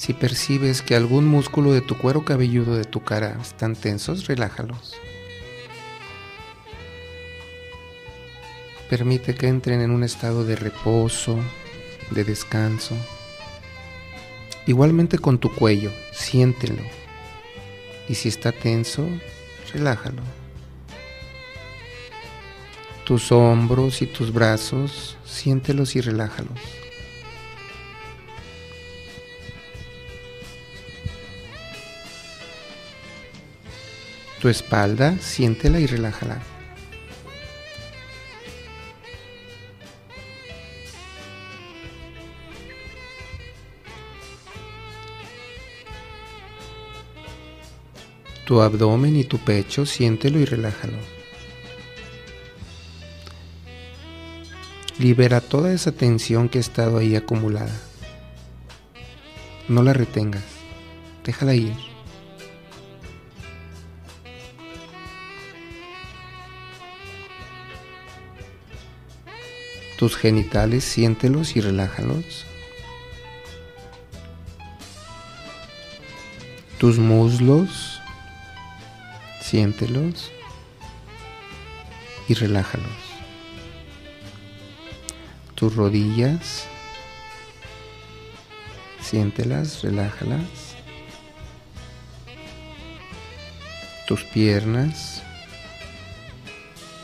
Si 0.09 0.15
percibes 0.15 0.81
que 0.81 0.95
algún 0.95 1.27
músculo 1.27 1.71
de 1.71 1.81
tu 1.81 1.95
cuero 1.95 2.25
cabelludo 2.25 2.75
de 2.75 2.83
tu 2.83 3.03
cara 3.03 3.37
están 3.39 3.75
tensos, 3.75 4.25
relájalos. 4.25 4.95
Permite 8.89 9.35
que 9.35 9.47
entren 9.47 9.81
en 9.81 9.91
un 9.91 10.03
estado 10.03 10.45
de 10.45 10.55
reposo, 10.55 11.37
de 12.09 12.23
descanso. 12.23 12.95
Igualmente 14.65 15.19
con 15.19 15.37
tu 15.37 15.53
cuello, 15.53 15.91
siéntelo. 16.11 16.81
Y 18.07 18.15
si 18.15 18.29
está 18.29 18.51
tenso, 18.51 19.07
relájalo. 19.71 20.23
Tus 23.03 23.31
hombros 23.31 24.01
y 24.01 24.07
tus 24.07 24.33
brazos, 24.33 25.17
siéntelos 25.23 25.95
y 25.95 26.01
relájalos. 26.01 26.57
Tu 34.39 34.47
espalda, 34.47 35.17
siéntela 35.19 35.81
y 35.81 35.85
relájala. 35.85 36.41
Tu 48.45 48.61
abdomen 48.61 49.17
y 49.17 49.25
tu 49.25 49.39
pecho, 49.39 49.85
siéntelo 49.85 50.39
y 50.39 50.45
relájalo. 50.45 50.97
Libera 54.99 55.41
toda 55.41 55.73
esa 55.73 55.91
tensión 55.91 56.47
que 56.47 56.59
ha 56.59 56.61
estado 56.61 56.97
ahí 56.97 57.17
acumulada. 57.17 57.77
No 59.67 59.83
la 59.83 59.91
retengas, 59.91 60.43
déjala 61.25 61.55
ir. 61.55 61.88
Tus 69.99 70.15
genitales, 70.15 70.85
siéntelos 70.85 71.57
y 71.57 71.59
relájalos. 71.59 72.45
Tus 76.77 76.97
muslos, 76.97 77.99
siéntelos 79.41 80.31
y 82.29 82.33
relájalos. 82.35 82.87
Tus 85.55 85.75
rodillas, 85.75 86.65
siéntelas, 89.01 89.81
relájalas. 89.81 90.77
Tus 94.07 94.23
piernas, 94.23 95.23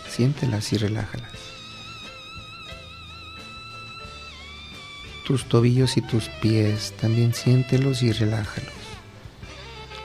siéntelas 0.08 0.72
y 0.72 0.78
relájalas. 0.78 1.35
Tus 5.26 5.46
tobillos 5.46 5.98
y 5.98 6.02
tus 6.02 6.30
pies, 6.40 6.94
también 7.02 7.34
siéntelos 7.34 8.04
y 8.04 8.12
relájalos. 8.12 8.70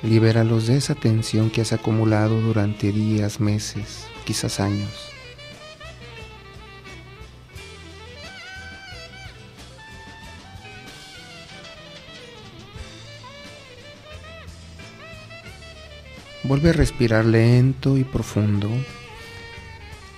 Libéralos 0.02 0.66
de 0.66 0.78
esa 0.78 0.94
tensión 0.94 1.50
que 1.50 1.60
has 1.60 1.74
acumulado 1.74 2.40
durante 2.40 2.90
días, 2.90 3.38
meses, 3.38 4.06
quizás 4.24 4.60
años. 4.60 4.88
Vuelve 16.44 16.70
a 16.70 16.72
respirar 16.72 17.26
lento 17.26 17.98
y 17.98 18.04
profundo. 18.04 18.70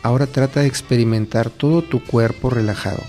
Ahora 0.04 0.28
trata 0.28 0.60
de 0.60 0.68
experimentar 0.68 1.50
todo 1.50 1.82
tu 1.82 2.04
cuerpo 2.04 2.50
relajado. 2.50 3.02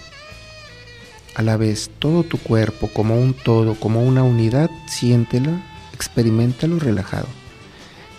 A 1.35 1.41
la 1.41 1.57
vez, 1.57 1.89
todo 1.97 2.23
tu 2.23 2.37
cuerpo 2.37 2.89
como 2.93 3.19
un 3.19 3.33
todo, 3.33 3.73
como 3.75 4.03
una 4.03 4.23
unidad, 4.23 4.69
siéntela, 4.87 5.63
experimentalo 5.93 6.77
relajado, 6.77 7.27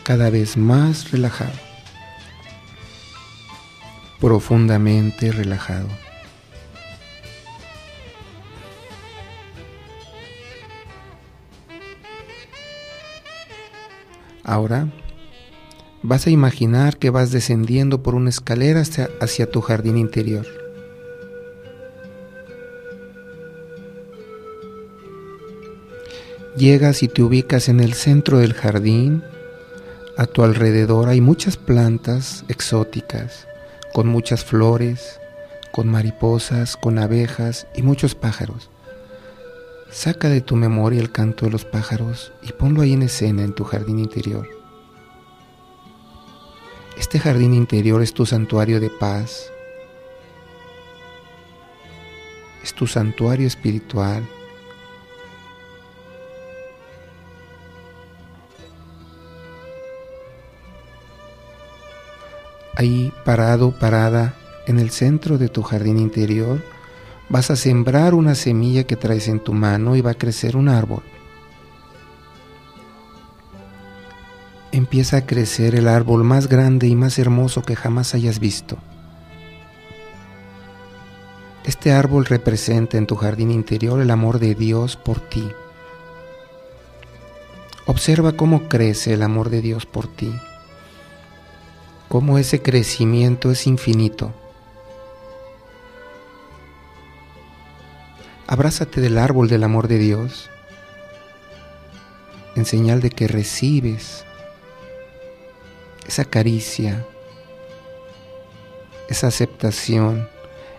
cada 0.03 0.31
vez 0.31 0.57
más 0.57 1.13
relajado, 1.13 1.53
profundamente 4.21 5.31
relajado. 5.31 5.87
Ahora 14.43 14.89
vas 16.03 16.27
a 16.27 16.31
imaginar 16.31 16.99
que 16.99 17.11
vas 17.11 17.31
descendiendo 17.31 18.03
por 18.03 18.15
una 18.15 18.29
escalera 18.29 18.83
hacia 19.21 19.51
tu 19.51 19.61
jardín 19.61 19.97
interior. 19.97 20.64
Llegas 26.57 27.03
y 27.03 27.09
te 27.09 27.21
ubicas 27.21 27.69
en 27.69 27.81
el 27.81 27.95
centro 27.95 28.39
del 28.39 28.55
jardín. 28.55 29.25
A 30.17 30.27
tu 30.27 30.45
alrededor 30.45 31.09
hay 31.09 31.21
muchas 31.21 31.57
plantas 31.57 32.45
exóticas, 32.47 33.49
con 33.93 34.07
muchas 34.07 34.45
flores, 34.45 35.19
con 35.73 35.89
mariposas, 35.89 36.77
con 36.77 37.01
abejas 37.01 37.67
y 37.75 37.83
muchos 37.83 38.15
pájaros. 38.15 38.71
Saca 39.91 40.29
de 40.29 40.43
tu 40.43 40.55
memoria 40.55 41.01
el 41.01 41.11
canto 41.11 41.45
de 41.45 41.51
los 41.51 41.65
pájaros 41.65 42.33
y 42.41 42.53
ponlo 42.53 42.83
ahí 42.83 42.93
en 42.93 43.03
escena 43.03 43.43
en 43.43 43.53
tu 43.53 43.65
jardín 43.65 43.99
interior. 43.99 44.47
Este 46.97 47.19
jardín 47.19 47.53
interior 47.53 48.01
es 48.01 48.15
tu 48.15 48.27
santuario 48.27 48.79
de 48.79 48.91
paz, 48.91 49.51
es 52.63 52.73
tu 52.75 52.87
santuario 52.87 53.49
espiritual, 53.49 54.23
ahí 62.77 63.13
parado, 63.25 63.73
parada, 63.73 64.35
en 64.67 64.79
el 64.79 64.91
centro 64.91 65.39
de 65.39 65.49
tu 65.49 65.63
jardín 65.63 65.99
interior, 65.99 66.63
vas 67.29 67.51
a 67.51 67.57
sembrar 67.57 68.15
una 68.15 68.35
semilla 68.35 68.85
que 68.85 68.97
traes 68.97 69.29
en 69.29 69.41
tu 69.41 69.53
mano 69.53 69.97
y 69.97 70.01
va 70.01 70.13
a 70.13 70.19
crecer 70.19 70.57
un 70.57 70.69
árbol. 70.69 71.03
Empieza 74.73 75.19
a 75.19 75.27
crecer 75.27 75.75
el 75.75 75.87
árbol 75.87 76.25
más 76.25 76.49
grande 76.49 76.89
y 76.89 76.97
más 76.97 77.19
hermoso 77.19 77.63
que 77.63 77.77
jamás 77.77 78.15
hayas 78.15 78.41
visto. 78.41 78.77
Este 81.65 81.93
árbol 81.93 82.27
representa 82.27 82.99
en 82.99 83.07
tu 83.07 83.17
jardín 83.17 83.51
interior 83.51 84.01
el 84.01 84.11
amor 84.11 84.39
de 84.39 84.55
Dios 84.55 84.97
por 84.97 85.21
ti. 85.21 85.49
Observa 87.87 88.33
cómo 88.33 88.69
crece 88.69 89.15
el 89.15 89.23
amor 89.23 89.49
de 89.49 89.61
Dios 89.61 89.87
por 89.87 90.09
ti 90.09 90.33
cómo 92.15 92.39
ese 92.39 92.63
crecimiento 92.63 93.51
es 93.51 93.67
infinito. 93.67 94.33
Abrázate 98.47 99.01
del 99.01 99.19
árbol 99.19 99.49
del 99.49 99.65
amor 99.65 99.89
de 99.89 99.99
Dios 99.99 100.49
en 102.55 102.67
señal 102.67 103.01
de 103.01 103.11
que 103.11 103.27
recibes 103.27 104.25
esa 106.07 106.25
caricia, 106.25 107.05
esa 109.09 109.27
aceptación, 109.27 110.29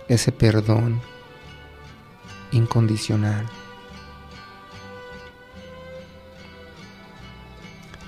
ese 0.07 0.31
perdón 0.31 1.01
incondicional. 2.53 3.45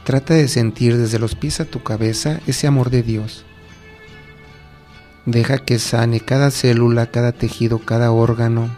Trata 0.07 0.35
de 0.35 0.47
sentir 0.47 0.95
desde 0.95 1.19
los 1.19 1.35
pies 1.35 1.59
a 1.59 1.65
tu 1.65 1.83
cabeza 1.83 2.39
ese 2.47 2.65
amor 2.65 2.91
de 2.91 3.03
Dios. 3.03 3.43
Deja 5.25 5.57
que 5.57 5.79
sane 5.79 6.21
cada 6.21 6.49
célula, 6.49 7.07
cada 7.07 7.33
tejido, 7.33 7.79
cada 7.79 8.13
órgano 8.13 8.69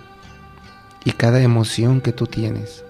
y 1.06 1.12
cada 1.12 1.40
emoción 1.44 2.02
que 2.02 2.14
tú 2.14 2.26
tienes. 2.26 2.84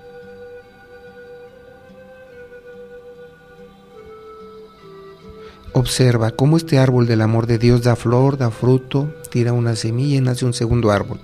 Observa 5.73 6.31
cómo 6.31 6.55
este 6.55 6.79
árbol 6.79 7.07
del 7.07 7.19
amor 7.19 7.45
de 7.45 7.57
Dios 7.57 7.83
da 7.83 7.97
flor, 7.97 8.37
da 8.37 8.51
fruto, 8.51 9.13
tira 9.29 9.51
una 9.51 9.75
semilla 9.75 10.15
y 10.15 10.21
nace 10.21 10.45
un 10.45 10.53
segundo 10.53 10.91
árbol. 10.91 11.19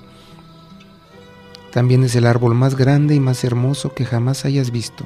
También 1.72 2.03
es 2.03 2.13
el 2.18 2.26
árbol 2.26 2.55
más 2.55 2.76
grande 2.76 3.16
y 3.16 3.22
más 3.22 3.45
hermoso 3.45 3.93
que 3.93 4.03
jamás 4.03 4.43
hayas 4.43 4.70
visto 4.70 5.05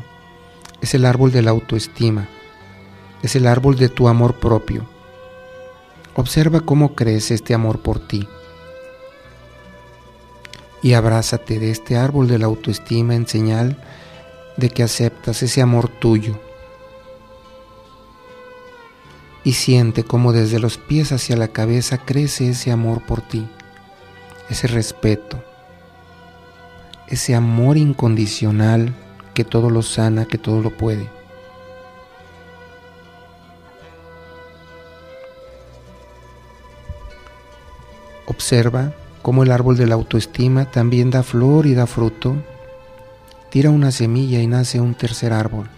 es 0.81 0.93
el 0.93 1.05
árbol 1.05 1.31
de 1.31 1.41
la 1.41 1.51
autoestima, 1.51 2.27
es 3.21 3.35
el 3.35 3.47
árbol 3.47 3.77
de 3.77 3.89
tu 3.89 4.07
amor 4.07 4.35
propio. 4.39 4.87
Observa 6.15 6.61
cómo 6.61 6.95
crece 6.95 7.33
este 7.33 7.53
amor 7.53 7.79
por 7.81 7.99
ti. 7.99 8.27
Y 10.81 10.93
abrázate 10.93 11.59
de 11.59 11.71
este 11.71 11.97
árbol 11.97 12.27
de 12.27 12.39
la 12.39 12.45
autoestima 12.45 13.15
en 13.15 13.27
señal 13.27 13.77
de 14.57 14.69
que 14.69 14.83
aceptas 14.83 15.43
ese 15.43 15.61
amor 15.61 15.89
tuyo. 15.89 16.39
Y 19.43 19.53
siente 19.53 20.03
cómo 20.03 20.31
desde 20.31 20.59
los 20.59 20.77
pies 20.77 21.11
hacia 21.11 21.37
la 21.37 21.49
cabeza 21.49 21.97
crece 21.97 22.49
ese 22.49 22.71
amor 22.71 23.05
por 23.05 23.21
ti, 23.21 23.47
ese 24.49 24.67
respeto, 24.67 25.43
ese 27.07 27.35
amor 27.35 27.77
incondicional 27.77 28.93
que 29.33 29.43
todo 29.43 29.69
lo 29.69 29.81
sana, 29.81 30.25
que 30.25 30.37
todo 30.37 30.61
lo 30.61 30.75
puede. 30.75 31.09
Observa 38.25 38.93
cómo 39.21 39.43
el 39.43 39.51
árbol 39.51 39.75
de 39.77 39.87
la 39.87 39.95
autoestima 39.95 40.69
también 40.71 41.09
da 41.09 41.23
flor 41.23 41.65
y 41.65 41.73
da 41.73 41.87
fruto. 41.87 42.35
Tira 43.49 43.69
una 43.69 43.91
semilla 43.91 44.39
y 44.39 44.47
nace 44.47 44.79
un 44.79 44.93
tercer 44.93 45.33
árbol. 45.33 45.69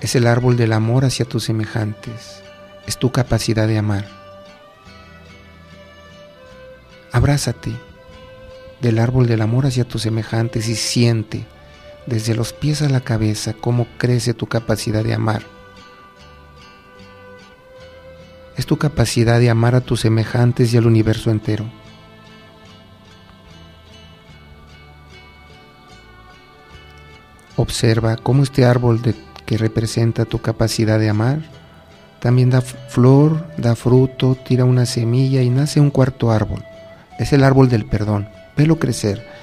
Es 0.00 0.14
el 0.14 0.26
árbol 0.26 0.56
del 0.56 0.72
amor 0.72 1.04
hacia 1.04 1.24
tus 1.24 1.44
semejantes. 1.44 2.42
Es 2.86 2.98
tu 2.98 3.12
capacidad 3.12 3.66
de 3.66 3.78
amar. 3.78 4.06
Abrázate 7.12 7.72
del 8.80 8.98
árbol 8.98 9.26
del 9.26 9.40
amor 9.40 9.66
hacia 9.66 9.84
tus 9.84 10.02
semejantes 10.02 10.68
y 10.68 10.76
siente 10.76 11.46
desde 12.06 12.34
los 12.34 12.52
pies 12.52 12.82
a 12.82 12.88
la 12.88 13.00
cabeza 13.00 13.52
cómo 13.54 13.86
crece 13.98 14.34
tu 14.34 14.46
capacidad 14.46 15.04
de 15.04 15.14
amar. 15.14 15.42
Es 18.56 18.64
tu 18.66 18.78
capacidad 18.78 19.38
de 19.38 19.50
amar 19.50 19.74
a 19.74 19.80
tus 19.80 20.00
semejantes 20.00 20.72
y 20.72 20.76
al 20.76 20.86
universo 20.86 21.30
entero. 21.30 21.66
Observa 27.56 28.16
cómo 28.16 28.42
este 28.42 28.64
árbol 28.64 29.00
que 29.44 29.58
representa 29.58 30.24
tu 30.24 30.40
capacidad 30.40 30.98
de 30.98 31.08
amar 31.08 31.40
también 32.20 32.50
da 32.50 32.60
flor, 32.60 33.46
da 33.56 33.76
fruto, 33.76 34.34
tira 34.34 34.64
una 34.64 34.86
semilla 34.86 35.42
y 35.42 35.50
nace 35.50 35.80
un 35.80 35.90
cuarto 35.90 36.30
árbol. 36.30 36.64
Es 37.18 37.32
el 37.32 37.44
árbol 37.44 37.68
del 37.68 37.84
perdón. 37.84 38.28
Velo 38.56 38.78
crecer 38.78 39.35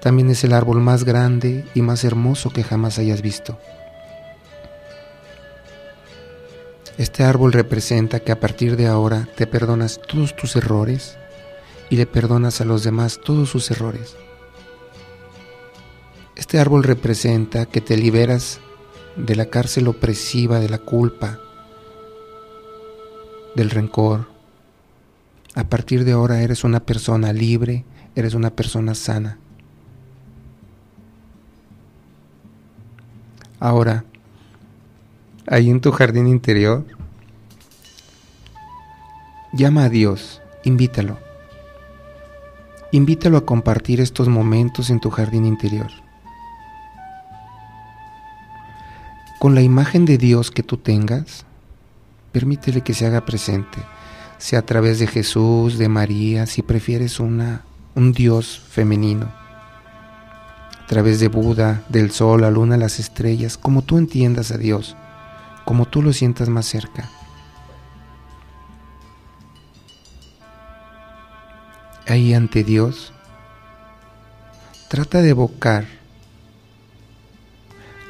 también 0.00 0.30
es 0.30 0.44
el 0.44 0.52
árbol 0.52 0.80
más 0.80 1.04
grande 1.04 1.64
y 1.74 1.82
más 1.82 2.04
hermoso 2.04 2.50
que 2.50 2.62
jamás 2.62 2.98
hayas 2.98 3.22
visto. 3.22 3.58
Este 6.98 7.24
árbol 7.24 7.52
representa 7.52 8.20
que 8.20 8.32
a 8.32 8.40
partir 8.40 8.76
de 8.76 8.86
ahora 8.86 9.28
te 9.36 9.46
perdonas 9.46 10.00
todos 10.00 10.34
tus 10.34 10.56
errores 10.56 11.18
y 11.90 11.96
le 11.96 12.06
perdonas 12.06 12.60
a 12.60 12.64
los 12.64 12.84
demás 12.84 13.20
todos 13.22 13.50
sus 13.50 13.70
errores. 13.70 14.16
Este 16.36 16.58
árbol 16.58 16.84
representa 16.84 17.66
que 17.66 17.80
te 17.80 17.96
liberas 17.96 18.60
de 19.16 19.36
la 19.36 19.46
cárcel 19.46 19.88
opresiva 19.88 20.58
de 20.58 20.68
la 20.68 20.78
culpa, 20.78 21.38
del 23.54 23.70
rencor. 23.70 24.28
A 25.54 25.64
partir 25.64 26.04
de 26.04 26.12
ahora 26.12 26.42
eres 26.42 26.64
una 26.64 26.80
persona 26.80 27.32
libre, 27.32 27.84
eres 28.14 28.34
una 28.34 28.50
persona 28.50 28.94
sana. 28.94 29.38
Ahora, 33.58 34.04
ahí 35.46 35.70
en 35.70 35.80
tu 35.80 35.90
jardín 35.90 36.26
interior, 36.26 36.84
llama 39.52 39.84
a 39.84 39.88
Dios, 39.88 40.42
invítalo. 40.64 41.18
Invítalo 42.92 43.38
a 43.38 43.46
compartir 43.46 44.00
estos 44.00 44.28
momentos 44.28 44.90
en 44.90 45.00
tu 45.00 45.10
jardín 45.10 45.46
interior. 45.46 45.90
Con 49.38 49.54
la 49.54 49.62
imagen 49.62 50.04
de 50.04 50.18
Dios 50.18 50.50
que 50.50 50.62
tú 50.62 50.76
tengas, 50.76 51.46
permítele 52.32 52.82
que 52.82 52.94
se 52.94 53.06
haga 53.06 53.24
presente, 53.24 53.78
sea 54.38 54.58
a 54.60 54.66
través 54.66 54.98
de 54.98 55.06
Jesús, 55.06 55.78
de 55.78 55.88
María, 55.88 56.46
si 56.46 56.62
prefieres 56.62 57.20
una, 57.20 57.64
un 57.94 58.12
Dios 58.12 58.60
femenino 58.68 59.45
a 60.86 60.88
través 60.88 61.18
de 61.18 61.26
Buda, 61.26 61.82
del 61.88 62.12
sol, 62.12 62.42
la 62.42 62.50
luna, 62.52 62.76
las 62.76 63.00
estrellas, 63.00 63.58
como 63.58 63.82
tú 63.82 63.98
entiendas 63.98 64.52
a 64.52 64.56
Dios, 64.56 64.96
como 65.64 65.86
tú 65.86 66.00
lo 66.00 66.12
sientas 66.12 66.48
más 66.48 66.64
cerca. 66.64 67.10
Ahí 72.06 72.32
ante 72.34 72.62
Dios, 72.62 73.12
trata 74.88 75.22
de 75.22 75.30
evocar 75.30 75.86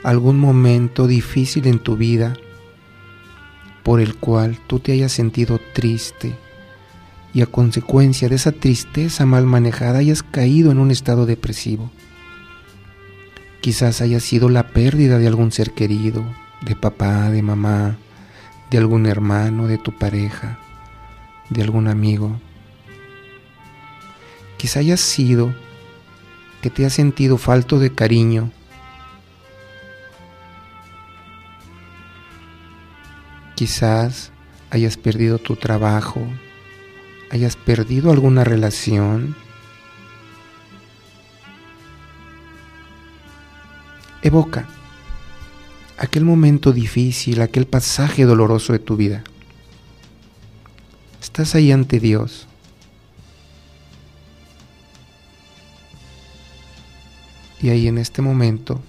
algún 0.03 0.39
momento 0.39 1.07
difícil 1.07 1.69
en 1.69 1.79
tu 1.79 1.97
vida 1.97 2.37
por 3.85 4.03
el 4.03 4.17
cual 4.17 4.59
tú 4.67 4.81
te 4.81 4.93
hayas 4.93 5.13
sentido 5.13 5.59
triste 5.73 6.37
y 7.33 7.41
a 7.41 7.47
consecuencia 7.47 8.29
de 8.29 8.35
esa 8.35 8.53
tristeza 8.53 9.25
mal 9.25 9.47
manejada 9.47 10.01
hayas 10.01 10.23
caído 10.23 10.71
en 10.71 10.79
un 10.79 10.91
estado 10.91 11.25
depresivo 11.25 11.91
Quizás 13.67 14.01
haya 14.01 14.21
sido 14.21 14.49
la 14.49 14.69
pérdida 14.69 15.19
de 15.19 15.27
algún 15.27 15.51
ser 15.51 15.73
querido, 15.73 16.25
de 16.61 16.77
papá, 16.77 17.31
de 17.31 17.43
mamá, 17.43 17.97
de 18.71 18.79
algún 18.79 19.07
hermano, 19.07 19.67
de 19.67 19.77
tu 19.77 19.91
pareja, 19.91 20.61
de 21.51 21.63
algún 21.63 21.89
amigo. 21.89 22.41
Quizás 24.57 24.77
haya 24.77 24.97
sido 24.97 25.53
que 26.63 26.71
te 26.71 26.87
has 26.87 26.93
sentido 26.93 27.39
falto 27.39 27.81
de 27.81 27.93
cariño. 27.93 28.53
Quizás 33.57 34.31
hayas 34.71 34.97
perdido 34.97 35.39
tu 35.39 35.57
trabajo, 35.57 36.21
hayas 37.33 37.57
perdido 37.57 38.13
alguna 38.13 38.45
relación 38.45 39.35
Evoca 44.27 44.67
aquel 45.99 46.25
momento 46.25 46.73
difícil, 46.73 47.41
aquel 47.41 47.65
pasaje 47.65 48.25
doloroso 48.25 48.73
de 48.73 48.81
tu 48.81 48.97
vida. 48.97 49.23
Estás 51.23 51.55
ahí 51.55 51.71
ante 51.71 52.01
Dios. 52.01 52.49
Y 57.63 57.69
ahí 57.69 57.87
en 57.87 57.99
este 57.99 58.21
momento 58.21 58.81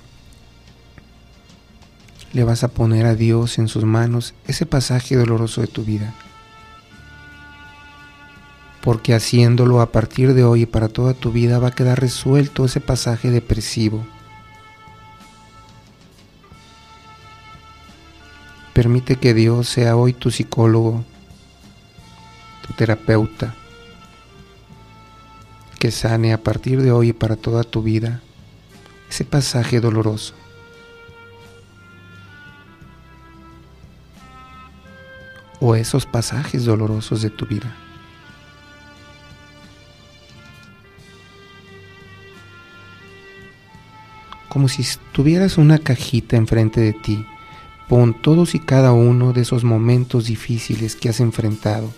le 2.33 2.43
vas 2.43 2.63
a 2.63 2.69
poner 2.69 3.05
a 3.05 3.13
Dios 3.13 3.59
en 3.59 3.67
sus 3.67 3.83
manos 3.83 4.33
ese 4.47 4.65
pasaje 4.65 5.15
doloroso 5.15 5.61
de 5.61 5.67
tu 5.67 5.83
vida. 5.83 6.15
Porque 8.81 9.13
haciéndolo 9.13 9.81
a 9.81 9.91
partir 9.91 10.33
de 10.33 10.43
hoy 10.43 10.63
y 10.63 10.65
para 10.65 10.87
toda 10.87 11.13
tu 11.13 11.31
vida 11.31 11.59
va 11.59 11.67
a 11.67 11.75
quedar 11.75 12.01
resuelto 12.01 12.65
ese 12.65 12.81
pasaje 12.81 13.29
depresivo 13.29 14.03
Permite 18.77 19.15
que 19.15 19.33
Dios 19.33 19.67
sea 19.67 19.95
hoy 19.95 20.13
tu 20.13 20.29
psicólogo, 20.29 21.03
tu 22.61 22.73
terapeuta, 22.73 23.55
que 25.79 25.89
sane 25.89 26.31
a 26.31 26.37
partir 26.37 26.83
de 26.83 26.91
hoy 26.91 27.09
y 27.09 27.13
para 27.13 27.35
toda 27.37 27.63
tu 27.63 27.81
vida 27.81 28.21
ese 29.09 29.25
pasaje 29.25 29.79
doloroso. 29.79 30.35
o 35.59 35.73
esos 35.73 36.05
pasajes 36.05 36.63
dolorosos 36.63 37.23
de 37.23 37.31
tu 37.31 37.47
vida. 37.47 37.75
Como 44.49 44.67
si 44.67 44.85
tuvieras 45.13 45.57
una 45.57 45.79
cajita 45.79 46.37
enfrente 46.37 46.79
de 46.79 46.93
ti 46.93 47.25
Pon 47.87 48.13
todos 48.13 48.53
y 48.53 48.59
cada 48.59 48.91
uno 48.91 49.31
de 49.31 49.41
esos 49.41 49.63
momentos 49.63 50.25
difíciles 50.25 50.95
que 50.95 51.09
has 51.09 51.19
enfrentado 51.19 51.89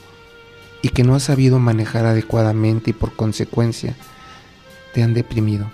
y 0.82 0.90
que 0.90 1.04
no 1.04 1.16
has 1.16 1.24
sabido 1.24 1.60
manejar 1.60 2.06
adecuadamente 2.06 2.92
y 2.92 2.94
por 2.94 3.16
consecuencia 3.16 3.96
te 4.94 5.02
han 5.02 5.14
deprimido. 5.14 5.72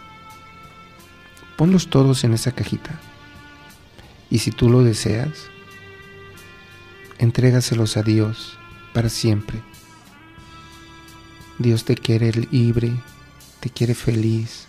Ponlos 1.57 1.89
todos 1.89 2.24
en 2.24 2.34
esa 2.34 2.51
cajita 2.51 2.99
y 4.30 4.39
si 4.39 4.51
tú 4.51 4.70
lo 4.70 4.84
deseas, 4.84 5.49
entrégaselos 7.18 7.97
a 7.97 8.03
Dios 8.03 8.57
para 8.93 9.09
siempre. 9.09 9.61
Dios 11.59 11.86
te 11.86 11.95
quiere 11.95 12.32
libre, 12.32 12.91
te 13.59 13.70
quiere 13.70 13.95
feliz, 13.95 14.68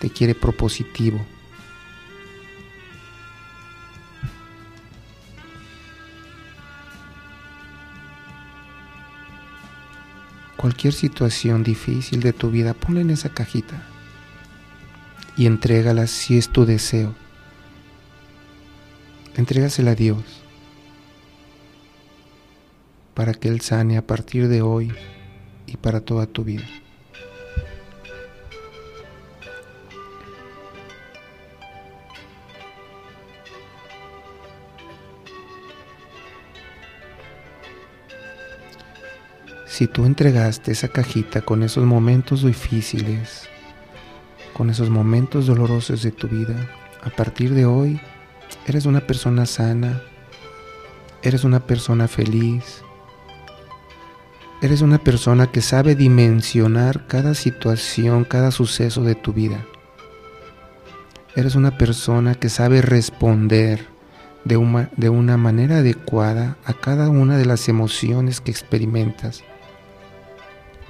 te 0.00 0.10
quiere 0.10 0.34
propositivo. 0.34 1.24
Cualquier 10.62 10.94
situación 10.94 11.64
difícil 11.64 12.20
de 12.20 12.32
tu 12.32 12.48
vida, 12.48 12.72
ponla 12.72 13.00
en 13.00 13.10
esa 13.10 13.30
cajita 13.30 13.82
y 15.36 15.46
entrégala 15.46 16.06
si 16.06 16.38
es 16.38 16.50
tu 16.50 16.64
deseo. 16.64 17.16
Entrégasela 19.36 19.90
a 19.90 19.94
Dios 19.96 20.22
para 23.12 23.34
que 23.34 23.48
Él 23.48 23.60
sane 23.60 23.98
a 23.98 24.06
partir 24.06 24.46
de 24.46 24.62
hoy 24.62 24.92
y 25.66 25.78
para 25.78 26.00
toda 26.00 26.26
tu 26.26 26.44
vida. 26.44 26.68
Si 39.72 39.86
tú 39.86 40.04
entregaste 40.04 40.70
esa 40.70 40.88
cajita 40.88 41.40
con 41.40 41.62
esos 41.62 41.86
momentos 41.86 42.42
difíciles, 42.42 43.48
con 44.52 44.68
esos 44.68 44.90
momentos 44.90 45.46
dolorosos 45.46 46.02
de 46.02 46.10
tu 46.10 46.28
vida, 46.28 46.68
a 47.02 47.08
partir 47.08 47.54
de 47.54 47.64
hoy 47.64 47.98
eres 48.66 48.84
una 48.84 49.00
persona 49.00 49.46
sana, 49.46 50.02
eres 51.22 51.44
una 51.44 51.60
persona 51.60 52.06
feliz, 52.06 52.82
eres 54.60 54.82
una 54.82 54.98
persona 54.98 55.46
que 55.46 55.62
sabe 55.62 55.94
dimensionar 55.94 57.06
cada 57.06 57.32
situación, 57.32 58.24
cada 58.24 58.50
suceso 58.50 59.02
de 59.04 59.14
tu 59.14 59.32
vida. 59.32 59.64
Eres 61.34 61.54
una 61.54 61.78
persona 61.78 62.34
que 62.34 62.50
sabe 62.50 62.82
responder 62.82 63.86
de 64.44 64.58
una, 64.58 64.90
de 64.98 65.08
una 65.08 65.38
manera 65.38 65.78
adecuada 65.78 66.58
a 66.66 66.74
cada 66.74 67.08
una 67.08 67.38
de 67.38 67.46
las 67.46 67.70
emociones 67.70 68.42
que 68.42 68.50
experimentas 68.50 69.42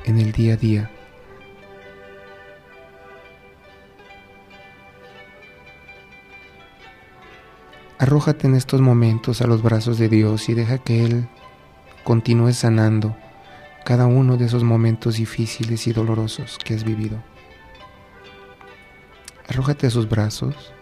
en 0.05 0.19
el 0.19 0.33
día 0.33 0.55
a 0.55 0.57
día. 0.57 0.91
Arrójate 7.99 8.49
en 8.49 8.57
estos 8.57 8.81
momentos 8.81 9.43
a 9.43 9.47
los 9.47 9.63
brazos 9.63 9.97
de 9.99 10.09
Dios 10.09 10.49
y 10.49 10.55
deja 10.55 10.79
que 10.79 11.05
Él 11.05 11.29
continúe 12.03 12.53
sanando 12.53 13.17
cada 13.85 14.07
uno 14.07 14.37
de 14.37 14.47
esos 14.47 14.65
momentos 14.65 15.17
difíciles 15.17 15.87
y 15.87 15.93
dolorosos 15.93 16.59
que 16.59 16.75
has 16.75 16.83
vivido. 16.83 17.23
Arrójate 19.49 19.87
a 19.87 19.91
sus 19.91 20.09
brazos 20.09 20.73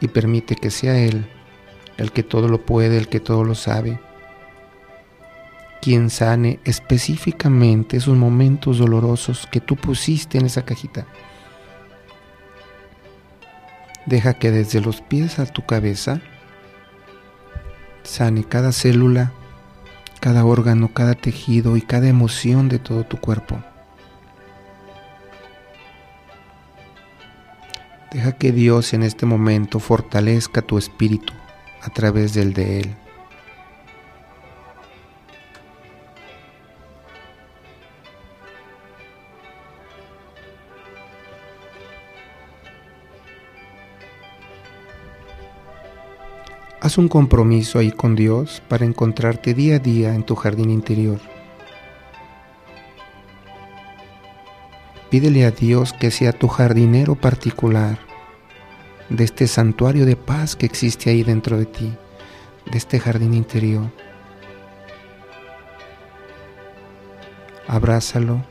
y 0.00 0.08
permite 0.08 0.56
que 0.56 0.70
sea 0.70 0.98
Él 0.98 1.26
el 1.98 2.12
que 2.12 2.22
todo 2.22 2.48
lo 2.48 2.64
puede, 2.64 2.96
el 2.96 3.08
que 3.08 3.20
todo 3.20 3.44
lo 3.44 3.54
sabe, 3.54 4.00
quien 5.80 6.10
sane 6.10 6.60
específicamente 6.64 7.96
esos 7.96 8.16
momentos 8.16 8.78
dolorosos 8.78 9.48
que 9.50 9.60
tú 9.60 9.76
pusiste 9.76 10.38
en 10.38 10.46
esa 10.46 10.64
cajita. 10.64 11.06
Deja 14.06 14.34
que 14.34 14.50
desde 14.50 14.80
los 14.80 15.00
pies 15.00 15.38
a 15.38 15.46
tu 15.46 15.64
cabeza 15.64 16.20
sane 18.02 18.44
cada 18.44 18.72
célula, 18.72 19.32
cada 20.20 20.44
órgano, 20.44 20.92
cada 20.92 21.14
tejido 21.14 21.76
y 21.76 21.82
cada 21.82 22.08
emoción 22.08 22.68
de 22.68 22.78
todo 22.78 23.04
tu 23.04 23.18
cuerpo. 23.18 23.62
Deja 28.12 28.32
que 28.32 28.50
Dios 28.50 28.92
en 28.92 29.04
este 29.04 29.24
momento 29.24 29.78
fortalezca 29.78 30.62
tu 30.62 30.78
espíritu 30.78 31.32
a 31.80 31.90
través 31.90 32.34
del 32.34 32.52
de 32.52 32.80
Él. 32.80 32.96
Haz 46.82 46.96
un 46.96 47.08
compromiso 47.08 47.78
ahí 47.78 47.92
con 47.92 48.16
Dios 48.16 48.62
para 48.66 48.86
encontrarte 48.86 49.52
día 49.52 49.76
a 49.76 49.78
día 49.78 50.14
en 50.14 50.22
tu 50.22 50.34
jardín 50.34 50.70
interior. 50.70 51.20
Pídele 55.10 55.44
a 55.44 55.50
Dios 55.50 55.92
que 55.92 56.10
sea 56.10 56.32
tu 56.32 56.48
jardinero 56.48 57.16
particular 57.16 57.98
de 59.10 59.24
este 59.24 59.46
santuario 59.46 60.06
de 60.06 60.16
paz 60.16 60.56
que 60.56 60.64
existe 60.64 61.10
ahí 61.10 61.22
dentro 61.22 61.58
de 61.58 61.66
ti, 61.66 61.92
de 62.70 62.78
este 62.78 62.98
jardín 62.98 63.34
interior. 63.34 63.90
Abrázalo 67.68 68.42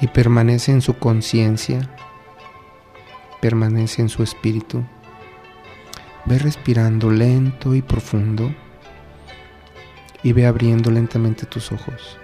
y 0.00 0.06
permanece 0.06 0.70
en 0.70 0.80
su 0.80 0.96
conciencia, 0.96 1.90
permanece 3.40 4.00
en 4.00 4.08
su 4.08 4.22
espíritu. 4.22 4.84
Ve 6.24 6.38
respirando 6.38 7.10
lento 7.10 7.74
y 7.74 7.82
profundo 7.82 8.54
y 10.22 10.32
ve 10.32 10.46
abriendo 10.46 10.90
lentamente 10.90 11.46
tus 11.46 11.72
ojos. 11.72 12.18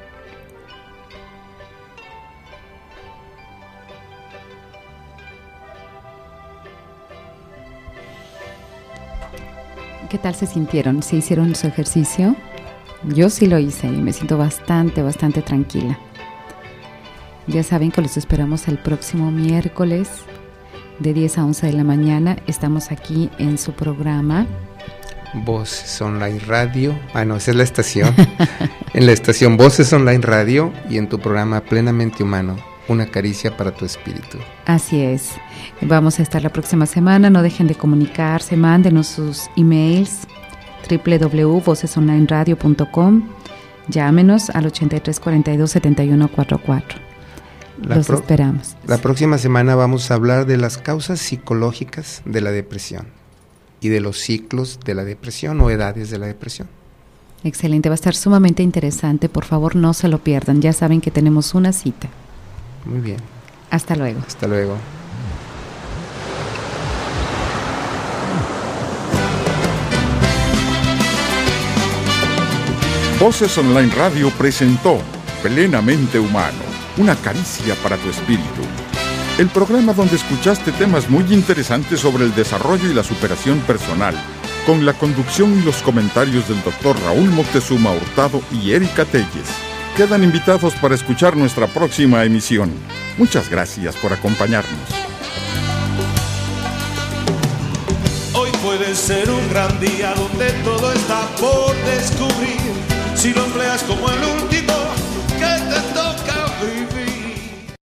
¿Qué 10.08 10.16
tal 10.16 10.34
se 10.34 10.46
sintieron? 10.46 11.02
¿Se 11.02 11.16
hicieron 11.16 11.54
su 11.54 11.66
ejercicio? 11.66 12.34
Yo 13.04 13.28
sí 13.28 13.46
lo 13.46 13.58
hice 13.58 13.88
y 13.88 14.00
me 14.00 14.12
siento 14.12 14.38
bastante, 14.38 15.02
bastante 15.02 15.42
tranquila. 15.42 15.98
Ya 17.46 17.62
saben 17.62 17.90
que 17.90 18.00
los 18.00 18.16
esperamos 18.16 18.68
el 18.68 18.78
próximo 18.78 19.30
miércoles 19.30 20.08
de 20.98 21.14
10 21.14 21.38
a 21.38 21.44
11 21.44 21.66
de 21.66 21.72
la 21.72 21.84
mañana. 21.84 22.36
Estamos 22.46 22.90
aquí 22.90 23.30
en 23.38 23.56
su 23.58 23.72
programa. 23.72 24.46
Voces 25.34 26.00
Online 26.00 26.38
Radio. 26.40 26.98
Ah, 27.14 27.24
no, 27.24 27.36
esa 27.36 27.52
es 27.52 27.56
la 27.56 27.62
estación. 27.62 28.14
en 28.94 29.06
la 29.06 29.12
estación 29.12 29.56
Voces 29.56 29.92
Online 29.92 30.20
Radio 30.20 30.72
y 30.88 30.98
en 30.98 31.08
tu 31.08 31.18
programa 31.18 31.60
Plenamente 31.60 32.22
Humano. 32.22 32.56
Una 32.88 33.06
caricia 33.06 33.56
para 33.56 33.72
tu 33.72 33.84
espíritu. 33.84 34.38
Así 34.64 35.00
es. 35.00 35.32
Vamos 35.82 36.20
a 36.20 36.22
estar 36.22 36.42
la 36.42 36.48
próxima 36.48 36.86
semana. 36.86 37.28
No 37.28 37.42
dejen 37.42 37.66
de 37.66 37.74
comunicarse. 37.74 38.56
Mándenos 38.56 39.08
sus 39.08 39.50
emails 39.56 40.26
www.vocesonlineradio.com. 40.88 43.28
Llámenos 43.88 44.48
al 44.50 44.66
8342 44.66 47.07
7144. 47.82 48.12
Los 48.12 48.20
esperamos. 48.20 48.76
La 48.86 48.98
próxima 48.98 49.38
semana 49.38 49.74
vamos 49.74 50.10
a 50.10 50.14
hablar 50.14 50.46
de 50.46 50.56
las 50.56 50.78
causas 50.78 51.20
psicológicas 51.20 52.22
de 52.24 52.40
la 52.40 52.50
depresión 52.50 53.06
y 53.80 53.88
de 53.88 54.00
los 54.00 54.18
ciclos 54.18 54.80
de 54.84 54.94
la 54.94 55.04
depresión 55.04 55.60
o 55.60 55.70
edades 55.70 56.10
de 56.10 56.18
la 56.18 56.26
depresión. 56.26 56.68
Excelente, 57.44 57.88
va 57.88 57.92
a 57.92 57.94
estar 57.94 58.14
sumamente 58.14 58.62
interesante. 58.62 59.28
Por 59.28 59.44
favor, 59.44 59.76
no 59.76 59.94
se 59.94 60.08
lo 60.08 60.18
pierdan. 60.18 60.60
Ya 60.60 60.72
saben 60.72 61.00
que 61.00 61.10
tenemos 61.10 61.54
una 61.54 61.72
cita. 61.72 62.08
Muy 62.84 63.00
bien. 63.00 63.18
Hasta 63.70 63.94
luego. 63.94 64.20
Hasta 64.26 64.46
luego. 64.48 64.76
Voces 73.20 73.58
Online 73.58 73.92
Radio 73.96 74.30
presentó 74.30 74.98
Plenamente 75.42 76.20
Humano 76.20 76.67
una 76.98 77.14
caricia 77.16 77.74
para 77.76 77.96
tu 77.96 78.10
espíritu. 78.10 78.62
El 79.38 79.48
programa 79.48 79.92
donde 79.92 80.16
escuchaste 80.16 80.72
temas 80.72 81.08
muy 81.08 81.24
interesantes 81.32 82.00
sobre 82.00 82.24
el 82.24 82.34
desarrollo 82.34 82.90
y 82.90 82.94
la 82.94 83.04
superación 83.04 83.60
personal, 83.60 84.14
con 84.66 84.84
la 84.84 84.92
conducción 84.92 85.56
y 85.58 85.62
los 85.62 85.76
comentarios 85.82 86.48
del 86.48 86.62
doctor 86.62 87.00
Raúl 87.04 87.30
Moctezuma 87.30 87.92
Hurtado 87.92 88.42
y 88.50 88.72
Erika 88.72 89.04
Telles. 89.04 89.48
Quedan 89.96 90.24
invitados 90.24 90.74
para 90.74 90.96
escuchar 90.96 91.36
nuestra 91.36 91.68
próxima 91.68 92.24
emisión. 92.24 92.70
Muchas 93.16 93.48
gracias 93.48 93.96
por 93.96 94.12
acompañarnos. 94.12 94.78
Hoy 98.34 98.50
puede 98.62 98.94
ser 98.94 99.30
un 99.30 99.48
gran 99.50 99.78
día 99.80 100.14
donde 100.14 100.50
todo 100.64 100.92
está 100.92 101.20
por 101.40 101.74
descubrir 101.84 102.58